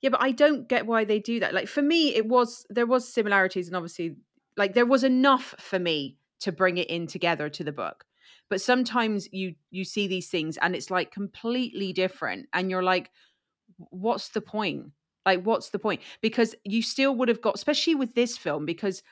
Yeah, 0.02 0.10
but 0.10 0.21
I 0.21 0.32
don't 0.32 0.67
get 0.67 0.86
why 0.88 1.06
they 1.06 1.19
do 1.19 1.39
that. 1.39 1.54
Like 1.54 1.67
for 1.67 1.82
me, 1.82 2.15
it 2.15 2.28
was 2.28 2.65
there 2.69 2.86
was 2.88 3.12
similarities, 3.12 3.67
and 3.67 3.76
obviously, 3.76 4.17
like 4.56 4.73
there 4.73 4.86
was 4.86 5.04
enough 5.04 5.56
for 5.60 5.80
me 5.80 6.17
to 6.41 6.52
bring 6.52 6.78
it 6.78 6.89
in 6.89 7.08
together 7.08 7.50
to 7.50 7.63
the 7.63 7.71
book. 7.71 8.06
But 8.49 8.62
sometimes 8.62 9.27
you 9.31 9.55
you 9.71 9.83
see 9.83 10.07
these 10.07 10.29
things, 10.29 10.57
and 10.57 10.75
it's 10.75 10.91
like 10.91 11.12
completely 11.12 11.93
different, 11.93 12.47
and 12.53 12.69
you're 12.71 12.83
like, 12.83 13.12
what's 13.77 14.29
the 14.29 14.41
point? 14.41 14.91
Like, 15.25 15.43
what's 15.43 15.69
the 15.69 15.79
point? 15.79 16.01
Because 16.21 16.55
you 16.63 16.81
still 16.81 17.15
would 17.15 17.27
have 17.29 17.41
got, 17.41 17.55
especially 17.55 17.95
with 17.95 18.15
this 18.15 18.38
film, 18.38 18.65
because 18.65 19.03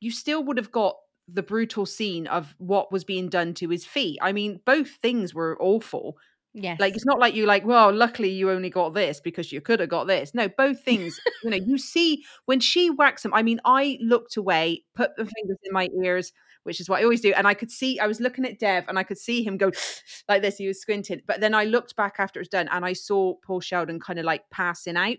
you 0.00 0.10
still 0.10 0.44
would 0.44 0.58
have 0.58 0.72
got 0.72 0.96
the 1.28 1.42
brutal 1.42 1.86
scene 1.86 2.26
of 2.28 2.54
what 2.58 2.92
was 2.92 3.04
being 3.04 3.28
done 3.28 3.54
to 3.54 3.68
his 3.68 3.86
feet. 3.86 4.18
I 4.22 4.32
mean, 4.32 4.60
both 4.66 4.90
things 4.90 5.34
were 5.34 5.56
awful. 5.60 6.18
yeah 6.54 6.78
Like 6.78 6.94
it's 6.94 7.06
not 7.06 7.18
like 7.20 7.34
you 7.34 7.46
like, 7.46 7.66
well, 7.66 7.92
luckily 7.92 8.30
you 8.30 8.50
only 8.50 8.70
got 8.70 8.94
this 8.94 9.20
because 9.20 9.52
you 9.52 9.60
could 9.60 9.80
have 9.80 9.90
got 9.90 10.06
this. 10.06 10.34
No, 10.34 10.48
both 10.48 10.80
things, 10.84 11.20
you 11.42 11.50
know, 11.50 11.58
you 11.58 11.78
see 11.78 12.24
when 12.46 12.60
she 12.60 12.88
whacks 12.90 13.24
him. 13.24 13.34
I 13.34 13.42
mean, 13.42 13.60
I 13.64 13.98
looked 14.00 14.36
away, 14.36 14.84
put 14.94 15.16
the 15.16 15.24
fingers 15.26 15.58
in 15.64 15.72
my 15.72 15.88
ears, 16.04 16.32
which 16.64 16.80
is 16.80 16.88
what 16.88 17.00
I 17.00 17.04
always 17.04 17.20
do, 17.20 17.32
and 17.34 17.46
I 17.46 17.54
could 17.54 17.70
see 17.70 17.98
I 17.98 18.06
was 18.06 18.20
looking 18.20 18.44
at 18.44 18.58
Dev 18.58 18.84
and 18.88 18.98
I 18.98 19.02
could 19.02 19.18
see 19.18 19.42
him 19.42 19.56
go 19.56 19.70
like 20.28 20.42
this. 20.42 20.56
He 20.58 20.66
was 20.68 20.80
squinting, 20.80 21.20
but 21.26 21.40
then 21.40 21.54
I 21.54 21.64
looked 21.64 21.96
back 21.96 22.16
after 22.18 22.40
it 22.40 22.42
was 22.42 22.48
done 22.48 22.68
and 22.70 22.84
I 22.84 22.92
saw 22.94 23.34
Paul 23.36 23.60
Sheldon 23.60 24.00
kind 24.00 24.18
of 24.18 24.24
like 24.24 24.42
passing 24.50 24.96
out. 24.96 25.16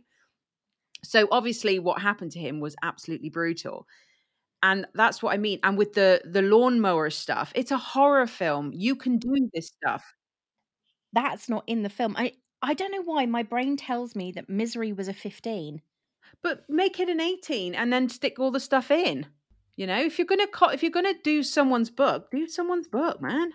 So 1.03 1.27
obviously, 1.31 1.79
what 1.79 2.01
happened 2.01 2.31
to 2.33 2.39
him 2.39 2.59
was 2.59 2.75
absolutely 2.83 3.29
brutal 3.29 3.87
and 4.63 4.87
that's 4.95 5.23
what 5.23 5.33
i 5.33 5.37
mean 5.37 5.59
and 5.63 5.77
with 5.77 5.93
the 5.93 6.21
the 6.25 6.41
lawnmower 6.41 7.09
stuff 7.11 7.51
it's 7.55 7.71
a 7.71 7.77
horror 7.77 8.27
film 8.27 8.71
you 8.73 8.95
can 8.95 9.17
do 9.17 9.49
this 9.53 9.67
stuff 9.67 10.15
That's 11.13 11.47
not 11.47 11.63
in 11.67 11.83
the 11.83 11.89
film. 11.89 12.15
I 12.17 12.33
I 12.61 12.73
don't 12.73 12.91
know 12.91 13.01
why 13.03 13.25
my 13.25 13.43
brain 13.43 13.77
tells 13.77 14.13
me 14.13 14.31
that 14.33 14.49
Misery 14.49 14.91
was 14.91 15.07
a 15.07 15.13
15. 15.13 15.81
but 16.41 16.69
make 16.69 16.99
it 16.99 17.07
an 17.09 17.21
18 17.21 17.73
and 17.75 17.93
then 17.93 18.09
stick 18.09 18.39
all 18.39 18.51
the 18.51 18.59
stuff 18.59 18.91
in 18.91 19.27
you 19.81 19.87
know 19.87 19.99
if 19.99 20.19
you're 20.19 20.27
gonna 20.27 20.47
co- 20.47 20.69
if 20.69 20.83
you're 20.83 20.91
gonna 20.91 21.15
do 21.23 21.41
someone's 21.41 21.89
book 21.89 22.29
do 22.29 22.47
someone's 22.47 22.87
book 22.87 23.21
man. 23.21 23.51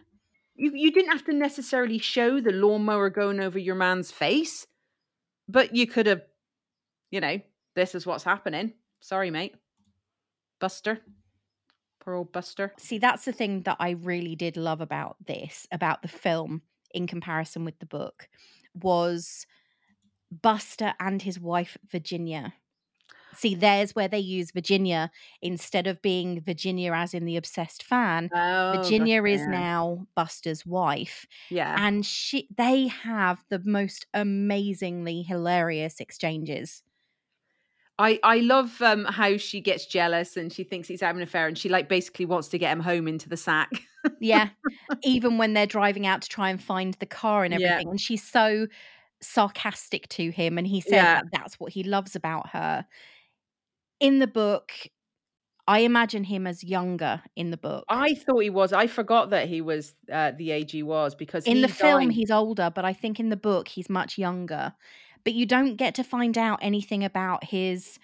You, 0.59 0.73
you 0.75 0.91
didn't 0.91 1.12
have 1.12 1.25
to 1.27 1.35
necessarily 1.35 1.99
show 1.99 2.41
the 2.41 2.51
lawnmower 2.51 3.11
going 3.11 3.41
over 3.41 3.59
your 3.59 3.75
man's 3.75 4.11
face 4.11 4.67
but 5.49 5.77
you 5.77 5.87
could 5.87 6.07
have 6.07 6.23
you 7.11 7.21
know 7.21 7.39
this 7.77 7.95
is 7.95 8.07
what's 8.07 8.25
happening. 8.25 8.73
Sorry 9.01 9.31
mate. 9.31 9.55
Buster. 10.59 11.01
Poor 12.01 12.15
old 12.15 12.33
buster. 12.33 12.73
See, 12.79 12.99
that's 12.99 13.25
the 13.25 13.33
thing 13.33 13.62
that 13.62 13.77
I 13.79 13.91
really 13.91 14.35
did 14.35 14.57
love 14.57 14.81
about 14.81 15.17
this, 15.27 15.67
about 15.71 16.03
the 16.03 16.09
film 16.09 16.62
in 16.93 17.07
comparison 17.07 17.65
with 17.65 17.79
the 17.79 17.87
book, 17.87 18.29
was 18.75 19.47
Buster 20.31 20.95
and 20.99 21.21
his 21.21 21.39
wife 21.39 21.77
Virginia. 21.91 22.55
See, 23.37 23.55
there's 23.55 23.94
where 23.94 24.09
they 24.09 24.18
use 24.18 24.51
Virginia 24.53 25.11
instead 25.42 25.87
of 25.87 26.01
being 26.03 26.40
Virginia 26.40 26.92
as 26.92 27.14
in 27.14 27.25
the 27.25 27.37
obsessed 27.37 27.83
fan. 27.83 28.31
oh 28.35 28.72
Virginia 28.77 29.22
is 29.25 29.40
yeah. 29.42 29.46
now 29.49 30.07
Buster's 30.14 30.64
wife, 30.66 31.27
yeah 31.51 31.77
and 31.79 32.05
she 32.07 32.49
they 32.57 32.87
have 32.88 33.44
the 33.51 33.61
most 33.64 34.07
amazingly 34.14 35.22
hilarious 35.22 36.01
exchanges. 36.01 36.83
I 37.99 38.18
I 38.22 38.38
love 38.40 38.81
um 38.83 39.05
how 39.07 39.37
she 39.38 39.61
gets 39.61 39.87
jealous 39.87 40.37
and 40.37 40.53
she 40.53 40.64
thinks 40.64 40.87
he's 40.88 41.01
having 41.01 41.22
an 41.22 41.29
affair 41.29 41.46
and 41.46 41.57
she 41.57 41.68
like 41.68 41.88
basically 41.88 42.27
wants 42.27 42.49
to 42.49 42.59
get 42.59 42.72
him 42.72 42.81
home 42.81 43.09
into 43.09 43.29
the 43.29 43.37
sack. 43.38 43.70
Yeah, 44.20 44.51
even 45.03 45.38
when 45.38 45.55
they're 45.55 45.66
driving 45.66 46.07
out 46.07 46.22
to 46.22 46.29
try 46.29 46.51
and 46.51 46.62
find 46.62 46.94
the 46.94 47.07
car 47.07 47.44
and 47.44 47.55
Yeah. 47.55 47.66
everything, 47.68 47.88
and 47.90 48.01
she's 48.01 48.22
so 48.22 48.66
sarcastic 49.22 50.09
to 50.11 50.31
him, 50.31 50.59
and 50.59 50.66
he 50.66 50.81
says 50.83 50.92
Yeah. 50.92 51.14
that 51.16 51.25
that's 51.33 51.59
what 51.59 51.72
he 51.72 51.83
loves 51.83 52.14
about 52.14 52.51
her. 52.51 52.87
In 54.00 54.18
the 54.18 54.26
book, 54.26 54.72
I 55.66 55.80
imagine 55.80 56.24
him 56.24 56.46
as 56.46 56.62
younger 56.62 57.22
in 57.35 57.50
the 57.50 57.56
book. 57.56 57.85
I 57.88 58.14
thought 58.14 58.40
he 58.40 58.50
was. 58.50 58.72
I 58.72 58.87
forgot 58.87 59.30
that 59.30 59.48
he 59.48 59.61
was 59.61 59.94
uh, 60.12 60.32
the 60.37 60.50
age 60.52 60.72
he 60.72 60.82
was 60.82 61.14
because 61.14 61.44
in 61.46 61.56
he 61.56 61.62
the 61.62 61.68
film, 61.68 62.11
he's 62.11 62.30
older, 62.30 62.70
but 62.74 62.85
I 62.85 62.92
think 62.92 63.18
in 63.18 63.30
the 63.30 63.37
book 63.37 63.68
he's 63.68 63.88
much 63.88 64.18
younger. 64.18 64.74
But 65.24 65.35
you 65.35 65.44
don't 65.46 65.76
get 65.76 65.94
to 65.96 66.04
find 66.04 66.38
out 66.38 66.61
anything 66.62 67.02
about 67.02 67.42
his 67.44 67.98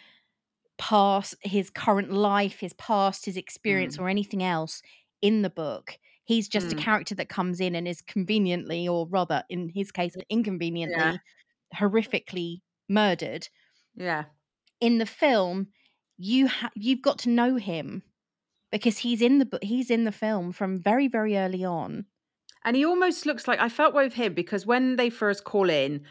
past, 0.78 1.36
his 1.42 1.70
current 1.70 2.12
life, 2.12 2.58
his 2.58 2.72
past, 2.72 3.24
his 3.26 3.36
experience, 3.36 3.96
Mm. 3.96 4.00
or 4.02 4.08
anything 4.08 4.42
else 4.42 4.82
in 5.20 5.42
the 5.42 5.50
book. 5.50 5.98
He's 6.24 6.48
just 6.48 6.68
Mm. 6.68 6.72
a 6.72 6.82
character 6.82 7.14
that 7.16 7.28
comes 7.28 7.60
in 7.60 7.76
and 7.76 7.86
is 7.86 8.00
conveniently, 8.02 8.88
or 8.88 9.06
rather, 9.06 9.44
in 9.48 9.68
his 9.68 9.92
case, 9.92 10.16
inconveniently, 10.30 11.20
horrifically 11.76 12.62
murdered. 12.88 13.48
yeah. 13.94 14.24
In 14.80 14.98
the 14.98 15.06
film, 15.06 15.68
you 16.22 16.48
ha- 16.48 16.70
you've 16.74 17.02
got 17.02 17.18
to 17.20 17.30
know 17.30 17.56
him 17.56 18.02
because 18.70 18.98
he's 18.98 19.22
in 19.22 19.38
the. 19.38 19.58
He's 19.62 19.90
in 19.90 20.04
the 20.04 20.12
film 20.12 20.52
from 20.52 20.78
very, 20.80 21.08
very 21.08 21.36
early 21.36 21.64
on. 21.64 22.06
And 22.64 22.76
he 22.76 22.84
almost 22.84 23.26
looks 23.26 23.48
like 23.48 23.58
I 23.60 23.68
felt 23.68 23.94
with 23.94 24.14
him 24.14 24.34
because 24.34 24.66
when 24.66 24.96
they 24.96 25.10
first 25.10 25.44
call 25.44 25.68
in, 25.68 26.04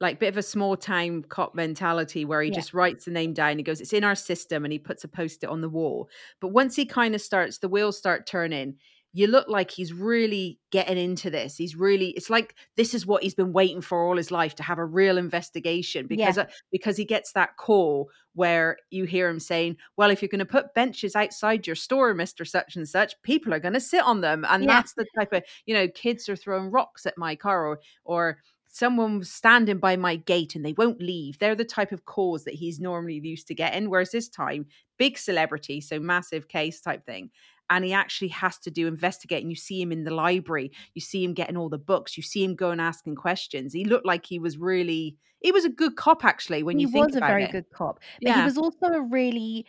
like 0.00 0.20
bit 0.20 0.28
of 0.28 0.36
a 0.36 0.42
small 0.42 0.76
town 0.76 1.24
cop 1.24 1.54
mentality 1.54 2.24
where 2.24 2.42
he 2.42 2.50
Yeah. 2.50 2.54
just 2.54 2.74
writes 2.74 3.04
the 3.06 3.10
name 3.10 3.32
down. 3.34 3.58
He 3.58 3.64
goes, 3.64 3.80
"It's 3.80 3.92
in 3.92 4.04
our 4.04 4.14
system," 4.14 4.64
and 4.64 4.72
he 4.72 4.78
puts 4.78 5.04
a 5.04 5.08
post-it 5.08 5.48
on 5.48 5.60
the 5.60 5.68
wall. 5.68 6.08
But 6.40 6.48
once 6.48 6.76
he 6.76 6.86
kind 6.86 7.14
of 7.14 7.20
starts, 7.20 7.58
the 7.58 7.68
wheels 7.68 7.98
start 7.98 8.26
turning. 8.26 8.78
You 9.12 9.26
look 9.26 9.48
like 9.48 9.70
he's 9.70 9.92
really 9.92 10.60
getting 10.70 10.98
into 10.98 11.30
this. 11.30 11.56
He's 11.56 11.74
really. 11.74 12.10
It's 12.10 12.28
like 12.30 12.54
this 12.76 12.92
is 12.94 13.06
what 13.06 13.22
he's 13.22 13.34
been 13.34 13.52
waiting 13.52 13.80
for 13.80 14.04
all 14.06 14.16
his 14.16 14.30
life 14.30 14.54
to 14.56 14.62
have 14.62 14.78
a 14.78 14.84
real 14.84 15.16
investigation 15.18 16.06
because 16.06 16.36
uh, 16.38 16.46
because 16.70 16.96
he 16.96 17.04
gets 17.04 17.32
that 17.32 17.56
call 17.56 18.10
where 18.34 18.76
you 18.90 19.04
hear 19.04 19.28
him 19.28 19.40
saying, 19.40 19.76
"Well, 19.96 20.10
if 20.10 20.20
you're 20.20 20.28
going 20.28 20.38
to 20.40 20.44
put 20.44 20.74
benches 20.74 21.16
outside 21.16 21.66
your 21.66 21.76
store, 21.76 22.12
Mister 22.14 22.44
Such 22.44 22.76
and 22.76 22.88
Such, 22.88 23.20
people 23.22 23.54
are 23.54 23.60
going 23.60 23.74
to 23.74 23.80
sit 23.80 24.02
on 24.04 24.20
them," 24.20 24.44
and 24.48 24.64
Yeah. 24.64 24.68
that's 24.68 24.92
the 24.94 25.06
type 25.18 25.32
of 25.32 25.42
you 25.66 25.74
know 25.74 25.88
kids 25.88 26.28
are 26.28 26.36
throwing 26.36 26.70
rocks 26.70 27.06
at 27.06 27.16
my 27.18 27.34
car 27.34 27.66
or 27.66 27.80
or 28.04 28.38
someone 28.70 29.24
standing 29.24 29.78
by 29.78 29.96
my 29.96 30.16
gate 30.16 30.54
and 30.54 30.64
they 30.64 30.74
won't 30.74 31.00
leave. 31.00 31.38
They're 31.38 31.54
the 31.54 31.64
type 31.64 31.90
of 31.90 32.04
calls 32.04 32.44
that 32.44 32.54
he's 32.54 32.78
normally 32.78 33.18
used 33.24 33.46
to 33.48 33.54
getting. 33.54 33.88
Whereas 33.88 34.10
this 34.10 34.28
time, 34.28 34.66
big 34.98 35.16
celebrity, 35.18 35.80
so 35.80 35.98
massive 35.98 36.48
case 36.48 36.80
type 36.80 37.04
thing. 37.06 37.30
And 37.70 37.84
he 37.84 37.92
actually 37.92 38.28
has 38.28 38.58
to 38.60 38.70
do 38.70 38.86
investigating. 38.86 39.50
You 39.50 39.56
see 39.56 39.80
him 39.80 39.92
in 39.92 40.04
the 40.04 40.14
library, 40.14 40.72
you 40.94 41.00
see 41.00 41.22
him 41.22 41.34
getting 41.34 41.56
all 41.56 41.68
the 41.68 41.78
books, 41.78 42.16
you 42.16 42.22
see 42.22 42.42
him 42.42 42.54
going 42.54 42.80
asking 42.80 43.16
questions. 43.16 43.72
He 43.72 43.84
looked 43.84 44.06
like 44.06 44.24
he 44.26 44.38
was 44.38 44.56
really, 44.56 45.16
he 45.40 45.52
was 45.52 45.64
a 45.64 45.68
good 45.68 45.96
cop 45.96 46.24
actually 46.24 46.62
when 46.62 46.78
he 46.78 46.82
you 46.82 46.88
think 46.88 46.94
about 46.94 47.06
it 47.06 47.12
he 47.12 47.16
was 47.16 47.22
a 47.22 47.32
very 47.32 47.44
it. 47.44 47.52
good 47.52 47.70
cop, 47.74 48.00
but 48.22 48.28
Yeah. 48.28 48.38
he 48.38 48.44
was 48.44 48.56
also 48.56 48.86
a 48.86 49.02
really 49.02 49.66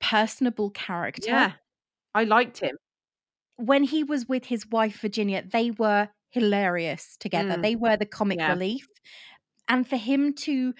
personable 0.00 0.70
character. 0.70 1.28
Yeah, 1.30 1.52
I 2.14 2.24
liked 2.24 2.58
him. 2.60 2.76
When 3.56 3.84
he 3.84 4.02
was 4.02 4.26
with 4.28 4.46
his 4.46 4.66
wife 4.68 5.00
Virginia, 5.00 5.42
they 5.46 5.70
were 5.70 6.08
hilarious 6.30 7.16
together. 7.18 7.54
Mm. 7.56 7.62
They 7.62 7.76
were 7.76 7.96
the 7.96 8.06
comic 8.06 8.38
Yeah. 8.38 8.50
relief. 8.50 8.86
And 9.68 9.88
for 9.88 9.96
him 9.96 10.34
to 10.34 10.74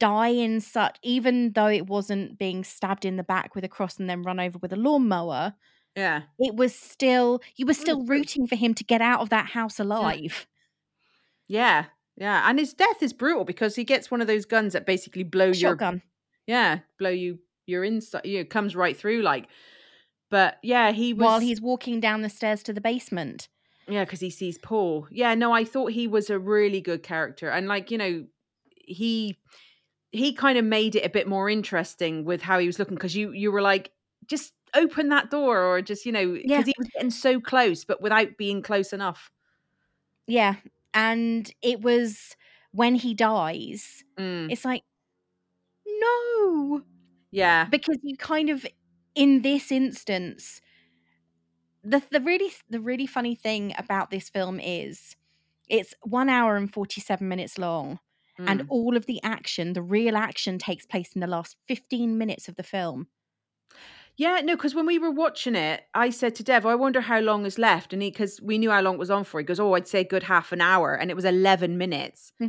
die 0.00 0.28
in 0.28 0.60
such 0.60 0.96
even 1.02 1.52
though 1.52 1.66
it 1.68 1.86
wasn't 1.86 2.38
being 2.38 2.64
stabbed 2.64 3.04
in 3.04 3.16
the 3.16 3.24
back 3.24 3.54
with 3.54 3.64
a 3.64 3.68
cross 3.68 3.98
and 3.98 4.08
then 4.08 4.22
run 4.22 4.38
over 4.40 4.58
with 4.58 4.72
a 4.72 4.76
lawnmower, 4.76 5.54
Yeah. 5.96 6.22
it 6.38 6.54
was 6.56 6.74
still 6.74 7.40
you 7.56 7.66
were 7.66 7.74
still 7.74 8.04
rooting 8.04 8.46
for 8.46 8.56
him 8.56 8.74
to 8.74 8.84
get 8.84 9.00
out 9.00 9.20
of 9.20 9.30
that 9.30 9.46
house 9.46 9.78
alive. 9.80 10.46
Yeah. 11.48 11.86
Yeah. 12.16 12.48
And 12.48 12.58
his 12.58 12.74
death 12.74 13.02
is 13.02 13.12
brutal 13.12 13.44
because 13.44 13.76
he 13.76 13.84
gets 13.84 14.10
one 14.10 14.20
of 14.20 14.26
those 14.26 14.44
guns 14.44 14.72
that 14.72 14.86
basically 14.86 15.22
blow 15.24 15.48
your 15.48 15.74
gun 15.74 16.02
yeah, 16.46 16.78
blow 16.98 17.10
you 17.10 17.38
your 17.66 17.84
inside 17.84 18.24
you 18.24 18.38
know, 18.38 18.44
comes 18.44 18.74
right 18.74 18.96
through 18.96 19.22
like 19.22 19.48
but 20.30 20.56
yeah, 20.62 20.92
he 20.92 21.12
was 21.14 21.24
While 21.24 21.38
he's 21.40 21.60
walking 21.60 22.00
down 22.00 22.22
the 22.22 22.28
stairs 22.28 22.62
to 22.64 22.72
the 22.72 22.80
basement. 22.80 23.48
Yeah, 23.86 24.04
because 24.04 24.20
he 24.20 24.28
sees 24.28 24.58
Paul. 24.58 25.06
Yeah, 25.10 25.34
no, 25.34 25.52
I 25.52 25.64
thought 25.64 25.92
he 25.92 26.06
was 26.06 26.28
a 26.28 26.38
really 26.38 26.82
good 26.82 27.02
character. 27.02 27.48
And 27.48 27.66
like, 27.66 27.90
you 27.90 27.96
know, 27.96 28.26
he 28.76 29.38
he 30.12 30.32
kind 30.32 30.58
of 30.58 30.64
made 30.64 30.96
it 30.96 31.04
a 31.04 31.08
bit 31.10 31.28
more 31.28 31.50
interesting 31.50 32.24
with 32.24 32.42
how 32.42 32.58
he 32.58 32.66
was 32.66 32.78
looking 32.78 32.94
because 32.96 33.16
you 33.16 33.32
you 33.32 33.52
were 33.52 33.62
like, 33.62 33.92
just 34.26 34.54
open 34.74 35.08
that 35.10 35.30
door 35.30 35.60
or 35.62 35.82
just, 35.82 36.06
you 36.06 36.12
know, 36.12 36.34
because 36.34 36.64
Yeah. 36.64 36.66
he 36.66 36.74
was 36.78 36.88
getting 36.94 37.10
so 37.10 37.40
close, 37.40 37.84
but 37.84 38.02
without 38.02 38.36
being 38.38 38.62
close 38.62 38.92
enough. 38.92 39.30
Yeah. 40.26 40.56
And 40.94 41.50
it 41.62 41.80
was 41.80 42.36
when 42.72 42.94
he 42.94 43.14
dies, 43.14 44.04
Mm, 44.18 44.48
it's 44.48 44.64
like, 44.64 44.82
no. 45.86 46.82
yeah. 47.30 47.70
Because 47.70 47.98
you 48.02 48.16
kind 48.16 48.50
of, 48.50 48.66
in 49.14 49.42
this 49.42 49.72
instance, 49.72 50.60
the 51.82 52.02
the 52.10 52.20
really 52.20 52.50
the 52.68 52.80
really 52.80 53.06
funny 53.06 53.34
thing 53.34 53.74
about 53.78 54.10
this 54.10 54.28
film 54.28 54.58
is 54.60 55.16
it's 55.68 55.94
one 56.02 56.28
hour 56.28 56.56
and 56.56 56.72
47 56.72 57.28
minutes 57.28 57.58
long 57.58 58.00
and 58.46 58.62
mm. 58.62 58.66
all 58.68 58.96
of 58.96 59.06
the 59.06 59.20
action 59.22 59.72
the 59.72 59.82
real 59.82 60.16
action 60.16 60.58
takes 60.58 60.86
place 60.86 61.12
in 61.14 61.20
the 61.20 61.26
last 61.26 61.56
15 61.68 62.18
minutes 62.18 62.48
of 62.48 62.56
the 62.56 62.62
film 62.62 63.08
Yeah, 64.16 64.40
no, 64.42 64.56
because 64.56 64.74
when 64.74 64.86
we 64.86 64.98
were 64.98 65.10
watching 65.12 65.54
it, 65.54 65.84
I 65.94 66.10
said 66.10 66.34
to 66.36 66.42
Dev, 66.42 66.66
I 66.66 66.74
wonder 66.74 67.00
how 67.00 67.20
long 67.20 67.46
is 67.46 67.58
left. 67.58 67.92
And 67.92 68.02
he, 68.02 68.10
because 68.10 68.40
we 68.42 68.58
knew 68.58 68.70
how 68.70 68.80
long 68.80 68.94
it 68.94 68.98
was 68.98 69.10
on 69.10 69.24
for, 69.24 69.38
he 69.38 69.46
goes, 69.46 69.60
Oh, 69.60 69.74
I'd 69.74 69.86
say 69.86 70.00
a 70.00 70.04
good 70.04 70.24
half 70.24 70.50
an 70.52 70.60
hour. 70.60 70.94
And 70.94 71.10
it 71.10 71.14
was 71.14 71.24
11 71.24 71.78
minutes. 71.78 72.32
Hmm. 72.38 72.48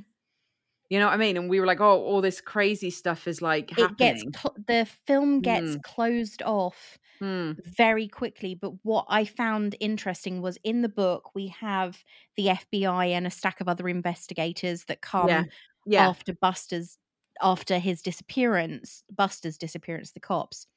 You 0.89 0.99
know 0.99 1.05
what 1.05 1.13
I 1.13 1.17
mean? 1.17 1.37
And 1.37 1.49
we 1.49 1.59
were 1.59 1.65
like, 1.67 1.81
Oh, 1.81 2.01
all 2.03 2.21
this 2.21 2.41
crazy 2.41 2.89
stuff 2.89 3.27
is 3.27 3.41
like 3.41 3.69
happening. 3.71 3.87
it 3.91 3.97
gets 3.97 4.23
cl- 4.35 4.55
the 4.67 4.85
film 4.85 5.41
gets 5.41 5.77
Mm. 5.77 5.83
closed 5.83 6.41
off 6.43 6.97
Hmm. 7.19 7.51
very 7.65 8.07
quickly 8.07 8.55
but 8.55 8.71
what 8.83 9.05
i 9.09 9.25
found 9.25 9.75
interesting 9.81 10.41
was 10.41 10.57
in 10.63 10.81
the 10.81 10.89
book 10.89 11.35
we 11.35 11.47
have 11.49 12.03
the 12.37 12.47
fbi 12.47 13.09
and 13.09 13.27
a 13.27 13.31
stack 13.31 13.59
of 13.61 13.67
other 13.67 13.89
investigators 13.89 14.85
that 14.85 15.01
come 15.01 15.27
Yeah. 15.27 15.43
Yeah. 15.89 16.07
after 16.07 16.33
buster's 16.33 16.97
after 17.41 17.79
his 17.79 18.01
disappearance 18.01 19.03
buster's 19.11 19.57
disappearance 19.57 20.11
the 20.11 20.19
cops 20.19 20.67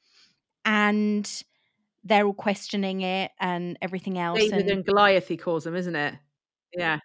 and 0.65 1.43
they're 2.05 2.25
all 2.27 2.35
questioning 2.35 3.01
it 3.03 3.31
and 3.41 3.79
everything 3.83 4.19
else. 4.19 4.39
David 4.41 4.61
and 4.63 4.71
and 4.71 4.85
Goliath, 4.87 5.29
he 5.29 5.37
calls 5.37 5.65
them, 5.65 5.75
isn't 5.77 5.95
it? 5.97 6.15
Yeah. 6.77 6.99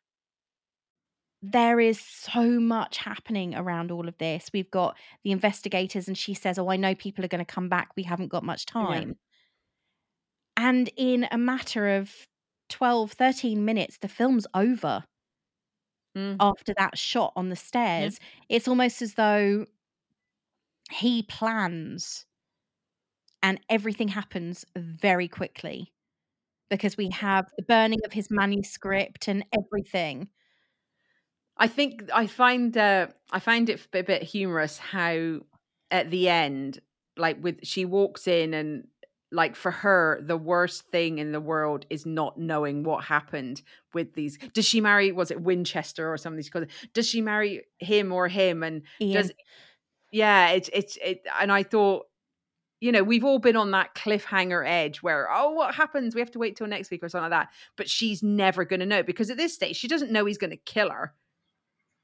there 1.43 1.79
is 1.79 1.99
so 1.99 2.59
much 2.59 2.97
happening 2.97 3.53
around 3.55 3.91
all 3.91 4.07
of 4.07 4.17
this. 4.17 4.49
We've 4.53 4.71
got 4.71 4.97
the 5.23 5.31
investigators, 5.31 6.07
and 6.07 6.17
she 6.17 6.33
says, 6.33 6.57
Oh, 6.57 6.69
I 6.69 6.77
know 6.77 6.95
people 6.95 7.23
are 7.23 7.27
going 7.27 7.45
to 7.45 7.53
come 7.53 7.69
back. 7.69 7.89
We 7.95 8.03
haven't 8.03 8.29
got 8.29 8.43
much 8.43 8.65
Yeah. 8.67 8.81
time. 8.81 9.17
And 10.55 10.89
in 10.97 11.27
a 11.31 11.37
matter 11.37 11.95
of 11.95 12.11
12, 12.69 13.11
13 13.11 13.63
minutes, 13.63 13.97
the 13.99 14.07
film's 14.07 14.47
over 14.55 15.03
Mm. 16.17 16.37
after 16.39 16.73
that 16.77 16.97
shot 16.97 17.31
on 17.35 17.49
the 17.49 17.55
stairs. 17.55 18.19
It's 18.49 18.67
almost 18.67 19.03
as 19.03 19.13
though 19.13 19.67
he 20.89 21.21
plans 21.21 22.25
and 23.43 23.59
everything 23.69 24.07
happens 24.07 24.65
very 24.75 25.27
quickly 25.27 25.93
because 26.71 26.97
we 26.97 27.09
have 27.11 27.45
the 27.55 27.63
burning 27.63 27.99
of 28.03 28.13
his 28.13 28.31
manuscript 28.31 29.27
and 29.27 29.45
everything. 29.55 30.29
I 31.55 31.67
think 31.67 32.09
I 32.11 32.25
find 32.25 32.75
uh, 32.75 33.07
I 33.31 33.39
find 33.39 33.69
it 33.69 33.87
a 33.93 34.01
bit 34.01 34.23
humorous 34.23 34.79
how 34.79 35.41
at 35.91 36.09
the 36.09 36.29
end, 36.29 36.79
like 37.15 37.37
with 37.43 37.59
she 37.61 37.85
walks 37.85 38.27
in 38.27 38.55
and 38.55 38.87
like 39.31 39.55
for 39.55 39.71
her, 39.71 40.19
the 40.21 40.37
worst 40.37 40.83
thing 40.87 41.17
in 41.17 41.31
the 41.31 41.41
world 41.41 41.85
is 41.89 42.05
not 42.05 42.37
knowing 42.37 42.83
what 42.83 43.03
happened 43.03 43.61
with 43.93 44.13
these. 44.13 44.37
Does 44.53 44.65
she 44.65 44.79
marry? 44.79 45.11
Was 45.11 45.31
it 45.31 45.41
Winchester 45.41 46.11
or 46.11 46.17
something? 46.17 46.43
Does 46.93 47.07
she 47.07 47.21
marry 47.21 47.63
him 47.79 48.11
or 48.13 48.27
him? 48.27 48.63
And 48.63 48.83
Ian. 49.01 49.13
does 49.13 49.31
yeah, 50.11 50.49
it's 50.51 50.69
it's 50.71 50.97
it. 51.03 51.21
And 51.39 51.51
I 51.51 51.63
thought, 51.63 52.05
you 52.79 52.91
know, 52.91 53.03
we've 53.03 53.25
all 53.25 53.39
been 53.39 53.57
on 53.57 53.71
that 53.71 53.95
cliffhanger 53.95 54.65
edge 54.65 55.01
where 55.03 55.27
oh, 55.31 55.51
what 55.51 55.75
happens? 55.75 56.15
We 56.15 56.21
have 56.21 56.31
to 56.31 56.39
wait 56.39 56.55
till 56.55 56.67
next 56.67 56.91
week 56.91 57.03
or 57.03 57.09
something 57.09 57.29
like 57.29 57.47
that. 57.47 57.53
But 57.75 57.89
she's 57.89 58.23
never 58.23 58.65
going 58.65 58.79
to 58.79 58.85
know 58.85 59.03
because 59.03 59.29
at 59.29 59.37
this 59.37 59.53
stage, 59.53 59.75
she 59.75 59.87
doesn't 59.87 60.11
know 60.11 60.25
he's 60.25 60.37
going 60.37 60.51
to 60.51 60.57
kill 60.57 60.89
her. 60.89 61.13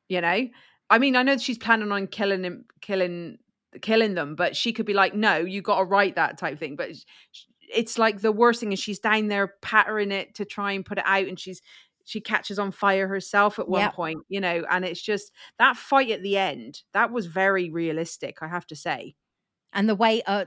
You 0.10 0.22
know, 0.22 0.48
I 0.90 1.00
mean, 1.00 1.16
I 1.16 1.24
know 1.24 1.38
she's 1.38 1.58
planning 1.58 1.92
on 1.92 2.08
killing 2.08 2.44
him, 2.44 2.66
killing 2.82 3.38
killing 3.82 4.14
them, 4.16 4.36
but 4.36 4.56
she 4.56 4.74
could 4.74 4.86
be 4.86 4.94
like, 4.94 5.14
no, 5.16 5.38
you 5.38 5.62
got 5.62 5.80
to 5.80 5.84
write 5.86 6.16
that 6.16 6.38
type 6.38 6.60
thing. 6.60 6.76
But 6.76 6.92
it's 7.74 7.98
like 7.98 8.22
the 8.22 8.32
worst 8.32 8.60
thing 8.60 8.72
is 8.72 8.80
she's 8.80 9.00
down 9.00 9.28
there 9.28 9.56
pattering 9.62 10.12
it 10.12 10.36
to 10.36 10.46
try 10.46 10.72
and 10.74 10.86
put 10.86 10.98
it 10.98 11.06
out, 11.08 11.28
and 11.28 11.40
she's 11.40 11.62
she 12.06 12.20
catches 12.20 12.60
on 12.60 12.72
fire 12.72 13.08
herself 13.08 13.60
at 13.60 13.70
one 13.70 13.88
Yep. 13.88 13.90
point, 13.90 14.26
you 14.28 14.42
know, 14.42 14.66
and 14.70 14.84
it's 14.84 15.02
just 15.02 15.32
that 15.58 15.78
fight 15.78 16.12
at 16.12 16.22
the 16.22 16.38
end 16.38 16.84
that 16.94 17.12
was 17.12 17.28
very 17.28 17.70
realistic, 17.70 18.40
I 18.42 18.48
have 18.50 18.68
to 18.68 18.76
say. 18.76 19.16
And 19.74 19.90
the 19.90 19.96
way 19.96 20.22
uh 20.28 20.46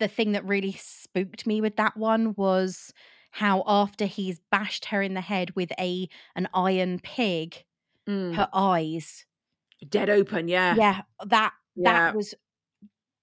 the 0.00 0.08
thing 0.08 0.32
that 0.32 0.44
really 0.46 0.72
spooked 0.72 1.46
me 1.46 1.60
with 1.60 1.76
that 1.76 1.96
one 1.96 2.34
was 2.36 2.92
how 3.30 3.62
after 3.66 4.06
he's 4.06 4.40
bashed 4.50 4.86
her 4.86 5.02
in 5.02 5.14
the 5.14 5.20
head 5.20 5.54
with 5.56 5.72
a 5.78 6.08
an 6.36 6.48
iron 6.54 7.00
pig, 7.00 7.64
Mm. 8.08 8.34
her 8.34 8.48
eyes. 8.54 9.26
Dead 9.88 10.10
open, 10.10 10.48
yeah, 10.48 10.76
Yeah, 10.76 11.02
that 11.26 11.52
yeah. 11.76 11.84
that 11.84 12.12
was 12.12 12.34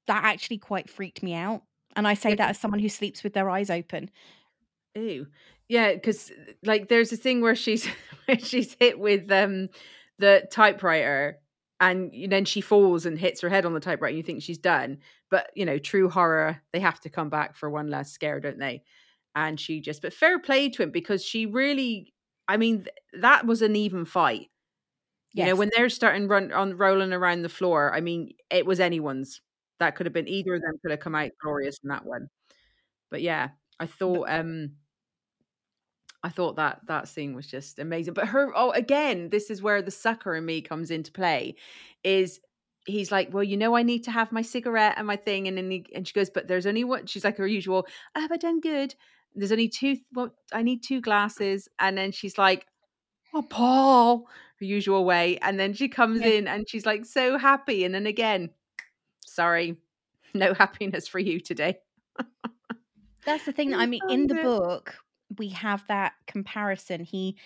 that 0.08 0.24
actually 0.24 0.58
quite 0.58 0.90
freaked 0.90 1.24
me 1.24 1.34
out. 1.34 1.64
And 1.96 2.08
I 2.08 2.14
say 2.14 2.36
that 2.36 2.50
as 2.50 2.60
someone 2.60 2.80
who 2.80 2.90
sleeps 2.90 3.24
with 3.24 3.34
their 3.34 3.50
eyes 3.50 3.70
open. 3.70 4.10
Ew. 4.96 5.28
Yeah, 5.68 5.94
because 5.94 6.32
like 6.64 6.90
there's 6.90 7.12
a 7.14 7.18
thing 7.18 7.42
where 7.42 7.56
she's 7.56 7.86
where 8.26 8.40
she's 8.40 8.76
hit 8.80 9.00
with 9.00 9.32
um 9.32 9.70
the 10.20 10.48
typewriter 10.52 11.40
and 11.80 12.14
then 12.30 12.46
she 12.46 12.62
falls 12.62 13.06
and 13.06 13.18
hits 13.18 13.42
her 13.42 13.50
head 13.50 13.66
on 13.66 13.74
the 13.74 13.80
typewriter 13.80 14.10
and 14.10 14.18
you 14.18 14.24
think 14.24 14.44
she's 14.44 14.58
done. 14.58 15.00
But 15.30 15.50
you 15.56 15.66
know, 15.66 15.78
true 15.78 16.10
horror, 16.10 16.62
they 16.74 16.80
have 16.80 17.00
to 17.02 17.10
come 17.10 17.30
back 17.30 17.56
for 17.56 17.70
one 17.70 17.90
last 17.90 18.14
scare, 18.14 18.40
don't 18.40 18.60
they? 18.60 18.84
And 19.36 19.60
she 19.60 19.80
just 19.80 20.02
but 20.02 20.14
fair 20.14 20.40
play 20.40 20.70
to 20.70 20.84
him 20.84 20.92
because 20.92 21.24
she 21.24 21.46
really 21.46 22.14
I 22.48 22.58
mean, 22.58 22.84
th- 22.84 23.22
that 23.22 23.46
was 23.46 23.62
an 23.62 23.76
even 23.76 24.04
fight. 24.06 24.50
You 25.34 25.46
know, 25.46 25.56
when 25.56 25.72
they're 25.76 25.90
starting 25.90 26.28
run 26.28 26.52
on 26.52 26.78
rolling 26.78 27.14
around 27.14 27.42
the 27.44 27.50
floor, 27.50 27.94
I 27.96 28.02
mean, 28.02 28.34
it 28.50 28.66
was 28.66 28.80
anyone's. 28.82 29.42
That 29.82 29.96
could 29.96 30.06
have 30.06 30.14
been 30.14 30.28
either 30.28 30.54
of 30.56 30.62
them 30.62 30.78
could 30.82 30.92
have 30.92 31.00
come 31.00 31.16
out 31.16 31.32
glorious 31.42 31.80
in 31.84 31.90
that 31.90 32.06
one. 32.06 32.30
But 33.10 33.22
yeah, 33.22 33.50
I 33.80 33.88
thought 33.88 34.28
um 34.30 34.72
I 36.24 36.30
thought 36.30 36.56
that 36.58 36.82
that 36.88 37.08
scene 37.08 37.34
was 37.36 37.48
just 37.48 37.80
amazing. 37.80 38.14
But 38.14 38.28
her, 38.28 38.52
oh, 38.56 38.70
again, 38.72 39.30
this 39.30 39.50
is 39.50 39.62
where 39.62 39.82
the 39.82 39.90
sucker 39.90 40.36
in 40.36 40.46
me 40.46 40.62
comes 40.62 40.92
into 40.92 41.12
play. 41.12 41.56
Is 42.04 42.40
he's 42.86 43.12
like, 43.12 43.34
well, 43.34 43.44
you 43.44 43.58
know, 43.58 43.76
I 43.76 43.84
need 43.84 44.04
to 44.04 44.12
have 44.12 44.32
my 44.32 44.44
cigarette 44.44 44.96
and 44.98 45.08
my 45.08 45.16
thing, 45.16 45.48
and 45.48 45.58
then 45.58 45.72
he, 45.72 45.86
and 45.96 46.08
she 46.08 46.14
goes, 46.14 46.30
but 46.30 46.48
there's 46.48 46.68
only 46.68 46.84
one. 46.84 47.08
She's 47.08 47.24
like 47.24 47.38
her 47.38 47.48
usual. 47.48 47.88
Have 48.16 48.32
I 48.32 48.38
done 48.38 48.60
good? 48.60 48.94
There's 49.34 49.52
only 49.52 49.70
two. 49.70 49.98
Well, 50.14 50.34
I 50.54 50.62
need 50.62 50.84
two 50.84 51.02
glasses, 51.02 51.68
and 51.80 51.98
then 51.98 52.12
she's 52.12 52.38
like, 52.38 52.68
oh, 53.34 53.42
Paul, 53.42 54.28
her 54.60 54.66
usual 54.66 55.06
way, 55.06 55.40
and 55.42 55.60
then 55.60 55.74
she 55.74 55.90
comes 55.90 56.22
Yeah. 56.22 56.28
in 56.28 56.48
and 56.48 56.70
she's 56.70 56.86
like 56.86 57.06
so 57.06 57.38
happy, 57.40 57.84
and 57.84 57.96
then 57.96 58.06
again, 58.06 58.52
sorry, 59.34 59.78
no 60.34 60.54
happiness 60.54 61.08
for 61.08 61.20
you 61.20 61.40
today. 61.40 61.80
That's 63.26 63.46
the 63.46 63.52
thing 63.52 63.70
that 63.72 63.80
I 63.80 63.86
mean 63.86 64.02
in 64.10 64.28
the 64.28 64.36
book 64.44 64.96
we 65.38 65.50
have 65.50 65.86
that 65.88 66.14
comparison. 66.28 67.04
He 67.04 67.38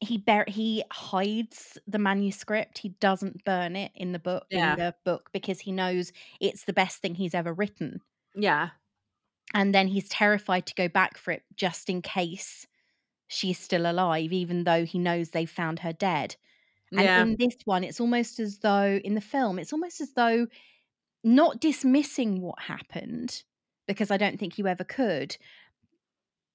he 0.00 0.18
bur- 0.18 0.44
he 0.48 0.84
hides 0.92 1.78
the 1.86 1.98
manuscript. 1.98 2.78
He 2.78 2.90
doesn't 3.00 3.44
burn 3.44 3.74
it 3.74 3.92
in 3.94 4.12
the 4.12 4.18
book 4.18 4.44
Yeah. 4.50 4.72
in 4.74 4.78
the 4.78 4.94
book 5.04 5.30
because 5.32 5.60
he 5.60 5.72
knows 5.72 6.12
it's 6.40 6.64
the 6.64 6.72
best 6.72 6.98
thing 6.98 7.14
he's 7.14 7.34
ever 7.34 7.52
written. 7.52 8.00
Yeah, 8.34 8.70
And 9.54 9.72
then 9.74 9.86
he's 9.86 10.08
terrified 10.08 10.66
to 10.66 10.74
go 10.74 10.88
back 10.88 11.16
for 11.16 11.30
it 11.30 11.44
just 11.56 11.88
in 11.88 12.02
case 12.02 12.66
she's 13.28 13.58
still 13.58 13.88
alive 13.90 14.32
even 14.32 14.64
though 14.64 14.84
he 14.84 14.98
knows 14.98 15.30
they've 15.30 15.48
found 15.50 15.78
her 15.80 15.92
dead. 15.92 16.36
And 16.92 17.00
yeah, 17.00 17.22
in 17.22 17.36
this 17.38 17.54
one 17.64 17.82
it's 17.84 18.00
almost 18.00 18.40
as 18.40 18.58
though 18.58 19.00
in 19.04 19.14
the 19.14 19.20
film 19.20 19.58
it's 19.58 19.72
almost 19.72 20.00
as 20.00 20.12
though 20.12 20.48
not 21.24 21.60
dismissing 21.60 22.40
what 22.40 22.60
happened 22.60 23.42
because 23.88 24.10
I 24.10 24.16
don't 24.16 24.38
think 24.38 24.58
you 24.58 24.66
ever 24.66 24.84
could. 24.84 25.36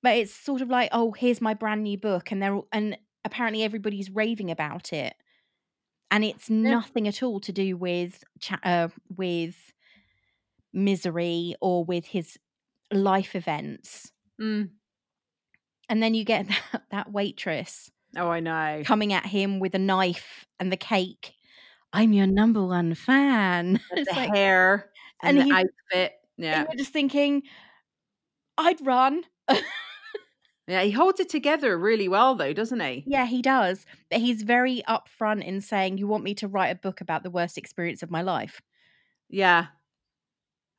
But 0.01 0.15
it's 0.15 0.33
sort 0.33 0.61
of 0.61 0.69
like, 0.69 0.89
oh, 0.93 1.11
here's 1.11 1.41
my 1.41 1.53
brand 1.53 1.83
new 1.83 1.97
book, 1.97 2.31
and 2.31 2.41
they're 2.41 2.53
all, 2.53 2.67
and 2.71 2.97
apparently 3.25 3.63
everybody's 3.63 4.09
raving 4.09 4.49
about 4.49 4.93
it, 4.93 5.13
and 6.09 6.23
it's 6.23 6.49
nothing 6.49 7.07
at 7.07 7.21
all 7.21 7.39
to 7.41 7.51
do 7.51 7.75
with 7.75 8.23
cha- 8.39 8.61
uh, 8.63 8.87
with 9.17 9.73
misery 10.73 11.55
or 11.59 11.83
with 11.83 12.05
his 12.05 12.37
life 12.93 13.35
events. 13.35 14.11
Mm. 14.41 14.69
And 15.89 16.03
then 16.03 16.13
you 16.13 16.23
get 16.23 16.47
that, 16.71 16.83
that 16.91 17.11
waitress 17.11 17.91
Oh, 18.15 18.29
I 18.29 18.39
know. 18.39 18.83
coming 18.85 19.11
at 19.13 19.25
him 19.25 19.59
with 19.59 19.75
a 19.75 19.79
knife 19.79 20.45
and 20.59 20.71
the 20.71 20.77
cake. 20.77 21.33
I'm 21.93 22.13
your 22.13 22.27
number 22.27 22.63
one 22.65 22.93
fan. 22.95 23.79
The 23.91 24.05
like, 24.15 24.29
hair 24.35 24.89
and, 25.21 25.37
and 25.37 25.49
the 25.49 25.55
he's- 25.55 25.65
outfit. 25.91 26.13
and 26.37 26.45
Yeah, 26.45 26.65
you're 26.69 26.77
just 26.77 26.93
thinking, 26.93 27.43
I'd 28.57 28.85
run. 28.85 29.23
yeah. 30.67 30.83
He 30.83 30.91
holds 30.91 31.19
it 31.19 31.29
together 31.29 31.77
really 31.77 32.07
well, 32.07 32.35
though, 32.35 32.53
doesn't 32.53 32.79
he? 32.79 33.03
Yeah, 33.07 33.25
he 33.25 33.41
does. 33.41 33.85
But 34.11 34.19
he's 34.21 34.43
very 34.43 34.83
upfront 34.87 35.43
in 35.43 35.61
saying, 35.61 35.97
You 35.97 36.07
want 36.07 36.23
me 36.23 36.33
to 36.35 36.47
write 36.47 36.69
a 36.69 36.75
book 36.75 37.01
about 37.01 37.23
the 37.23 37.31
worst 37.31 37.57
experience 37.57 38.03
of 38.03 38.11
my 38.11 38.21
life. 38.21 38.61
Yeah. 39.29 39.67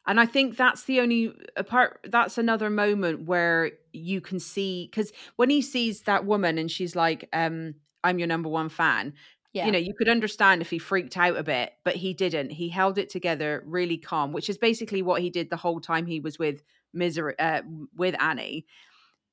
And 0.06 0.18
I 0.18 0.26
think 0.26 0.56
that's 0.56 0.84
the 0.84 1.00
only 1.00 1.32
apart. 1.56 2.00
That's 2.08 2.38
another 2.38 2.70
moment 2.70 3.26
where 3.26 3.72
you 3.92 4.20
can 4.20 4.40
see 4.40 4.88
because 4.90 5.12
when 5.36 5.50
he 5.50 5.60
sees 5.62 6.02
that 6.02 6.24
woman 6.24 6.56
and 6.58 6.70
she's 6.70 6.96
like, 6.96 7.28
um, 7.32 7.74
"I'm 8.02 8.18
your 8.18 8.26
number 8.26 8.48
one 8.48 8.70
fan," 8.70 9.12
Yeah. 9.52 9.66
you 9.66 9.72
know, 9.72 9.78
you 9.78 9.94
could 9.94 10.08
understand 10.08 10.62
if 10.62 10.70
he 10.70 10.78
freaked 10.78 11.16
out 11.16 11.36
a 11.36 11.42
bit, 11.42 11.72
but 11.84 11.96
he 11.96 12.14
didn't. 12.14 12.50
He 12.50 12.68
held 12.68 12.98
it 12.98 13.10
together, 13.10 13.64
really 13.66 13.98
calm, 13.98 14.32
which 14.32 14.48
is 14.48 14.58
basically 14.58 15.02
what 15.02 15.22
he 15.22 15.30
did 15.30 15.50
the 15.50 15.56
whole 15.56 15.80
time 15.80 16.06
he 16.06 16.20
was 16.20 16.38
with 16.38 16.62
misery, 16.94 17.34
uh, 17.38 17.62
with 17.96 18.14
Annie. 18.20 18.66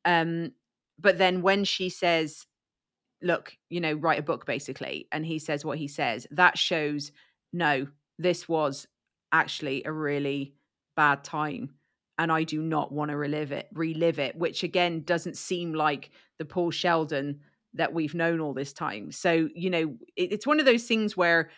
Um, 0.05 0.53
but 0.97 1.20
then 1.20 1.43
when 1.43 1.65
she 1.65 1.89
says, 1.89 2.47
"Look, 3.22 3.55
you 3.70 3.80
know, 3.80 3.93
write 3.93 4.20
a 4.20 4.24
book," 4.24 4.47
basically, 4.47 5.07
and 5.11 5.24
he 5.24 5.38
says 5.38 5.63
what 5.63 5.78
he 5.78 5.88
says, 5.88 6.26
that 6.32 6.57
shows 6.57 7.11
no, 7.53 7.88
this 8.18 8.49
was 8.49 8.88
actually 9.32 9.84
a 9.84 9.91
really 9.91 10.55
bad 10.95 11.24
time 11.24 11.78
and 12.18 12.32
I 12.32 12.43
do 12.43 12.61
not 12.61 12.91
want 12.91 13.11
to 13.11 13.18
relive 13.18 13.51
it, 13.51 13.68
relive 13.74 14.20
it, 14.20 14.36
which 14.36 14.63
again 14.63 15.03
doesn't 15.03 15.38
seem 15.38 15.74
like 15.74 16.09
the 16.39 16.45
Paul 16.45 16.72
Sheldon 16.72 17.41
that 17.78 17.93
we've 17.93 18.13
known 18.15 18.39
all 18.39 18.53
this 18.53 18.73
time. 18.73 19.11
So, 19.11 19.49
you 19.55 19.69
know, 19.69 19.97
it, 20.15 20.32
it's 20.34 20.47
one 20.47 20.59
of 20.59 20.65
those 20.65 20.84
things 20.84 21.15
where, 21.17 21.49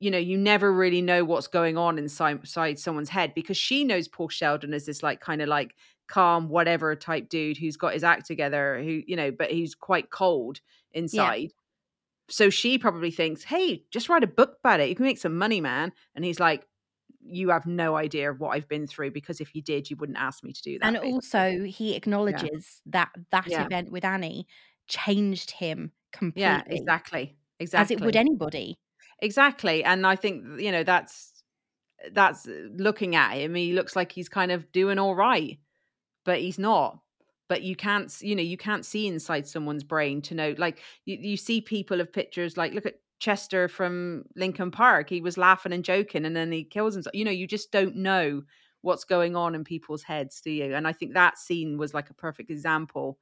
you 0.00 0.10
know, 0.10 0.18
you 0.18 0.36
never 0.36 0.72
really 0.72 1.02
know 1.02 1.24
what's 1.24 1.46
going 1.46 1.76
on 1.78 1.98
inside, 1.98 2.38
inside 2.40 2.78
someone's 2.78 3.08
head 3.08 3.32
because 3.34 3.56
she 3.56 3.84
knows 3.84 4.08
Paul 4.08 4.28
Sheldon 4.28 4.74
as 4.74 4.86
this 4.86 5.02
like 5.02 5.20
kind 5.20 5.42
of 5.42 5.48
like 5.48 5.74
calm, 6.08 6.48
whatever 6.48 6.94
type 6.96 7.28
dude 7.28 7.56
who's 7.56 7.76
got 7.76 7.94
his 7.94 8.04
act 8.04 8.26
together, 8.26 8.80
who, 8.82 9.02
you 9.06 9.16
know, 9.16 9.30
but 9.30 9.50
he's 9.50 9.74
quite 9.74 10.10
cold 10.10 10.60
inside. 10.92 11.52
So 12.30 12.50
she 12.50 12.78
probably 12.78 13.10
thinks, 13.10 13.44
hey, 13.44 13.84
just 13.90 14.08
write 14.08 14.24
a 14.24 14.28
book 14.28 14.56
about 14.60 14.80
it. 14.80 14.88
You 14.88 14.94
can 14.94 15.04
make 15.06 15.18
some 15.18 15.36
money, 15.36 15.60
man. 15.60 15.92
And 16.14 16.24
he's 16.24 16.40
like, 16.40 16.66
you 17.26 17.50
have 17.50 17.66
no 17.66 17.96
idea 17.96 18.30
of 18.30 18.40
what 18.40 18.50
I've 18.50 18.68
been 18.68 18.86
through 18.86 19.12
because 19.12 19.40
if 19.40 19.54
you 19.54 19.62
did, 19.62 19.90
you 19.90 19.96
wouldn't 19.96 20.18
ask 20.18 20.44
me 20.44 20.52
to 20.52 20.62
do 20.62 20.78
that. 20.78 20.86
And 20.88 20.96
basically. 21.00 21.12
also, 21.12 21.64
he 21.64 21.94
acknowledges 21.96 22.82
that 22.86 23.10
that 23.30 23.50
Yeah. 23.50 23.64
event 23.64 23.90
with 23.90 24.04
Annie 24.04 24.46
changed 24.88 25.50
him 25.50 25.92
completely, 26.12 26.42
yeah, 26.42 26.62
exactly. 26.66 27.36
Exactly. 27.60 27.96
as 27.96 28.00
it 28.00 28.04
would 28.04 28.16
anybody. 28.16 28.78
Exactly. 29.20 29.84
And 29.84 30.06
I 30.06 30.16
think, 30.16 30.60
you 30.60 30.72
know, 30.72 30.84
that's 30.84 31.42
that's 32.12 32.46
uh, 32.46 32.68
looking 32.76 33.16
at 33.16 33.32
him, 33.32 33.54
he 33.54 33.72
looks 33.72 33.96
like 33.96 34.12
he's 34.12 34.28
kind 34.28 34.52
of 34.52 34.70
doing 34.72 34.98
all 34.98 35.14
right, 35.14 35.58
but 36.24 36.40
he's 36.40 36.58
not. 36.58 37.00
But 37.48 37.62
you 37.62 37.76
can't, 37.76 38.12
you 38.20 38.34
know, 38.34 38.42
you 38.42 38.56
can't 38.56 38.84
see 38.84 39.06
inside 39.06 39.46
someone's 39.46 39.84
brain 39.84 40.22
to 40.22 40.34
know. 40.34 40.54
Like 40.56 40.80
you, 41.04 41.18
you 41.20 41.36
see 41.36 41.60
people 41.60 42.00
of 42.00 42.12
pictures, 42.12 42.56
like 42.56 42.72
look 42.72 42.86
at 42.86 43.00
Chester 43.18 43.68
from 43.68 44.24
Linkin 44.34 44.70
Park. 44.70 45.08
He 45.10 45.20
was 45.20 45.38
laughing 45.38 45.72
and 45.72 45.84
joking, 45.84 46.24
and 46.24 46.34
then 46.34 46.50
he 46.52 46.64
kills 46.64 46.94
himself. 46.94 47.14
You 47.14 47.24
know, 47.24 47.30
you 47.30 47.46
just 47.46 47.70
don't 47.70 47.96
know 47.96 48.42
what's 48.80 49.04
going 49.04 49.36
on 49.36 49.54
in 49.54 49.64
people's 49.64 50.02
heads, 50.02 50.40
do 50.40 50.50
you? 50.50 50.74
And 50.74 50.86
I 50.86 50.92
think 50.92 51.14
that 51.14 51.38
scene 51.38 51.78
was 51.78 51.94
like 51.94 52.10
a 52.10 52.14
perfect 52.14 52.50
example 52.50 53.18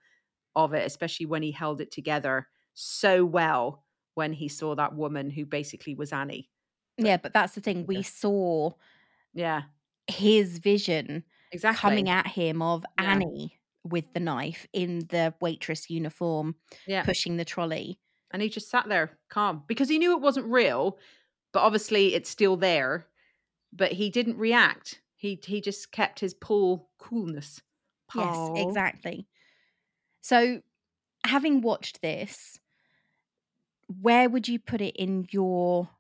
of 0.57 0.75
it, 0.75 0.87
especially 0.87 1.27
when 1.27 1.43
he 1.43 1.53
held 1.53 1.81
it 1.81 1.91
together 1.91 2.49
so 2.75 3.25
well 3.25 3.85
when 4.15 4.33
he 4.33 4.49
saw 4.49 4.75
that 4.75 4.95
woman 4.95 5.31
who 5.31 5.47
basically 5.47 5.95
was 5.95 6.13
Annie. 6.13 6.51
Yeah, 6.99 7.17
but 7.17 7.33
that's 7.33 7.55
the 7.55 7.61
thing. 7.61 7.87
We 7.87 8.03
Yeah. 8.03 8.03
saw 8.03 8.73
Yeah, 9.35 9.65
his 10.09 10.59
vision 10.59 11.25
exactly. 11.51 12.03
coming 12.03 12.09
at 12.09 12.27
him 12.27 12.63
of 12.63 12.85
Yeah. 12.99 13.23
Annie 13.23 13.59
with 13.85 14.13
the 14.15 14.21
knife 14.21 14.67
in 14.73 15.01
the 15.09 15.35
waitress 15.41 15.91
uniform 15.91 16.57
Yeah. 16.87 17.07
pushing 17.07 17.37
the 17.37 17.45
trolley. 17.45 17.99
And 18.33 18.43
he 18.43 18.49
just 18.49 18.71
sat 18.71 18.89
there 18.89 19.19
calm 19.31 19.65
because 19.69 19.89
he 19.89 19.99
knew 19.99 20.13
it 20.13 20.23
wasn't 20.23 20.47
real, 20.47 20.99
but 21.53 21.61
obviously 21.63 22.15
it's 22.15 22.31
still 22.31 22.57
there. 22.57 23.09
But 23.73 23.93
he 23.93 24.11
didn't 24.11 24.39
react. 24.39 25.03
He 25.17 25.41
he 25.45 25.61
just 25.61 25.93
kept 25.93 26.21
his 26.21 26.35
cool 26.35 26.91
coolness. 26.99 27.63
Yes, 28.15 28.51
exactly. 28.55 29.27
So, 30.23 30.63
having 31.27 31.61
watched 31.61 32.01
this, 32.01 32.59
where 34.01 34.31
would 34.31 34.49
you 34.49 34.59
put 34.59 34.81
it 34.81 34.97
in 34.97 35.27
your 35.31 35.91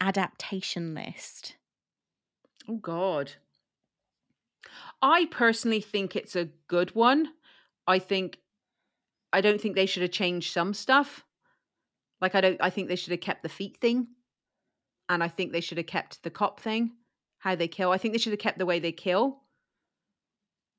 adaptation 0.00 0.94
list? 0.94 1.56
Oh 2.68 2.76
God. 2.76 3.32
I 5.02 5.26
personally 5.30 5.80
think 5.80 6.16
it's 6.16 6.34
a 6.34 6.48
good 6.66 6.94
one. 6.94 7.28
I 7.86 7.98
think 7.98 8.38
I 9.32 9.40
don't 9.40 9.60
think 9.60 9.76
they 9.76 9.86
should 9.86 10.02
have 10.02 10.12
changed 10.12 10.52
some 10.52 10.74
stuff. 10.74 11.24
Like 12.20 12.34
I 12.34 12.40
don't 12.40 12.60
I 12.60 12.70
think 12.70 12.88
they 12.88 12.96
should 12.96 13.12
have 13.12 13.20
kept 13.20 13.42
the 13.42 13.48
feet 13.48 13.78
thing. 13.80 14.08
And 15.08 15.22
I 15.22 15.28
think 15.28 15.52
they 15.52 15.60
should 15.60 15.78
have 15.78 15.86
kept 15.86 16.22
the 16.22 16.30
cop 16.30 16.60
thing, 16.60 16.92
how 17.38 17.54
they 17.54 17.68
kill. 17.68 17.90
I 17.90 17.98
think 17.98 18.14
they 18.14 18.18
should 18.18 18.32
have 18.32 18.40
kept 18.40 18.58
the 18.58 18.66
way 18.66 18.78
they 18.78 18.92
kill. 18.92 19.42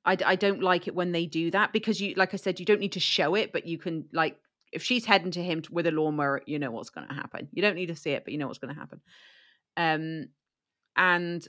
I, 0.06 0.18
I 0.26 0.36
don't 0.36 0.62
like 0.62 0.88
it 0.88 0.96
when 0.96 1.12
they 1.12 1.26
do 1.26 1.52
that 1.52 1.74
because 1.74 2.02
you 2.02 2.14
like 2.16 2.34
I 2.34 2.38
said 2.38 2.60
you 2.60 2.66
don't 2.66 2.80
need 2.80 2.94
to 2.94 3.00
show 3.00 3.36
it 3.36 3.52
but 3.54 3.68
you 3.68 3.78
can 3.78 4.06
like 4.14 4.38
if 4.72 4.84
she's 4.84 5.06
heading 5.06 5.32
to 5.32 5.44
him 5.44 5.62
with 5.70 5.86
a 5.86 5.92
lawnmower 5.92 6.42
you 6.46 6.58
know 6.58 6.72
what's 6.72 6.90
going 6.90 7.08
to 7.08 7.14
happen. 7.14 7.48
You 7.52 7.62
don't 7.62 7.76
need 7.76 7.88
to 7.88 7.96
see 7.96 8.12
it 8.12 8.24
but 8.24 8.34
you 8.34 8.40
know 8.40 8.48
what's 8.48 8.60
going 8.60 8.74
to 8.74 8.80
happen. 8.80 9.02
Um 9.78 10.30
and 10.96 11.48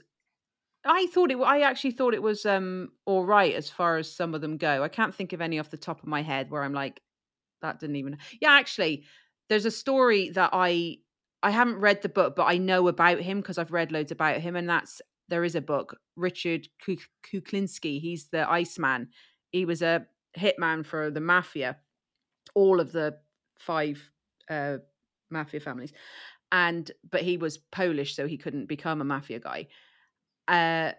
I 0.85 1.07
thought 1.07 1.31
it. 1.31 1.37
I 1.37 1.61
actually 1.61 1.91
thought 1.91 2.13
it 2.13 2.21
was 2.21 2.45
um 2.45 2.89
all 3.05 3.25
right 3.25 3.53
as 3.53 3.69
far 3.69 3.97
as 3.97 4.13
some 4.13 4.35
of 4.35 4.41
them 4.41 4.57
go. 4.57 4.83
I 4.83 4.89
can't 4.89 5.15
think 5.15 5.33
of 5.33 5.41
any 5.41 5.59
off 5.59 5.69
the 5.69 5.77
top 5.77 6.01
of 6.01 6.07
my 6.07 6.21
head 6.21 6.51
where 6.51 6.63
I'm 6.63 6.73
like, 6.73 7.01
that 7.61 7.79
didn't 7.79 7.95
even. 7.95 8.17
Yeah, 8.41 8.51
actually, 8.51 9.05
there's 9.49 9.65
a 9.65 9.71
story 9.71 10.29
that 10.31 10.49
I 10.53 10.97
I 11.41 11.51
haven't 11.51 11.79
read 11.79 12.01
the 12.01 12.09
book, 12.09 12.35
but 12.35 12.45
I 12.45 12.57
know 12.57 12.87
about 12.87 13.19
him 13.19 13.39
because 13.41 13.57
I've 13.57 13.71
read 13.71 13.91
loads 13.91 14.11
about 14.11 14.41
him, 14.41 14.55
and 14.55 14.69
that's 14.69 15.01
there 15.29 15.43
is 15.43 15.55
a 15.55 15.61
book. 15.61 15.97
Richard 16.15 16.67
Kuklinski. 16.85 17.99
He's 17.99 18.27
the 18.27 18.49
Iceman. 18.49 19.09
He 19.51 19.65
was 19.65 19.81
a 19.81 20.05
hitman 20.37 20.85
for 20.85 21.11
the 21.11 21.21
mafia, 21.21 21.77
all 22.55 22.79
of 22.79 22.91
the 22.91 23.17
five 23.59 24.09
uh, 24.49 24.77
mafia 25.29 25.59
families, 25.59 25.93
and 26.51 26.91
but 27.09 27.21
he 27.21 27.37
was 27.37 27.57
Polish, 27.57 28.15
so 28.15 28.27
he 28.27 28.37
couldn't 28.37 28.67
become 28.67 29.01
a 29.01 29.05
mafia 29.05 29.39
guy 29.39 29.67
uh 30.47 30.91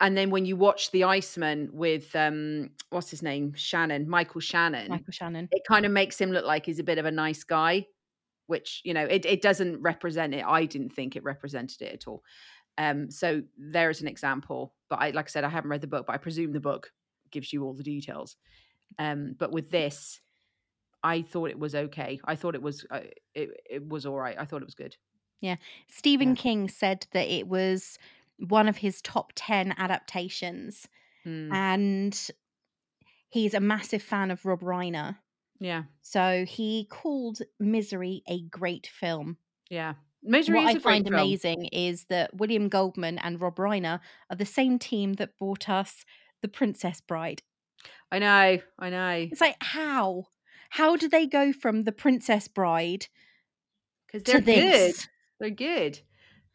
and 0.00 0.16
then 0.16 0.30
when 0.30 0.44
you 0.44 0.56
watch 0.56 0.90
the 0.90 1.04
iceman 1.04 1.70
with 1.72 2.14
um 2.14 2.70
what's 2.90 3.10
his 3.10 3.22
name 3.22 3.52
shannon 3.54 4.08
michael 4.08 4.40
shannon 4.40 4.88
Michael 4.88 5.12
Shannon. 5.12 5.48
it 5.50 5.62
kind 5.66 5.86
of 5.86 5.92
makes 5.92 6.20
him 6.20 6.30
look 6.30 6.44
like 6.44 6.66
he's 6.66 6.78
a 6.78 6.84
bit 6.84 6.98
of 6.98 7.06
a 7.06 7.10
nice 7.10 7.44
guy 7.44 7.86
which 8.46 8.82
you 8.84 8.92
know 8.92 9.04
it, 9.04 9.24
it 9.24 9.40
doesn't 9.40 9.80
represent 9.80 10.34
it 10.34 10.44
i 10.46 10.64
didn't 10.66 10.90
think 10.90 11.16
it 11.16 11.24
represented 11.24 11.80
it 11.80 11.94
at 11.94 12.06
all 12.06 12.22
um 12.78 13.10
so 13.10 13.42
there's 13.58 14.00
an 14.00 14.08
example 14.08 14.74
but 14.88 14.98
i 15.00 15.10
like 15.10 15.26
i 15.26 15.28
said 15.28 15.44
i 15.44 15.48
haven't 15.48 15.70
read 15.70 15.80
the 15.80 15.86
book 15.86 16.06
but 16.06 16.14
i 16.14 16.16
presume 16.18 16.52
the 16.52 16.60
book 16.60 16.90
gives 17.30 17.52
you 17.52 17.64
all 17.64 17.72
the 17.74 17.82
details. 17.82 18.36
Um 18.98 19.34
but 19.38 19.52
with 19.52 19.70
this 19.70 20.20
i 21.02 21.22
thought 21.22 21.50
it 21.50 21.58
was 21.58 21.74
okay. 21.74 22.20
I 22.24 22.36
thought 22.36 22.54
it 22.54 22.62
was 22.62 22.86
uh, 22.90 23.00
it, 23.34 23.50
it 23.68 23.88
was 23.88 24.06
all 24.06 24.16
right. 24.16 24.36
I 24.38 24.44
thought 24.44 24.62
it 24.62 24.66
was 24.66 24.74
good. 24.74 24.96
Yeah, 25.40 25.56
Stephen 25.88 26.30
Yeah. 26.30 26.34
King 26.42 26.68
said 26.68 27.06
that 27.12 27.26
it 27.28 27.48
was 27.48 27.98
one 28.38 28.68
of 28.68 28.76
his 28.76 29.02
top 29.02 29.32
10 29.34 29.74
adaptations, 29.78 30.86
Mm, 31.26 31.52
and 31.52 32.30
he's 33.28 33.54
a 33.54 33.60
massive 33.60 34.02
fan 34.02 34.30
of 34.30 34.44
Rob 34.46 34.60
Reiner. 34.60 35.16
yeah. 35.58 35.84
So 36.02 36.44
he 36.44 36.86
called 36.90 37.38
Misery 37.58 38.22
a 38.28 38.42
great 38.42 38.86
film. 38.86 39.36
yeah 39.70 39.94
what 40.22 40.66
I 40.66 40.78
find 40.78 41.04
film. 41.04 41.14
amazing 41.14 41.66
is 41.66 42.04
that 42.04 42.34
William 42.36 42.68
Goldman 42.68 43.18
and 43.18 43.40
Rob 43.40 43.56
Reiner 43.56 44.00
are 44.30 44.36
the 44.36 44.46
same 44.46 44.78
team 44.78 45.14
that 45.14 45.36
brought 45.38 45.68
us 45.68 46.04
The 46.42 46.48
Princess 46.48 47.00
Bride. 47.00 47.42
I 48.10 48.18
know, 48.18 48.58
I 48.78 48.90
know. 48.90 49.28
It's 49.30 49.40
like, 49.40 49.56
how? 49.60 50.26
How 50.70 50.96
do 50.96 51.08
they 51.08 51.26
go 51.26 51.52
from 51.52 51.82
The 51.82 51.92
Princess 51.92 52.46
Bride 52.48 53.06
Because 54.06 54.22
they're 54.22 54.40
good. 54.40 54.94
They're 55.40 55.50
good. 55.50 55.98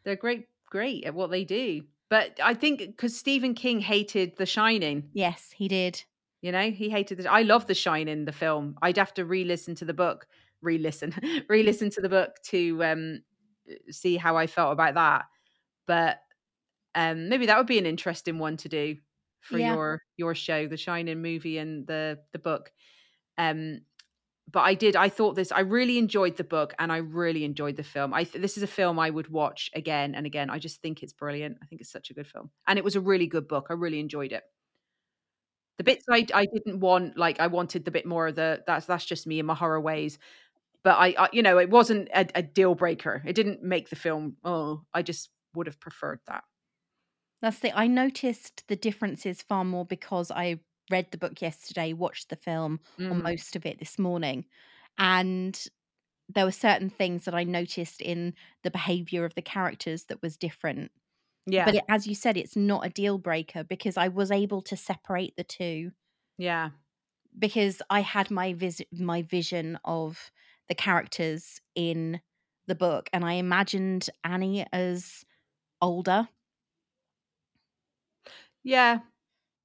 They're 0.04 0.16
great, 0.16 0.46
great 0.70 1.04
at 1.06 1.14
what 1.14 1.30
they 1.32 1.44
do. 1.44 1.84
But 2.10 2.40
I 2.42 2.54
think 2.54 2.80
because 2.80 3.18
Stephen 3.18 3.54
King 3.54 3.82
hated 3.82 4.38
The 4.38 4.46
Shining, 4.46 5.10
Yes, 5.14 5.52
he 5.54 5.68
did. 5.68 6.04
you 6.42 6.54
know, 6.54 6.72
he 6.72 6.90
hated 6.90 7.18
the. 7.20 7.30
I 7.30 7.42
love 7.42 7.68
The 7.68 7.74
Shining, 7.76 8.24
the 8.24 8.32
film. 8.32 8.78
I'd 8.82 8.98
have 8.98 9.14
to 9.16 9.26
re-listen 9.26 9.76
to 9.76 9.86
the 9.86 9.94
book, 9.94 10.26
re-listen, 10.62 11.14
re-listen 11.50 11.90
to 11.92 12.02
the 12.02 12.08
book 12.10 12.42
to 12.46 12.82
um 12.86 13.20
see 13.92 14.18
how 14.18 14.38
I 14.38 14.48
felt 14.48 14.74
about 14.74 14.96
that. 14.96 15.26
But 15.88 16.20
um 16.96 17.30
maybe 17.30 17.48
that 17.48 17.58
would 17.58 17.68
be 17.68 17.80
an 17.80 17.86
interesting 17.86 18.40
one 18.40 18.58
to 18.58 18.70
do 18.70 18.98
for 19.42 19.60
Yeah. 19.60 19.76
your 19.76 20.02
your 20.18 20.36
show, 20.36 20.68
The 20.68 20.78
Shining 20.78 21.22
movie 21.22 21.58
and 21.58 21.88
the 21.88 22.20
the 22.34 22.40
book. 22.40 22.72
Um 23.38 23.82
but 24.52 24.62
I 24.62 24.76
did. 24.76 24.96
I 24.96 25.10
thought 25.10 25.36
this. 25.36 25.52
I 25.52 25.62
really 25.62 25.98
enjoyed 25.98 26.38
the 26.38 26.44
book, 26.44 26.74
and 26.80 26.92
I 26.92 26.98
really 26.98 27.44
enjoyed 27.44 27.76
the 27.78 27.84
film. 27.84 28.14
I 28.14 28.24
th- 28.24 28.42
this 28.42 28.58
is 28.58 28.64
a 28.64 28.68
film 28.68 29.00
I 29.00 29.10
would 29.10 29.28
watch 29.30 29.70
again 29.76 30.16
and 30.16 30.26
again. 30.26 30.50
I 30.50 30.60
just 30.60 30.82
think 30.82 31.04
it's 31.04 31.14
brilliant. 31.14 31.58
I 31.62 31.66
think 31.66 31.82
it's 31.82 31.92
such 31.92 32.10
a 32.12 32.14
good 32.14 32.28
film, 32.28 32.52
and 32.68 32.80
it 32.80 32.86
was 32.86 32.96
a 32.96 33.02
really 33.02 33.28
good 33.28 33.48
book. 33.48 33.68
I 33.70 33.74
really 33.74 34.00
enjoyed 34.00 34.32
it. 34.32 34.44
The 35.78 35.84
bits 35.84 36.06
I 36.10 36.26
I 36.34 36.46
didn't 36.48 36.80
want, 36.80 37.18
like 37.18 37.40
I 37.40 37.48
wanted 37.48 37.86
the 37.86 37.92
bit 37.92 38.06
more 38.06 38.28
of 38.28 38.36
the. 38.36 38.64
That's 38.66 38.88
that's 38.88 39.06
just 39.06 39.28
me 39.28 39.40
and 39.40 39.46
my 39.48 39.54
horror 39.54 39.80
ways. 39.80 40.18
But 40.84 40.98
I, 40.98 41.16
I 41.18 41.30
you 41.34 41.42
know, 41.44 41.58
it 41.60 41.70
wasn't 41.70 42.10
a, 42.10 42.28
a 42.36 42.42
deal 42.44 42.76
breaker. 42.76 43.22
It 43.26 43.34
didn't 43.34 43.64
make 43.64 43.90
the 43.90 43.96
film. 43.96 44.38
Oh, 44.44 44.84
I 44.94 45.02
just 45.02 45.32
would 45.54 45.68
have 45.68 45.80
preferred 45.80 46.22
that. 46.28 46.44
That's 47.42 47.60
the. 47.60 47.78
I 47.78 47.88
noticed 47.88 48.68
the 48.68 48.76
differences 48.76 49.42
far 49.42 49.64
more 49.64 49.86
because 49.86 50.32
I 50.32 50.60
read 50.90 51.12
the 51.12 51.18
book 51.18 51.42
yesterday, 51.42 51.94
watched 51.94 52.30
the 52.30 52.36
film, 52.36 52.80
or 53.10 53.16
Mm, 53.16 53.22
most 53.24 53.56
of 53.56 53.66
it 53.66 53.80
this 53.80 54.00
morning, 54.00 54.46
and 54.98 55.64
there 56.30 56.46
were 56.46 56.52
certain 56.54 56.90
things 56.90 57.26
that 57.26 57.36
I 57.36 57.44
noticed 57.46 58.02
in 58.02 58.36
the 58.64 58.72
behavior 58.72 59.26
of 59.26 59.36
the 59.36 59.44
characters 59.44 60.06
that 60.06 60.22
was 60.22 60.38
different. 60.38 60.92
yeah, 61.46 61.66
But 61.66 61.76
it, 61.76 61.86
as 61.90 62.08
you 62.08 62.16
said, 62.16 62.38
it's 62.38 62.56
not 62.58 62.86
a 62.86 62.90
deal 62.90 63.18
breaker 63.20 63.64
because 63.64 63.98
I 63.98 64.10
was 64.10 64.32
able 64.32 64.62
to 64.64 64.78
separate 64.78 65.36
the 65.38 65.44
two 65.46 65.92
yeah, 66.38 66.72
because 67.38 67.82
I 67.90 68.02
had 68.02 68.32
my 68.32 68.54
vis- 68.54 68.82
my 68.92 69.22
vision 69.22 69.78
of 69.86 70.32
the 70.70 70.76
characters 70.76 71.62
in 71.76 72.22
the 72.68 72.76
book, 72.76 73.10
and 73.14 73.24
I 73.24 73.34
imagined 73.34 74.10
Annie 74.24 74.66
as 74.74 75.24
older, 75.82 76.28
yeah, 78.64 79.00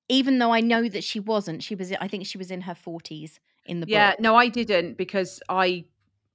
even 0.08 0.38
though 0.38 0.52
I 0.52 0.60
know 0.60 0.88
that 0.88 1.04
she 1.04 1.20
wasn't. 1.20 1.62
She 1.62 1.74
was, 1.74 1.92
I 2.00 2.08
think, 2.08 2.26
she 2.26 2.38
was 2.38 2.50
in 2.50 2.60
her 2.62 2.74
forties 2.74 3.40
in 3.64 3.80
the 3.80 3.86
yeah. 3.88 4.10
book. 4.10 4.18
Yeah. 4.18 4.22
No, 4.22 4.36
I 4.36 4.48
didn't 4.48 4.96
because 4.96 5.40
I 5.48 5.86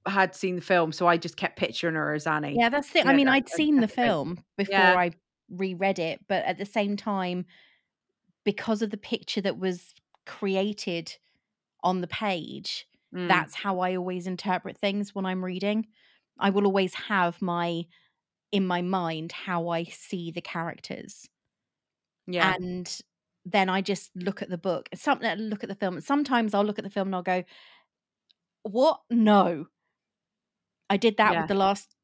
had 0.06 0.34
seen 0.34 0.56
the 0.56 0.62
film, 0.62 0.92
so 0.92 1.06
I 1.06 1.16
just 1.16 1.36
kept 1.36 1.58
picturing 1.58 1.94
her 1.94 2.14
as 2.14 2.26
Annie. 2.26 2.56
Yeah, 2.58 2.68
that's 2.68 2.90
the. 2.90 3.06
I 3.06 3.14
mean, 3.14 3.26
that- 3.26 3.32
I'd 3.32 3.48
seen 3.48 3.80
the 3.80 3.88
film 3.88 4.42
before 4.56 4.74
Yeah. 4.74 4.98
I 4.98 5.12
reread 5.50 5.98
it, 5.98 6.20
but 6.28 6.44
at 6.44 6.58
the 6.58 6.66
same 6.66 6.96
time, 6.96 7.46
because 8.44 8.82
of 8.82 8.90
the 8.90 8.96
picture 8.96 9.40
that 9.40 9.58
was 9.58 9.94
created 10.26 11.16
on 11.82 12.00
the 12.00 12.06
page, 12.06 12.86
Mm, 13.14 13.28
that's 13.28 13.54
how 13.54 13.80
I 13.80 13.96
always 13.96 14.26
interpret 14.26 14.78
things 14.78 15.14
when 15.14 15.26
I'm 15.26 15.44
reading. 15.44 15.86
I 16.38 16.50
will 16.50 16.66
always 16.66 16.94
have 16.94 17.40
my 17.42 17.84
in 18.52 18.66
my 18.66 18.82
mind 18.82 19.32
how 19.32 19.68
I 19.68 19.84
see 19.84 20.30
the 20.30 20.40
characters. 20.42 21.28
Yeah. 22.26 22.54
And 22.54 23.00
then 23.44 23.68
I 23.68 23.80
just 23.80 24.10
look 24.14 24.42
at 24.42 24.50
the 24.50 24.58
book. 24.58 24.88
Something 24.94 25.34
look 25.38 25.62
at 25.62 25.68
the 25.68 25.74
film. 25.74 26.00
Sometimes 26.00 26.54
I'll 26.54 26.64
look 26.64 26.78
at 26.78 26.84
the 26.84 26.90
film 26.90 27.08
and 27.08 27.16
I'll 27.16 27.22
go, 27.22 27.44
"What? 28.62 29.00
No." 29.10 29.66
I 30.90 30.96
did 30.96 31.16
that 31.18 31.32
Yeah. 31.32 31.40
with 31.40 31.48
the 31.48 31.54
last 31.54 31.94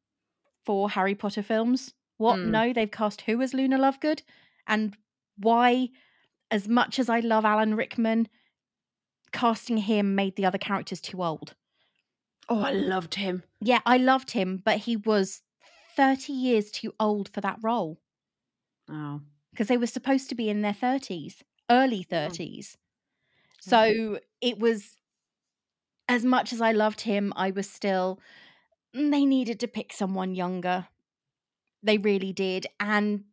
four 0.65 0.91
Harry 0.91 1.15
Potter 1.15 1.43
films. 1.43 1.95
What? 2.19 2.39
Mm. 2.39 2.51
No, 2.51 2.73
they've 2.73 2.91
cast 2.91 3.23
who 3.23 3.41
as 3.43 3.55
Luna 3.55 3.79
Lovegood, 3.79 4.23
and 4.67 4.97
why? 5.37 5.91
As 6.51 6.69
much 6.69 6.99
as 6.99 7.09
I 7.09 7.21
love 7.21 7.45
Alan 7.45 7.75
Rickman, 7.75 8.29
casting 9.35 9.77
him 9.77 10.15
made 10.15 10.37
the 10.37 10.47
other 10.47 10.57
characters 10.59 11.01
too 11.03 11.23
old. 11.23 11.55
Oh, 12.49 12.61
I 12.61 12.71
loved 12.73 13.17
him. 13.17 13.43
Yeah, 13.61 13.81
I 13.85 13.99
loved 13.99 14.31
him, 14.31 14.63
but 14.65 14.79
he 14.79 14.97
was 14.97 15.43
thirty 15.97 16.33
years 16.33 16.71
too 16.71 16.95
old 16.99 17.29
for 17.35 17.41
that 17.43 17.59
role 17.63 18.01
Oh. 18.91 19.21
because 19.51 19.69
they 19.69 19.77
were 19.77 19.87
supposed 19.87 20.29
to 20.31 20.35
be 20.35 20.49
in 20.49 20.63
their 20.63 20.73
thirties, 20.73 21.43
early 21.71 22.03
thirties. 22.03 22.77
Yeah. 23.67 23.71
So 23.71 24.21
it 24.41 24.59
was 24.59 24.97
as 26.09 26.25
much 26.25 26.53
as 26.53 26.61
I 26.61 26.73
loved 26.73 27.03
him, 27.03 27.33
I 27.37 27.51
was 27.51 27.69
still 27.71 28.21
"Mm, 28.95 29.11
they 29.11 29.25
needed 29.25 29.59
to 29.61 29.69
pick 29.69 29.93
someone 29.93 30.35
younger. 30.35 30.89
They 31.83 31.97
really 31.99 32.33
did. 32.33 32.67
And 32.79 33.25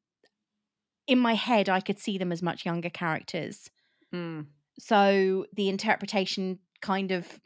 in 1.07 1.19
my 1.19 1.33
head 1.35 1.67
I 1.67 1.81
could 1.81 1.99
see 1.99 2.17
them 2.17 2.31
as 2.31 2.41
much 2.41 2.65
younger 2.65 2.89
characters. 2.89 3.69
Mm. 4.13 4.47
So 4.80 5.45
the 5.53 5.69
interpretation 5.69 6.59
kind 6.82 7.11
of 7.11 7.39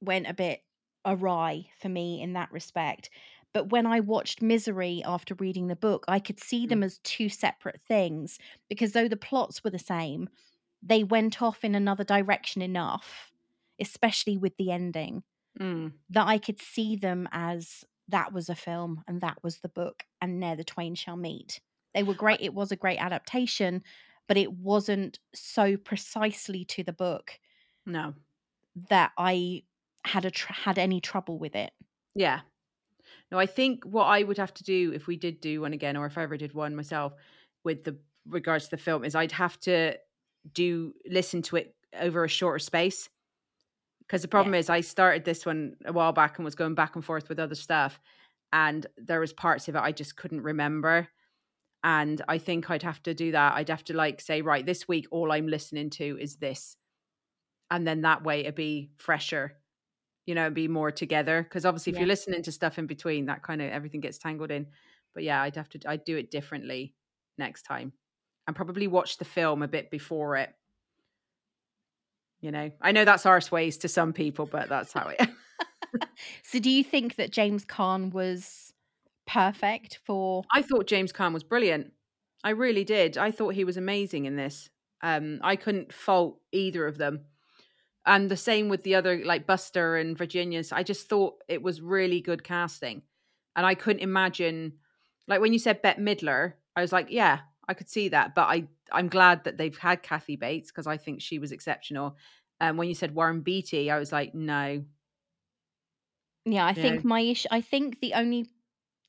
went 0.00 0.26
a 0.28 0.34
bit 0.34 0.62
awry 1.04 1.68
for 1.80 1.88
me 1.88 2.20
in 2.22 2.34
that 2.34 2.52
respect. 2.52 3.10
But 3.52 3.70
when 3.70 3.86
I 3.86 4.00
watched 4.00 4.42
Misery 4.42 5.02
after 5.04 5.34
reading 5.36 5.68
the 5.68 5.76
book, 5.76 6.04
I 6.08 6.18
could 6.18 6.40
see 6.40 6.66
Mm. 6.66 6.68
them 6.68 6.82
as 6.82 6.98
two 6.98 7.28
separate 7.28 7.80
things 7.80 8.38
because 8.68 8.92
though 8.92 9.08
the 9.08 9.16
plots 9.16 9.62
were 9.64 9.70
the 9.70 9.78
same, 9.78 10.28
they 10.82 11.04
went 11.04 11.40
off 11.42 11.64
in 11.64 11.74
another 11.74 12.04
direction 12.04 12.62
enough, 12.62 13.32
especially 13.80 14.36
with 14.36 14.56
the 14.56 14.70
ending, 14.70 15.22
Mm. 15.60 15.98
that 16.10 16.26
I 16.26 16.38
could 16.38 16.60
see 16.60 16.96
them 16.96 17.28
as 17.32 17.84
that 18.08 18.32
was 18.32 18.48
a 18.48 18.54
film 18.54 19.02
and 19.08 19.20
that 19.20 19.42
was 19.42 19.58
the 19.60 19.68
book, 19.68 20.04
and 20.20 20.42
there 20.42 20.56
the 20.56 20.64
twain 20.64 20.94
shall 20.94 21.16
meet. 21.16 21.60
They 21.94 22.02
were 22.02 22.14
great. 22.14 22.40
It 22.40 22.54
was 22.54 22.72
a 22.72 22.76
great 22.76 22.98
adaptation, 22.98 23.82
but 24.28 24.36
it 24.36 24.52
wasn't 24.52 25.18
so 25.34 25.76
precisely 25.76 26.64
to 26.66 26.82
the 26.82 26.92
book 26.92 27.38
No. 27.86 28.14
that 28.88 29.12
I 29.18 29.62
had 30.04 30.24
a 30.24 30.30
tr- 30.30 30.52
had 30.52 30.78
any 30.78 31.00
trouble 31.00 31.38
with 31.38 31.54
it. 31.54 31.72
Yeah. 32.14 32.40
No, 33.30 33.38
I 33.38 33.46
think 33.46 33.84
what 33.84 34.04
I 34.04 34.22
would 34.22 34.38
have 34.38 34.54
to 34.54 34.64
do 34.64 34.92
if 34.94 35.06
we 35.06 35.16
did 35.16 35.40
do 35.40 35.62
one 35.62 35.72
again, 35.72 35.96
or 35.96 36.06
if 36.06 36.16
I 36.18 36.22
ever 36.22 36.36
did 36.36 36.52
one 36.54 36.76
myself 36.76 37.14
with 37.64 37.84
the 37.84 37.96
regards 38.26 38.64
to 38.66 38.70
the 38.70 38.82
film, 38.82 39.04
is 39.04 39.14
I'd 39.14 39.32
have 39.32 39.58
to 39.60 39.96
do 40.52 40.92
listen 41.06 41.42
to 41.42 41.56
it 41.56 41.74
over 41.98 42.24
a 42.24 42.28
shorter 42.28 42.58
space. 42.58 43.08
Because 44.00 44.20
the 44.22 44.28
problem 44.28 44.54
is, 44.54 44.68
I 44.68 44.82
started 44.82 45.24
this 45.24 45.46
one 45.46 45.76
a 45.86 45.92
while 45.92 46.12
back 46.12 46.36
and 46.38 46.44
was 46.44 46.54
going 46.54 46.74
back 46.74 46.94
and 46.94 47.04
forth 47.04 47.28
with 47.28 47.38
other 47.38 47.54
stuff, 47.54 47.98
and 48.52 48.86
there 48.98 49.20
was 49.20 49.32
parts 49.32 49.66
of 49.68 49.74
it 49.74 49.80
I 49.80 49.92
just 49.92 50.16
couldn't 50.16 50.42
remember. 50.42 51.08
And 51.84 52.22
I 52.28 52.38
think 52.38 52.70
I'd 52.70 52.82
have 52.84 53.02
to 53.04 53.14
do 53.14 53.32
that. 53.32 53.54
I'd 53.54 53.68
have 53.70 53.84
to 53.86 53.94
like 53.94 54.20
say, 54.22 54.42
right, 54.42 54.66
this 54.66 54.88
week 54.88 55.06
all 55.12 55.30
I'm 55.32 55.48
listening 55.48 55.90
to 55.90 56.18
is 56.20 56.36
this, 56.38 56.76
and 57.70 57.86
then 57.86 58.02
that 58.02 58.24
way 58.24 58.40
it'd 58.40 58.54
be 58.54 58.92
fresher 58.98 59.58
you 60.26 60.34
know, 60.34 60.50
be 60.50 60.68
more 60.68 60.90
together. 60.90 61.42
Because 61.42 61.66
obviously, 61.66 61.92
if 61.92 61.96
Yeah. 61.96 62.00
you're 62.00 62.08
listening 62.08 62.42
to 62.44 62.52
stuff 62.52 62.78
in 62.78 62.86
between, 62.86 63.26
that 63.26 63.42
kind 63.42 63.62
of 63.62 63.70
everything 63.70 64.00
gets 64.00 64.18
tangled 64.18 64.50
in. 64.50 64.68
But 65.14 65.22
yeah, 65.24 65.42
I'd 65.42 65.56
have 65.56 65.68
to, 65.70 65.80
I'd 65.86 66.04
do 66.04 66.16
it 66.16 66.30
differently 66.30 66.94
next 67.38 67.62
time, 67.64 67.92
and 68.46 68.56
probably 68.56 68.86
watch 68.88 69.18
the 69.18 69.24
film 69.24 69.62
a 69.62 69.68
bit 69.68 69.90
before 69.90 70.36
it. 70.36 70.54
You 72.40 72.50
know, 72.50 72.70
I 72.80 72.92
know 72.92 73.04
that's 73.04 73.24
arse 73.26 73.50
ways 73.50 73.78
to 73.78 73.88
some 73.88 74.12
people, 74.12 74.46
but 74.46 74.68
that's 74.68 74.92
how 74.92 75.08
it. 75.08 75.20
So, 76.42 76.58
do 76.58 76.70
you 76.70 76.84
think 76.84 77.16
that 77.16 77.30
James 77.30 77.64
Caan 77.64 78.12
was 78.12 78.73
perfect 79.26 80.00
for? 80.04 80.44
I 80.52 80.62
thought 80.62 80.86
James 80.86 81.12
Caan 81.12 81.32
was 81.32 81.44
brilliant. 81.44 81.92
I 82.42 82.50
really 82.50 82.84
did. 82.84 83.16
I 83.16 83.30
thought 83.30 83.54
he 83.54 83.64
was 83.64 83.76
amazing 83.76 84.26
in 84.26 84.36
this. 84.36 84.68
Um, 85.02 85.40
I 85.42 85.56
couldn't 85.56 85.92
fault 85.92 86.40
either 86.52 86.86
of 86.86 86.98
them. 86.98 87.24
And 88.06 88.30
the 88.30 88.36
same 88.36 88.68
with 88.68 88.82
the 88.82 88.96
other, 88.96 89.24
like 89.24 89.46
Buster 89.46 89.96
and 89.96 90.16
Virginia's. 90.16 90.72
I 90.72 90.82
just 90.82 91.08
thought 91.08 91.42
it 91.48 91.62
was 91.62 91.80
really 91.80 92.20
good 92.20 92.44
casting. 92.44 93.02
And 93.56 93.64
I 93.64 93.74
couldn't 93.74 94.02
imagine, 94.02 94.74
like 95.26 95.40
when 95.40 95.52
you 95.52 95.58
said 95.58 95.80
Bette 95.80 96.02
Midler, 96.02 96.54
I 96.76 96.82
was 96.82 96.92
like, 96.92 97.06
yeah, 97.10 97.40
I 97.66 97.72
could 97.72 97.88
see 97.88 98.08
that. 98.08 98.34
But 98.34 98.42
I, 98.48 98.68
I'm 98.92 99.08
glad 99.08 99.44
that 99.44 99.56
they've 99.56 99.76
had 99.78 100.02
Kathy 100.02 100.36
Bates 100.36 100.70
because 100.70 100.86
I 100.86 100.98
think 100.98 101.22
she 101.22 101.38
was 101.38 101.52
exceptional. 101.52 102.16
And 102.60 102.76
when 102.76 102.88
you 102.88 102.94
said 102.94 103.14
Warren 103.14 103.40
Beatty, 103.40 103.90
I 103.90 103.98
was 103.98 104.12
like, 104.12 104.34
no. 104.34 104.84
Yeah, 106.44 106.66
I 106.66 106.70
You 106.70 106.74
think 106.82 107.04
know? 107.04 107.08
my 107.08 107.20
issue. 107.20 107.48
I 107.50 107.62
think 107.62 108.00
the 108.00 108.14
only 108.14 108.50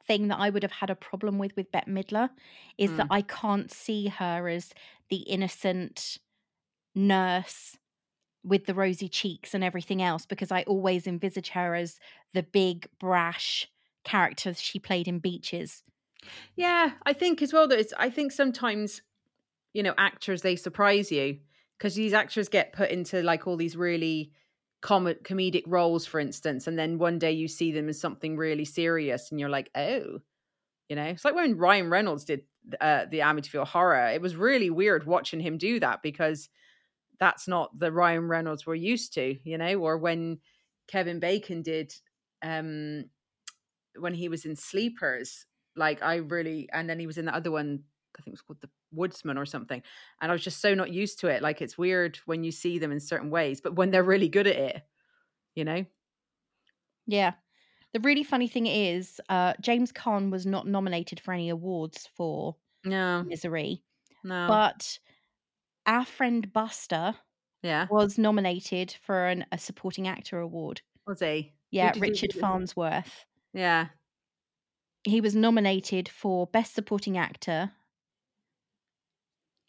thing 0.07 0.27
that 0.27 0.39
I 0.39 0.49
would 0.49 0.63
have 0.63 0.71
had 0.71 0.89
a 0.89 0.95
problem 0.95 1.37
with 1.37 1.55
with 1.55 1.71
Bette 1.71 1.89
Midler 1.89 2.29
is 2.77 2.95
that 2.97 3.07
Mm. 3.07 3.15
I 3.15 3.21
can't 3.21 3.71
see 3.71 4.07
her 4.07 4.47
as 4.47 4.73
the 5.09 5.17
innocent 5.17 6.17
nurse 6.93 7.77
with 8.43 8.65
the 8.65 8.73
rosy 8.73 9.09
cheeks 9.09 9.53
and 9.53 9.63
everything 9.63 10.01
else 10.01 10.25
because 10.25 10.51
I 10.51 10.63
always 10.63 11.07
envisage 11.07 11.49
her 11.49 11.75
as 11.75 11.99
the 12.33 12.43
big 12.43 12.87
brash 12.99 13.69
character 14.03 14.53
she 14.53 14.79
played 14.79 15.07
in 15.07 15.19
Beaches. 15.19 15.83
Yeah, 16.55 16.91
I 17.05 17.13
think 17.13 17.41
as 17.41 17.53
well 17.53 17.67
that 17.67 17.79
it's. 17.79 17.93
I 17.97 18.09
think 18.09 18.31
sometimes, 18.31 19.01
you 19.73 19.83
know, 19.83 19.93
actors 19.97 20.41
they 20.41 20.55
surprise 20.55 21.11
you 21.11 21.39
because 21.77 21.95
these 21.95 22.13
actors 22.13 22.49
get 22.49 22.73
put 22.73 22.89
into 22.91 23.21
like 23.21 23.47
all 23.47 23.57
these 23.57 23.75
really 23.75 24.31
com- 24.85 25.07
comedic 25.23 25.63
roles, 25.65 26.05
for 26.05 26.19
instance, 26.19 26.67
and 26.67 26.77
then 26.77 26.99
one 26.99 27.17
day 27.17 27.31
you 27.31 27.47
see 27.47 27.71
them 27.71 27.89
as 27.89 27.99
something 27.99 28.37
really 28.37 28.65
serious, 28.65 29.31
and 29.31 29.39
you're 29.39 29.49
like, 29.49 29.71
oh, 29.73 30.19
you 30.89 30.95
know, 30.95 31.05
it's 31.05 31.25
like 31.25 31.33
when 31.33 31.57
Ryan 31.57 31.89
Reynolds 31.89 32.23
did 32.23 32.41
uh, 32.79 33.05
the 33.09 33.19
Amityville 33.19 33.65
Horror. 33.65 34.11
It 34.13 34.21
was 34.21 34.35
really 34.35 34.69
weird 34.69 35.07
watching 35.07 35.39
him 35.39 35.57
do 35.57 35.79
that 35.79 36.03
because 36.03 36.49
that's 37.19 37.47
not 37.47 37.77
the 37.77 37.91
Ryan 37.91 38.27
Reynolds 38.27 38.67
we're 38.67 38.75
used 38.75 39.15
to, 39.15 39.35
you 39.43 39.57
know, 39.57 39.73
or 39.79 39.97
when 39.97 40.37
Kevin 40.87 41.19
Bacon 41.19 41.63
did 41.63 41.91
um 42.43 43.05
when 43.97 44.13
he 44.13 44.29
was 44.29 44.45
in 44.45 44.55
Sleepers, 44.55 45.47
like 45.75 46.03
I 46.03 46.17
really 46.17 46.69
and 46.71 46.87
then 46.87 46.99
he 46.99 47.07
was 47.07 47.17
in 47.17 47.25
the 47.25 47.35
other 47.35 47.49
one, 47.49 47.83
I 48.19 48.21
think 48.21 48.33
it 48.33 48.37
was 48.37 48.41
called 48.41 48.61
The 48.61 48.69
Woodsman 48.95 49.37
or 49.37 49.45
something. 49.45 49.81
And 50.21 50.31
I 50.31 50.33
was 50.33 50.43
just 50.43 50.61
so 50.61 50.73
not 50.73 50.91
used 50.91 51.19
to 51.19 51.27
it. 51.27 51.41
Like 51.41 51.61
it's 51.61 51.77
weird 51.77 52.17
when 52.25 52.43
you 52.43 52.51
see 52.51 52.79
them 52.79 52.91
in 52.91 52.99
certain 52.99 53.29
ways, 53.29 53.61
but 53.61 53.75
when 53.75 53.91
they're 53.91 54.03
really 54.03 54.29
good 54.29 54.47
at 54.47 54.55
it, 54.55 54.81
you 55.55 55.63
know? 55.65 55.85
Yeah. 57.07 57.33
The 57.93 57.99
really 58.01 58.23
funny 58.23 58.47
thing 58.47 58.67
is, 58.67 59.21
uh, 59.29 59.53
James 59.61 59.91
Caan 59.91 60.29
was 60.31 60.45
not 60.45 60.67
nominated 60.67 61.19
for 61.19 61.33
any 61.33 61.49
awards 61.49 62.09
for 62.15 62.55
No, 62.83 63.23
Misery, 63.23 63.83
no. 64.23 64.47
but 64.49 64.99
our 65.85 66.03
friend 66.03 66.51
Buster 66.51 67.15
yeah. 67.61 67.87
was 67.89 68.17
nominated 68.17 68.95
for 69.05 69.27
an, 69.27 69.45
a 69.51 69.57
supporting 69.57 70.07
actor 70.07 70.39
award. 70.39 70.81
Was 71.07 71.19
he? 71.19 71.53
Yeah, 71.71 71.93
did 71.93 72.03
he- 72.03 72.09
Richard 72.09 72.33
Farnsworth. 72.33 73.25
Yeah. 73.53 73.87
He 75.03 75.21
was 75.21 75.35
nominated 75.35 76.09
for 76.09 76.47
Best 76.47 76.73
Supporting 76.73 77.17
Actor 77.17 77.71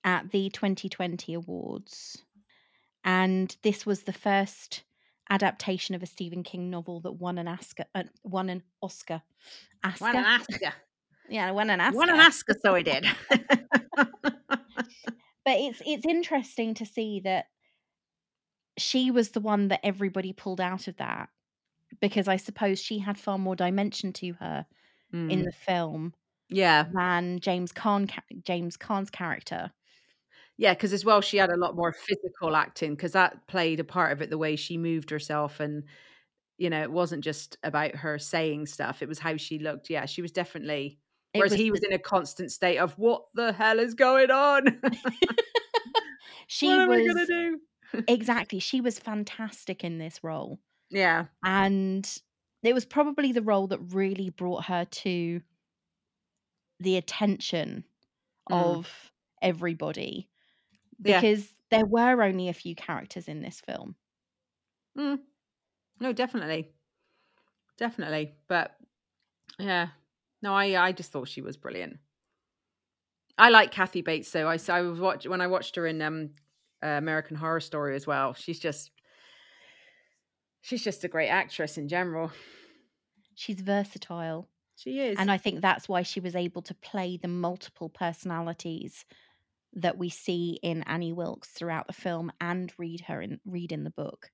at 0.06 0.30
the 0.30 0.48
2020 0.48 1.34
awards. 1.34 2.22
And 3.04 3.54
this 3.62 3.84
was 3.84 4.04
the 4.04 4.12
first 4.12 4.84
adaptation 5.28 5.94
of 5.94 6.02
a 6.02 6.06
Stephen 6.06 6.42
King 6.42 6.70
novel 6.70 7.00
that 7.00 7.12
won 7.12 7.36
an 7.36 7.48
Oscar. 7.48 7.84
Uh, 7.94 8.04
won 8.22 8.48
an 8.48 8.62
Oscar. 8.80 9.20
Oscar? 9.84 10.04
Why 10.04 10.12
not 10.12 10.26
ask 10.26 10.48
yeah, 11.28 11.50
won 11.50 11.70
an 11.70 11.80
Oscar. 11.80 12.06
Not 12.06 12.20
ask 12.20 12.48
us 12.48 12.56
so 12.62 12.74
he 12.74 12.84
did? 12.84 13.04
but 13.30 14.14
it's 15.46 15.82
it's 15.84 16.06
interesting 16.06 16.74
to 16.74 16.86
see 16.86 17.20
that 17.20 17.46
she 18.78 19.10
was 19.10 19.30
the 19.30 19.40
one 19.40 19.68
that 19.68 19.80
everybody 19.84 20.32
pulled 20.32 20.60
out 20.60 20.86
of 20.86 20.96
that 20.98 21.28
because 22.00 22.28
I 22.28 22.36
suppose 22.36 22.78
she 22.78 22.98
had 22.98 23.18
far 23.18 23.38
more 23.38 23.56
dimension 23.56 24.12
to 24.14 24.32
her 24.34 24.66
in 25.12 25.28
Mm. 25.28 25.44
the 25.44 25.52
film 25.52 26.14
yeah. 26.48 26.84
than 26.92 27.40
James 27.40 27.72
Caan 27.72 28.10
James 28.42 28.76
Caan's 28.76 29.10
character. 29.10 29.72
Yeah, 30.58 30.72
because 30.74 30.92
as 30.92 31.04
well, 31.04 31.20
she 31.20 31.36
had 31.36 31.50
a 31.50 31.56
lot 31.56 31.76
more 31.76 31.92
physical 31.92 32.56
acting 32.56 32.94
because 32.94 33.12
that 33.12 33.46
played 33.46 33.78
a 33.80 33.84
part 33.84 34.12
of 34.12 34.22
it, 34.22 34.30
the 34.30 34.38
way 34.38 34.56
she 34.56 34.78
moved 34.78 35.10
herself. 35.10 35.60
And, 35.60 35.84
you 36.58 36.70
know, 36.70 36.82
it 36.82 36.90
wasn't 36.90 37.22
just 37.24 37.58
about 37.62 37.94
her 37.96 38.18
saying 38.18 38.66
stuff, 38.66 39.02
it 39.02 39.08
was 39.08 39.18
how 39.18 39.36
she 39.36 39.58
looked. 39.58 39.90
Yeah, 39.90 40.06
she 40.06 40.22
was 40.22 40.32
definitely. 40.32 40.98
It 41.34 41.38
Whereas 41.40 41.52
was 41.52 41.60
he 41.60 41.70
was 41.70 41.80
the- 41.80 41.88
in 41.88 41.92
a 41.92 41.98
constant 41.98 42.50
state 42.52 42.78
of, 42.78 42.92
what 42.98 43.24
the 43.34 43.52
hell 43.52 43.78
is 43.78 43.92
going 43.94 44.30
on? 44.30 44.80
she 46.46 46.68
what 46.68 46.80
am 46.80 46.90
I 46.90 46.96
was 46.96 47.06
going 47.14 47.26
to 47.26 47.26
do? 47.26 47.60
exactly 48.08 48.58
she 48.58 48.80
was 48.80 48.98
fantastic 48.98 49.84
in 49.84 49.98
this 49.98 50.22
role 50.24 50.58
Yeah. 50.90 51.26
and 51.44 52.06
it 52.64 52.74
was 52.74 52.84
probably 52.84 53.30
the 53.32 53.42
role 53.42 53.68
that 53.68 53.78
really 53.94 54.30
brought 54.30 54.64
her 54.64 54.84
to 54.86 55.40
the 56.80 56.96
attention 56.96 57.84
Mm. 58.50 58.62
of 58.62 59.12
everybody 59.42 60.28
Yeah. 61.02 61.20
because 61.20 61.46
there 61.70 61.84
were 61.84 62.22
only 62.22 62.48
a 62.48 62.54
few 62.54 62.74
characters 62.74 63.28
in 63.28 63.40
this 63.40 63.60
film. 63.60 63.94
Mm. 64.98 65.20
No, 66.00 66.12
definitely. 66.12 66.70
Definitely. 67.76 68.34
But 68.48 68.76
yeah. 69.58 69.88
No, 70.42 70.54
I 70.54 70.80
I 70.80 70.92
just 70.92 71.12
thought 71.12 71.28
she 71.28 71.42
was 71.42 71.56
brilliant. 71.56 71.98
I 73.38 73.50
like 73.50 73.70
Kathy 73.70 74.02
Bates 74.02 74.30
though. 74.30 74.48
I 74.48 74.80
was 74.80 75.00
watch 75.00 75.26
when 75.26 75.40
I 75.40 75.46
watched 75.46 75.76
her 75.76 75.86
in 75.86 76.00
um 76.00 76.30
uh, 76.82 76.88
American 76.88 77.36
Horror 77.36 77.60
Story 77.60 77.96
as 77.96 78.06
well. 78.06 78.34
She's 78.34 78.58
just 78.58 78.90
she's 80.62 80.82
just 80.82 81.04
a 81.04 81.08
great 81.08 81.28
actress 81.28 81.78
in 81.78 81.88
general. 81.88 82.30
She's 83.34 83.60
versatile. 83.60 84.48
She 84.76 85.00
is. 85.00 85.16
And 85.18 85.30
I 85.30 85.38
think 85.38 85.60
that's 85.60 85.88
why 85.88 86.02
she 86.02 86.20
was 86.20 86.36
able 86.36 86.62
to 86.62 86.74
play 86.74 87.16
the 87.16 87.28
multiple 87.28 87.88
personalities 87.88 89.04
that 89.76 89.98
we 89.98 90.08
see 90.08 90.58
in 90.62 90.82
Annie 90.84 91.12
Wilkes 91.12 91.48
throughout 91.48 91.86
the 91.86 91.92
film 91.92 92.32
and 92.40 92.72
read 92.78 93.02
her 93.02 93.20
in 93.22 93.40
read 93.44 93.72
in 93.72 93.84
the 93.84 93.90
book. 93.90 94.30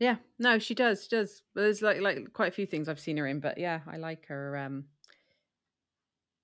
yeah. 0.00 0.16
No, 0.38 0.58
she 0.58 0.74
does. 0.74 1.04
She 1.04 1.08
does. 1.10 1.42
There's 1.54 1.82
like 1.82 2.00
like 2.00 2.32
quite 2.32 2.48
a 2.48 2.54
few 2.54 2.66
things 2.66 2.88
I've 2.88 2.98
seen 3.00 3.16
her 3.18 3.26
in, 3.26 3.40
but 3.40 3.58
yeah, 3.58 3.80
I 3.86 3.98
like 3.98 4.26
her 4.26 4.56
um 4.56 4.84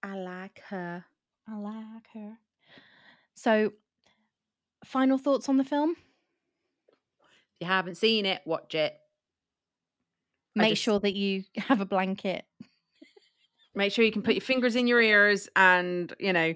I 0.03 0.15
like 0.17 0.61
her. 0.69 1.05
I 1.49 1.57
like 1.57 2.07
her. 2.15 2.39
So, 3.35 3.73
final 4.85 5.19
thoughts 5.19 5.49
on 5.49 5.57
the 5.57 5.65
film? 5.65 5.97
If 7.61 7.63
you 7.63 7.67
haven't 7.67 7.97
seen 7.97 8.27
it, 8.27 8.43
watch 8.45 8.75
it. 8.75 8.95
Make 10.55 10.71
just- 10.73 10.83
sure 10.83 11.01
that 11.01 11.15
you 11.15 11.45
have 11.57 11.81
a 11.81 11.87
blanket. 11.87 12.45
make 13.75 13.93
sure 13.93 14.05
you 14.05 14.13
can 14.13 14.23
put 14.23 14.35
your 14.35 14.41
fingers 14.43 14.77
in 14.77 14.87
your 14.87 15.01
ears 15.01 15.49
and 15.57 16.13
you 16.21 16.33
know 16.33 16.55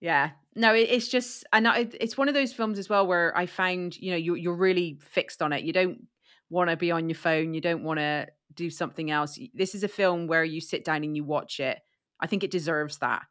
yeah. 0.00 0.32
No 0.54 0.74
it, 0.74 0.88
it's 0.90 1.08
just 1.08 1.44
and 1.52 1.68
I, 1.68 1.88
it's 2.00 2.16
one 2.16 2.28
of 2.28 2.34
those 2.34 2.52
films 2.52 2.78
as 2.78 2.88
well 2.88 3.06
where 3.06 3.36
i 3.36 3.46
found 3.46 3.96
you 3.96 4.10
know 4.10 4.16
you, 4.16 4.34
you're 4.34 4.54
really 4.56 4.98
fixed 5.00 5.42
on 5.42 5.52
it. 5.52 5.64
You 5.64 5.72
don't 5.72 6.06
want 6.48 6.70
to 6.70 6.76
be 6.76 6.90
on 6.90 7.08
your 7.08 7.16
phone. 7.16 7.54
You 7.54 7.60
don't 7.60 7.82
want 7.82 7.98
to 7.98 8.28
do 8.54 8.70
something 8.70 9.10
else. 9.10 9.38
This 9.52 9.74
is 9.74 9.82
a 9.82 9.88
film 9.88 10.26
where 10.28 10.44
you 10.44 10.60
sit 10.60 10.84
down 10.84 11.04
and 11.04 11.16
you 11.16 11.24
watch 11.24 11.60
it. 11.60 11.78
I 12.20 12.26
think 12.26 12.44
it 12.44 12.50
deserves 12.50 12.98
that 12.98 13.22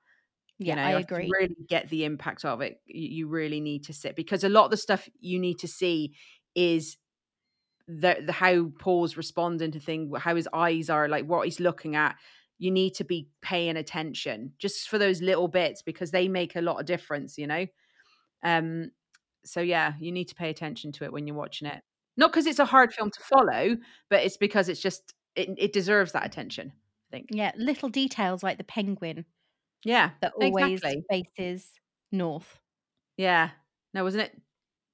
you 0.63 0.73
Yeah, 0.73 0.75
know, 0.75 0.81
I 0.81 0.91
agree. 0.99 1.39
really 1.39 1.55
get 1.69 1.89
the 1.89 2.05
impact 2.05 2.45
of 2.45 2.61
it 2.61 2.81
you, 2.85 3.09
you 3.09 3.27
really 3.27 3.61
need 3.61 3.83
to 3.85 3.93
sit 3.93 4.15
because 4.15 4.43
a 4.43 4.49
lot 4.49 4.65
of 4.65 4.71
the 4.71 4.77
stuff 4.77 5.09
you 5.19 5.39
need 5.39 5.59
to 5.59 5.67
see 5.67 6.15
is 6.55 6.97
the, 7.87 8.23
the 8.25 8.31
how 8.31 8.71
paul's 8.79 9.15
responding 9.15 9.71
to 9.71 9.79
things 9.79 10.11
how 10.19 10.35
his 10.35 10.49
eyes 10.53 10.89
are 10.89 11.07
like 11.07 11.25
what 11.25 11.45
he's 11.45 11.59
looking 11.59 11.95
at 11.95 12.15
you 12.57 12.71
need 12.71 12.95
to 12.95 13.03
be 13.03 13.27
paying 13.41 13.77
attention 13.77 14.53
just 14.59 14.89
for 14.89 14.97
those 14.97 15.21
little 15.21 15.47
bits 15.47 15.81
because 15.81 16.11
they 16.11 16.27
make 16.27 16.55
a 16.55 16.61
lot 16.61 16.79
of 16.79 16.85
difference 16.85 17.37
you 17.37 17.47
know? 17.47 17.65
Um 18.43 18.91
so 19.43 19.61
yeah 19.61 19.93
you 19.99 20.11
need 20.11 20.25
to 20.25 20.35
pay 20.35 20.49
attention 20.49 20.91
to 20.93 21.03
it 21.03 21.13
when 21.13 21.27
you're 21.27 21.35
watching 21.35 21.67
it. 21.67 21.81
Not 22.17 22.31
because 22.31 22.45
it's 22.45 22.59
a 22.59 22.65
hard 22.65 22.93
film 22.93 23.11
to 23.11 23.23
follow 23.23 23.77
but 24.09 24.23
it's 24.23 24.37
because 24.37 24.69
it's 24.69 24.81
just 24.81 25.13
it, 25.35 25.49
it 25.57 25.73
deserves 25.73 26.13
that 26.13 26.25
attention 26.25 26.71
i 27.11 27.17
think. 27.17 27.27
Yeah, 27.31 27.51
little 27.57 27.89
details 27.89 28.43
like 28.43 28.57
the 28.57 28.63
penguin 28.63 29.25
yeah 29.83 30.11
that 30.21 30.33
always 30.41 30.81
exactly. 30.81 31.03
faces 31.37 31.69
north. 32.11 32.59
yeah. 33.17 33.49
No 33.93 34.03
wasn't 34.03 34.23
it 34.23 34.41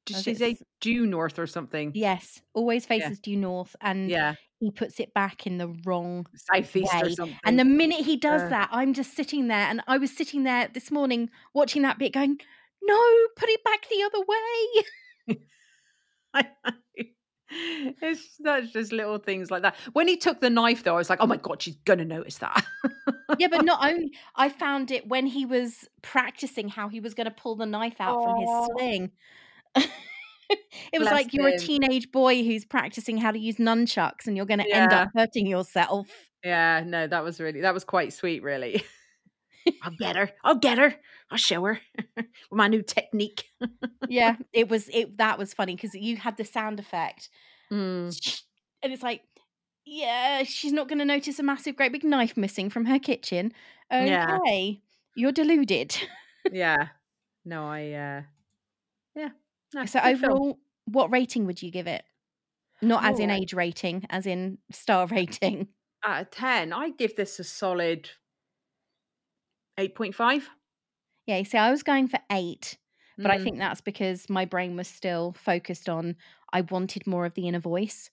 did 0.05 0.17
she 0.17 0.35
say 0.35 0.57
due 0.79 1.05
north 1.05 1.37
or 1.39 1.47
something 1.47 1.91
Yes, 1.93 2.41
always 2.53 2.85
Yeah. 2.85 3.09
faces 3.09 3.19
due 3.19 3.37
north, 3.37 3.75
and 3.81 4.09
yeah 4.09 4.35
he 4.59 4.71
puts 4.71 4.99
it 4.99 5.13
back 5.13 5.47
in 5.47 5.57
the 5.57 5.67
wrong. 5.85 6.27
southeast 6.35 6.93
or 7.01 7.09
way. 7.09 7.15
something 7.15 7.37
And 7.45 7.59
the 7.59 7.65
minute 7.65 8.05
he 8.05 8.15
does 8.17 8.43
Uh. 8.43 8.49
that, 8.49 8.69
I'm 8.71 8.93
just 8.93 9.15
sitting 9.15 9.47
there, 9.47 9.67
and 9.67 9.81
I 9.87 9.97
was 9.97 10.15
sitting 10.15 10.43
there 10.43 10.67
this 10.73 10.91
morning 10.91 11.29
watching 11.53 11.81
that 11.83 11.97
bit, 11.99 12.13
going, 12.13 12.39
"No, 12.81 12.99
put 13.35 13.49
it 13.49 13.63
back 13.63 13.87
the 13.89 14.03
other 14.03 14.19
way." 14.21 14.85
it's 18.01 18.37
that's 18.39 18.71
just 18.71 18.91
little 18.91 19.17
things 19.17 19.51
like 19.51 19.61
that. 19.63 19.75
When 19.93 20.07
he 20.07 20.17
took 20.17 20.39
the 20.39 20.49
knife, 20.49 20.83
though, 20.83 20.93
I 20.95 20.97
was 20.97 21.09
like, 21.09 21.19
"Oh 21.21 21.27
my 21.27 21.37
god, 21.37 21.61
she's 21.61 21.75
gonna 21.77 22.05
notice 22.05 22.37
that." 22.39 22.65
yeah, 23.37 23.47
but 23.49 23.61
not 23.61 23.83
only 23.83 24.11
I 24.35 24.49
found 24.49 24.91
it 24.91 25.07
when 25.07 25.25
he 25.25 25.45
was 25.45 25.87
practicing 26.01 26.69
how 26.69 26.87
he 26.89 26.99
was 26.99 27.13
going 27.13 27.25
to 27.25 27.31
pull 27.31 27.55
the 27.55 27.65
knife 27.65 27.99
out 27.99 28.21
from 28.21 28.35
his 28.35 28.55
sling. 28.57 29.11
it 29.75 30.99
was 30.99 31.07
Bless 31.07 31.11
like 31.13 31.33
you're 31.33 31.47
a 31.47 31.57
teenage 31.57 32.11
boy 32.11 32.43
who's 32.43 32.65
practicing 32.65 33.17
how 33.17 33.31
to 33.31 33.39
use 33.39 33.57
nunchucks, 33.57 34.27
and 34.27 34.35
you're 34.35 34.45
going 34.45 34.59
to 34.59 34.69
end 34.73 34.91
up 34.93 35.09
hurting 35.15 35.47
yourself. 35.47 36.07
yeah, 36.43 36.83
no, 36.85 37.07
that 37.07 37.23
was 37.23 37.39
really 37.39 37.61
that 37.61 37.73
was 37.73 37.83
quite 37.83 38.13
sweet, 38.13 38.43
really. 38.43 38.83
I'll 39.83 39.91
get 39.99 40.15
her. 40.15 40.31
I'll 40.43 40.55
get 40.57 40.77
her. 40.77 40.95
I'll 41.29 41.37
show 41.37 41.63
her 41.65 41.79
with 42.17 42.25
my 42.51 42.67
new 42.67 42.81
technique. 42.81 43.45
yeah, 44.09 44.35
it 44.53 44.69
was 44.69 44.89
it 44.89 45.17
that 45.17 45.37
was 45.37 45.53
funny 45.53 45.75
because 45.75 45.93
you 45.93 46.17
had 46.17 46.37
the 46.37 46.45
sound 46.45 46.79
effect, 46.79 47.29
Mm, 47.71 48.43
and 48.83 48.91
it's 48.91 49.03
like, 49.03 49.21
yeah, 49.85 50.43
she's 50.43 50.73
not 50.73 50.89
going 50.89 50.99
to 50.99 51.05
notice 51.05 51.39
a 51.39 51.43
massive, 51.43 51.75
great 51.77 51.93
big 51.93 52.03
knife 52.03 52.35
missing 52.35 52.69
from 52.69 52.85
her 52.85 52.99
kitchen. 52.99 53.53
Yeah. 53.91 54.37
Okay, 54.41 54.81
you're 55.15 55.31
deluded. 55.31 55.95
yeah. 56.51 56.87
No, 57.45 57.65
I. 57.67 57.81
uh 57.81 57.83
Yeah. 57.85 58.23
No, 59.73 59.85
so 59.85 59.99
good 60.01 60.19
film. 60.19 60.31
overall, 60.31 60.59
what 60.85 61.11
rating 61.11 61.45
would 61.45 61.61
you 61.61 61.71
give 61.71 61.87
it? 61.87 62.03
Not 62.81 63.03
as 63.05 63.19
in 63.19 63.29
Oh, 63.29 63.33
I- 63.33 63.37
age 63.37 63.53
rating, 63.53 64.05
as 64.09 64.25
in 64.25 64.57
star 64.71 65.05
rating. 65.11 65.67
out 66.03 66.21
of 66.21 66.31
ten, 66.31 66.73
I 66.73 66.89
give 66.89 67.15
this 67.15 67.39
a 67.39 67.43
solid 67.43 68.09
eight 69.77 69.95
point 69.95 70.15
five. 70.15 70.49
Yeah, 71.27 71.41
see, 71.43 71.57
I 71.57 71.71
was 71.71 71.83
going 71.83 72.07
for 72.07 72.19
eight, 72.31 72.77
but 73.17 73.31
I 73.31 73.37
Mm. 73.37 73.43
think 73.43 73.57
that's 73.59 73.81
because 73.81 74.29
my 74.29 74.45
brain 74.45 74.75
was 74.75 74.87
still 74.87 75.33
focused 75.33 75.87
on 75.87 76.15
I 76.53 76.61
wanted 76.61 77.07
more 77.07 77.25
of 77.25 77.33
the 77.35 77.47
inner 77.47 77.59
voice. 77.59 78.09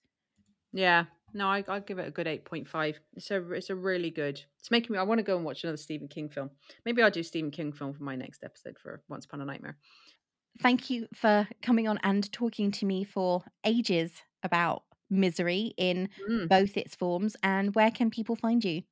Yeah. 0.73 1.07
No, 1.35 1.49
I 1.49 1.65
I'll 1.69 1.81
give 1.81 1.99
it 1.99 2.07
a 2.09 2.11
good 2.11 2.27
eight 2.27 2.45
point 2.45 2.69
five. 2.69 2.99
It's 3.15 3.31
a 3.31 3.53
it's 3.53 3.71
a 3.71 3.75
really 3.75 4.11
good. 4.11 4.41
It's 4.59 4.71
making 4.71 4.93
me. 4.93 4.99
I 4.99 5.03
want 5.03 5.19
to 5.19 5.23
go 5.25 5.37
and 5.37 5.45
watch 5.45 5.65
another 5.65 5.77
Stephen 5.77 6.09
King 6.09 6.29
film. 6.29 6.51
Maybe 6.85 7.03
I'll 7.03 7.11
do 7.11 7.23
Stephen 7.23 7.51
King 7.51 7.73
film 7.73 7.93
for 7.93 8.03
my 8.03 8.17
next 8.17 8.45
episode 8.45 8.79
for 8.79 9.03
Once 9.09 9.25
Upon 9.27 9.41
a 9.41 9.45
Nightmare. 9.45 9.77
Thank 10.61 10.91
you 10.91 11.07
for 11.15 11.49
coming 11.63 11.87
on 11.89 11.99
and 12.03 12.31
talking 12.33 12.71
to 12.73 12.87
me 12.87 13.05
for 13.05 13.45
ages 13.65 14.13
about 14.43 14.83
misery 15.11 15.73
in 15.77 16.09
Mm. 16.29 16.49
both 16.49 16.77
its 16.77 16.95
forms. 16.95 17.37
And 17.43 17.75
where 17.75 17.91
can 17.91 18.11
people 18.11 18.37
find 18.37 18.65
you? 18.65 18.83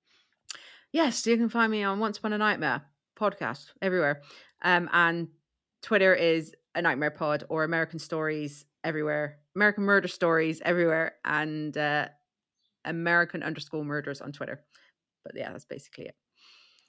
Yes, 0.92 1.26
you 1.26 1.36
can 1.36 1.48
find 1.48 1.70
me 1.70 1.82
on 1.82 1.98
Once 1.98 2.18
Upon 2.18 2.32
a 2.32 2.38
Nightmare 2.38 2.82
podcast 3.18 3.72
everywhere, 3.82 4.22
um, 4.62 4.88
and 4.92 5.28
Twitter 5.82 6.14
is 6.14 6.54
a 6.74 6.82
Nightmare 6.82 7.11
Pod 7.11 7.44
or 7.48 7.64
American 7.64 7.98
Stories 7.98 8.64
everywhere, 8.84 9.40
American 9.57 9.84
Murder 9.84 10.09
Stories 10.09 10.61
everywhere, 10.64 11.16
and 11.24 11.76
uh, 11.76 12.09
American 12.84 13.42
underscore 13.42 13.84
Murders 13.84 14.20
on 14.20 14.32
Twitter. 14.32 14.64
But 15.24 15.34
yeah, 15.36 15.50
that's 15.52 15.64
basically 15.64 16.07
it. 16.07 16.14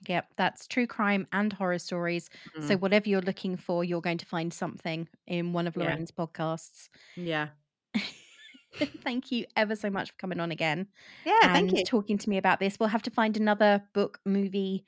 Yep, 0.08 0.34
that's 0.38 0.68
true 0.68 0.86
crime 0.86 1.28
and 1.34 1.52
horror 1.54 1.80
stories. 1.80 2.30
So, 2.60 2.76
Mm. 2.76 2.78
whatever 2.78 3.10
you're 3.10 3.22
looking 3.22 3.58
for, 3.58 3.84
you're 3.84 4.02
going 4.02 4.20
to 4.20 4.26
find 4.26 4.54
something 4.54 5.10
in 5.26 5.54
one 5.54 5.66
of 5.68 5.76
Yeah. 5.76 5.98
Lorraine's 5.98 6.12
podcasts. 6.12 6.89
Yeah, 7.18 7.50
Thank 9.04 9.32
you 9.32 9.45
ever 9.56 9.76
so 9.76 9.89
much 9.89 10.12
for 10.12 10.18
coming 10.18 10.39
on 10.39 10.52
again. 10.52 10.88
yeah. 11.26 11.50
Thank 11.50 11.74
you. 11.74 11.86
Talking 11.86 12.18
to 12.20 12.30
me 12.30 12.38
about 12.38 12.60
this. 12.60 12.80
We'll 12.80 12.89
have 12.89 13.02
to 13.04 13.12
find 13.12 13.38
another 13.38 13.84
book 13.93 14.20
movie 14.26 14.86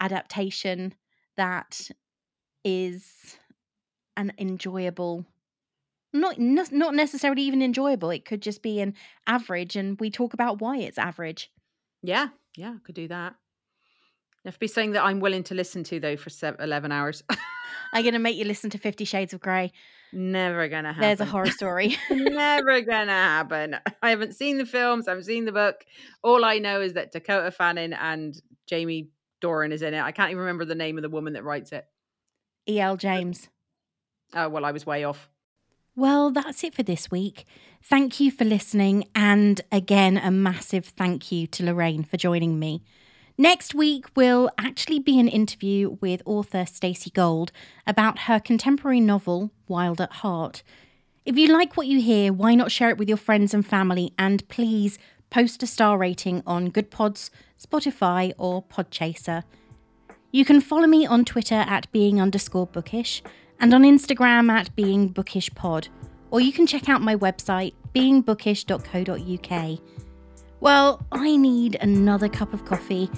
adaptation 0.00 0.94
that 1.36 1.90
is 2.64 3.38
an 4.16 4.32
enjoyable 4.38 5.26
not 6.12 6.38
not 6.40 6.94
necessarily 6.94 7.42
even 7.42 7.62
enjoyable 7.62 8.10
it 8.10 8.24
could 8.24 8.42
just 8.42 8.62
be 8.62 8.80
an 8.80 8.94
average 9.26 9.76
and 9.76 10.00
we 10.00 10.10
talk 10.10 10.34
about 10.34 10.60
why 10.60 10.78
it's 10.78 10.98
average 10.98 11.52
Yeah, 12.02 12.30
yeah, 12.56 12.78
could 12.82 12.94
do 12.96 13.06
that. 13.08 13.36
It 14.44 14.48
have 14.48 14.54
to 14.54 14.60
be 14.60 14.66
something 14.66 14.92
that 14.92 15.04
I'm 15.04 15.20
willing 15.20 15.42
to 15.44 15.54
listen 15.54 15.84
to 15.84 16.00
though 16.00 16.16
for 16.16 16.30
seven, 16.30 16.60
11 16.62 16.92
hours. 16.92 17.22
i'm 17.92 18.02
going 18.02 18.12
to 18.14 18.18
make 18.18 18.36
you 18.36 18.44
listen 18.44 18.70
to 18.70 18.78
50 18.78 19.04
shades 19.04 19.32
of 19.32 19.40
grey 19.40 19.72
Never 20.12 20.68
gonna 20.68 20.88
happen. 20.94 21.02
there's 21.02 21.20
a 21.20 21.26
horror 21.26 21.50
story 21.50 21.96
Never 22.10 22.80
gonna 22.80 23.12
happen. 23.12 23.76
I 24.02 24.08
haven't 24.10 24.34
seen 24.34 24.56
the 24.56 24.64
films. 24.64 25.06
I 25.06 25.10
haven't 25.10 25.24
seen 25.24 25.44
the 25.44 25.52
book. 25.52 25.84
All 26.22 26.46
I 26.46 26.58
know 26.58 26.80
is 26.80 26.94
that 26.94 27.12
Dakota 27.12 27.50
Fanning 27.50 27.92
and 27.92 28.34
Jamie 28.66 29.10
Doran 29.42 29.70
is 29.70 29.82
in 29.82 29.92
it. 29.92 30.00
I 30.00 30.12
can't 30.12 30.30
even 30.30 30.40
remember 30.40 30.64
the 30.64 30.74
name 30.74 30.96
of 30.96 31.02
the 31.02 31.10
woman 31.10 31.34
that 31.34 31.44
writes 31.44 31.72
it. 31.72 31.84
el 32.66 32.96
james 32.96 33.48
Oh 34.34 34.48
well, 34.48 34.64
I 34.64 34.70
was 34.72 34.86
way 34.86 35.04
off. 35.04 35.28
Well, 35.94 36.30
that's 36.30 36.64
it 36.64 36.74
for 36.74 36.82
this 36.82 37.10
week. 37.10 37.44
Thank 37.82 38.18
you 38.20 38.30
for 38.30 38.44
listening, 38.44 39.04
and 39.14 39.60
again, 39.72 40.16
a 40.16 40.30
massive 40.30 40.86
thank 40.86 41.30
you 41.32 41.46
to 41.48 41.64
Lorraine 41.64 42.04
for 42.04 42.16
joining 42.16 42.58
me. 42.58 42.82
Next 43.40 43.72
week 43.72 44.06
will 44.16 44.50
actually 44.58 44.98
be 44.98 45.20
an 45.20 45.28
interview 45.28 45.96
with 46.00 46.22
author 46.26 46.66
Stacey 46.66 47.10
Gold 47.10 47.52
about 47.86 48.22
her 48.22 48.40
contemporary 48.40 48.98
novel, 48.98 49.52
Wild 49.68 50.00
at 50.00 50.10
Heart. 50.10 50.64
If 51.24 51.38
you 51.38 51.46
like 51.46 51.76
what 51.76 51.86
you 51.86 52.00
hear, 52.00 52.32
why 52.32 52.56
not 52.56 52.72
share 52.72 52.90
it 52.90 52.98
with 52.98 53.08
your 53.08 53.16
friends 53.16 53.54
and 53.54 53.64
family? 53.64 54.12
And 54.18 54.48
please 54.48 54.98
post 55.30 55.62
a 55.62 55.68
star 55.68 55.96
rating 55.96 56.42
on 56.48 56.72
Goodpods, 56.72 57.30
Spotify, 57.56 58.32
or 58.38 58.64
Podchaser. 58.64 59.44
You 60.32 60.44
can 60.44 60.60
follow 60.60 60.88
me 60.88 61.06
on 61.06 61.24
Twitter 61.24 61.54
at 61.54 61.92
being 61.92 62.20
underscore 62.20 62.66
bookish 62.66 63.22
and 63.60 63.72
on 63.72 63.82
Instagram 63.82 64.50
at 64.50 64.74
being 64.74 65.10
bookish 65.10 65.54
pod, 65.54 65.86
or 66.32 66.40
you 66.40 66.52
can 66.52 66.66
check 66.66 66.88
out 66.88 67.02
my 67.02 67.14
website 67.14 67.74
beingbookish.co.uk. 67.94 69.78
Well, 70.60 71.06
I 71.12 71.36
need 71.36 71.76
another 71.80 72.28
cup 72.28 72.52
of 72.52 72.64
coffee 72.64 73.10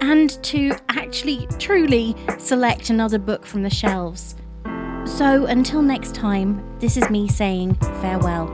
and 0.00 0.30
to 0.44 0.72
actually 0.88 1.46
truly 1.58 2.14
select 2.38 2.90
another 2.90 3.18
book 3.18 3.46
from 3.46 3.62
the 3.62 3.70
shelves. 3.70 4.34
So 5.04 5.46
until 5.46 5.82
next 5.82 6.14
time, 6.14 6.62
this 6.80 6.96
is 6.96 7.08
me 7.08 7.28
saying 7.28 7.74
farewell. 8.00 8.46